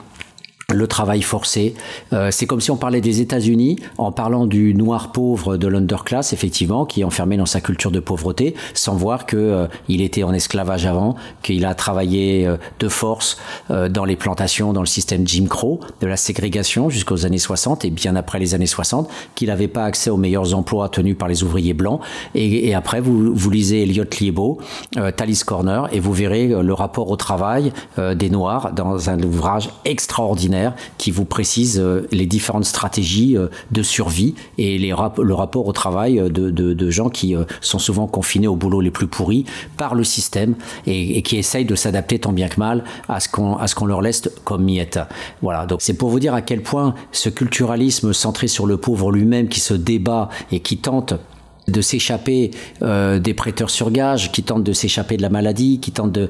[0.75, 1.75] le travail forcé.
[2.11, 6.33] Euh, c'est comme si on parlait des États-Unis en parlant du noir pauvre de l'underclass,
[6.33, 10.23] effectivement, qui est enfermé dans sa culture de pauvreté, sans voir que euh, il était
[10.23, 13.37] en esclavage avant, qu'il a travaillé euh, de force
[13.69, 17.89] dans les plantations, dans le système Jim Crow, de la ségrégation jusqu'aux années 60 et
[17.89, 21.43] bien après les années 60, qu'il n'avait pas accès aux meilleurs emplois tenus par les
[21.43, 22.01] ouvriers blancs.
[22.35, 24.59] Et, après, vous, lisez Elliot Liebo,
[25.15, 30.56] Thalys Corner, et vous verrez le rapport au travail des Noirs dans un ouvrage extraordinaire
[30.97, 36.19] qui vous précise euh, les différentes stratégies euh, de survie et le rapport au travail
[36.19, 40.55] euh, de, gens qui sont souvent confinés au boulot les plus pourris par le système
[40.85, 43.85] et, qui essayent de s'adapter tant bien que mal à ce qu'on à ce qu'on
[43.85, 44.99] leur laisse comme miette.
[45.41, 49.11] Voilà, donc c'est pour vous dire à quel point ce culturalisme centré sur le pauvre
[49.11, 51.13] lui-même qui se débat et qui tente
[51.67, 55.91] de s'échapper euh, des prêteurs sur gage, qui tentent de s'échapper de la maladie, qui
[55.91, 56.29] tentent de,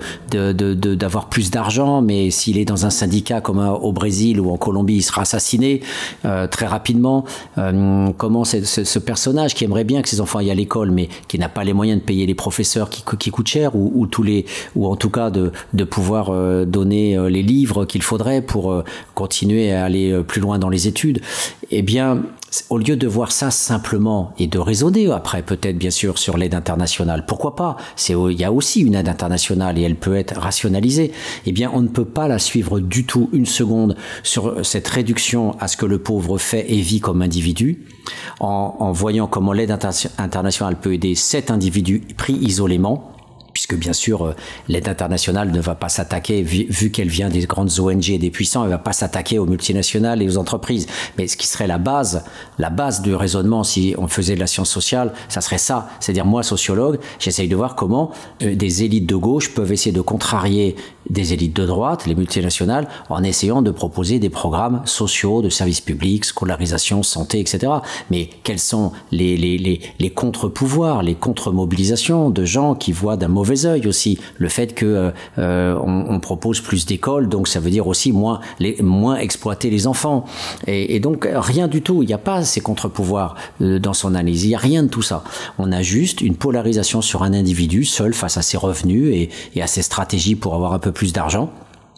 [0.96, 4.58] d'avoir de, plus d'argent, mais s'il est dans un syndicat comme au Brésil ou en
[4.58, 5.82] Colombie, il sera assassiné
[6.26, 7.24] euh, très rapidement.
[7.60, 11.38] Euh, comment ce, personnage qui aimerait bien que ses enfants aillent à l'école, mais qui
[11.38, 14.24] n'a pas les moyens de payer les professeurs qui, qui coûtent cher, ou, ou, tous
[14.24, 14.46] les,
[14.76, 18.84] ou en tout cas de, de pouvoir euh, donner euh, les livres qu'il faudrait pour
[19.14, 21.22] continuer à aller plus loin dans les études,
[21.70, 22.24] eh bien,
[22.70, 26.56] au lieu de voir ça simplement et de raisonner après peut-être bien sûr sur l'aide
[26.56, 27.78] internationale, pourquoi pas?
[27.96, 31.12] C'est il y a aussi une aide internationale et elle peut être rationalisée.
[31.46, 35.58] Eh bien, on ne peut pas la suivre du tout une seconde sur cette réduction
[35.60, 37.86] à ce que le pauvre fait et vit comme individu,
[38.40, 39.78] en, en voyant comment l'aide
[40.18, 43.17] internationale peut aider cet individu pris isolément
[43.58, 44.36] puisque bien sûr euh,
[44.68, 48.64] l'aide internationale ne va pas s'attaquer, vu, qu'elle vient des grandes ONG et des puissants,
[48.64, 50.86] elle va pas s'attaquer aux multinationales et aux entreprises.
[51.18, 52.24] Mais ce qui serait la base,
[52.60, 55.90] la base du raisonnement, si on faisait de la science sociale, ça serait ça.
[56.00, 58.12] C'est-à-dire moi, sociologue, j'essaye de voir comment
[58.44, 60.76] euh, des élites de gauche peuvent essayer de contrarier
[61.10, 65.82] des élites de droite, les multinationales, en essayant de proposer des programmes sociaux, de services
[65.82, 67.72] publics, scolarisation, santé, etc.
[68.12, 73.66] Mais quels sont les, les, les, contre-pouvoirs, les contre-mobilisations de gens qui voient d'un mauvais
[73.66, 77.88] œil aussi le fait que euh, euh on, propose plus d'écoles, donc ça veut dire
[77.88, 80.26] aussi moins, les, moins exploiter les enfants.
[80.66, 84.16] Et, et donc rien du tout, il n'y a pas ces contre-pouvoirs euh, dans son
[84.16, 85.24] analyse, il n'y a rien de tout ça.
[85.58, 89.62] On a juste une polarisation sur un individu seul face à ses revenus et, et
[89.62, 91.52] à ses stratégies pour avoir un peu plus d'argent.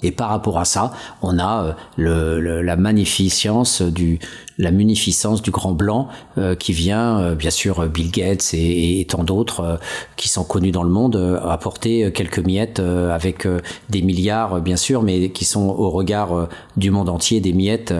[0.03, 4.19] Et par rapport à ça, on a euh, le, la magnificence du,
[4.59, 9.23] la munificence du grand blanc euh, qui vient, euh, bien sûr, Bill Gates et, tant
[9.23, 9.77] d'autres euh,
[10.17, 13.47] qui sont connus dans le monde, apporter quelques miettes avec
[13.89, 17.93] des milliards, bien sûr, mais qui sont au regard du monde entier des miettes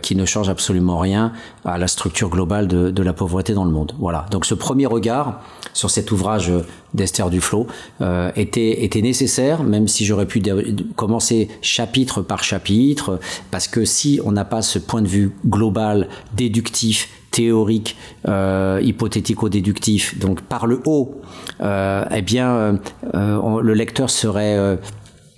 [0.00, 1.32] qui ne changent absolument rien
[1.66, 3.92] à la structure globale de, la pauvreté dans le monde.
[3.98, 4.24] Voilà.
[4.30, 5.42] Donc ce premier regard
[5.74, 6.50] sur cet ouvrage
[6.94, 7.66] d'Esther Duflo
[8.00, 10.42] euh, était, était nécessaire, même si j'aurais pu
[10.96, 13.20] commencer chapitre par chapitre,
[13.50, 17.96] parce que si on n'a pas ce point de vue global global, déductif, théorique,
[18.28, 21.20] euh, hypothético-déductif, donc par le haut,
[21.60, 22.78] euh, eh bien,
[23.14, 24.78] euh, le lecteur serait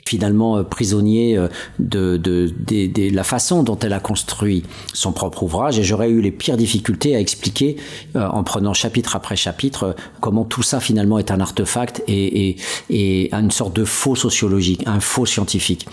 [0.09, 1.49] finalement euh, prisonnier euh,
[1.79, 4.65] de, la façon dont elle a construit
[4.95, 7.77] son propre ouvrage et j'aurais eu les pires difficultés à expliquer
[8.17, 12.57] euh, en prenant chapitre après chapitre comment tout ça finalement est un artefact et,
[12.91, 15.87] et, une sorte de faux sociologique, un faux scientifique.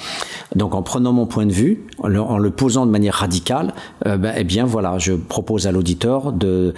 [0.56, 3.74] Donc en prenant mon point de vue, en le, posant de manière radicale,
[4.06, 6.74] ben, eh bien voilà, je propose à l'auditeur de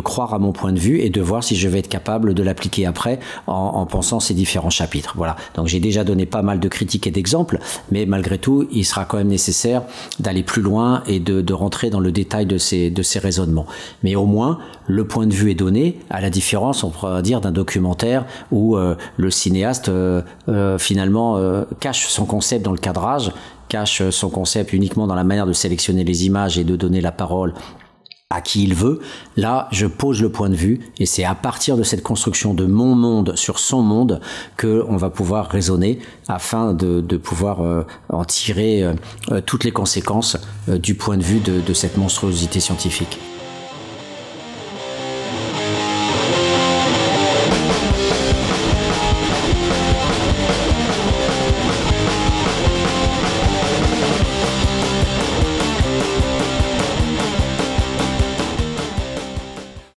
[0.00, 2.42] croire à mon point de vue et de voir si je vais être capable de
[2.42, 5.14] l'appliquer après en, en pensant ces différents chapitres.
[5.16, 5.36] Voilà.
[5.54, 7.58] Donc j'ai déjà donné pas mal de critiques et d'exemples,
[7.90, 9.82] mais malgré tout, il sera quand même nécessaire
[10.20, 13.66] d'aller plus loin et de, rentrer dans le détail de ces, raisonnements.
[14.02, 17.40] Mais au moins, le point de vue est donné, à la différence, on pourrait dire,
[17.40, 21.38] d'un documentaire où euh, le cinéaste euh, euh, finalement
[21.80, 23.32] cache son concept dans le cadrage
[23.68, 27.12] cache son concept uniquement dans la manière de sélectionner les images et de donner la
[27.12, 27.52] parole
[28.30, 29.00] à qui il veut.
[29.36, 32.66] Là, je pose le point de vue et c'est à partir de cette construction de
[32.66, 34.20] mon monde sur son monde
[34.58, 35.98] que on va pouvoir raisonner
[36.28, 40.36] afin de, pouvoir euh, en tirer euh, toutes les conséquences
[40.68, 43.18] euh, du point de vue de cette monstruosité scientifique.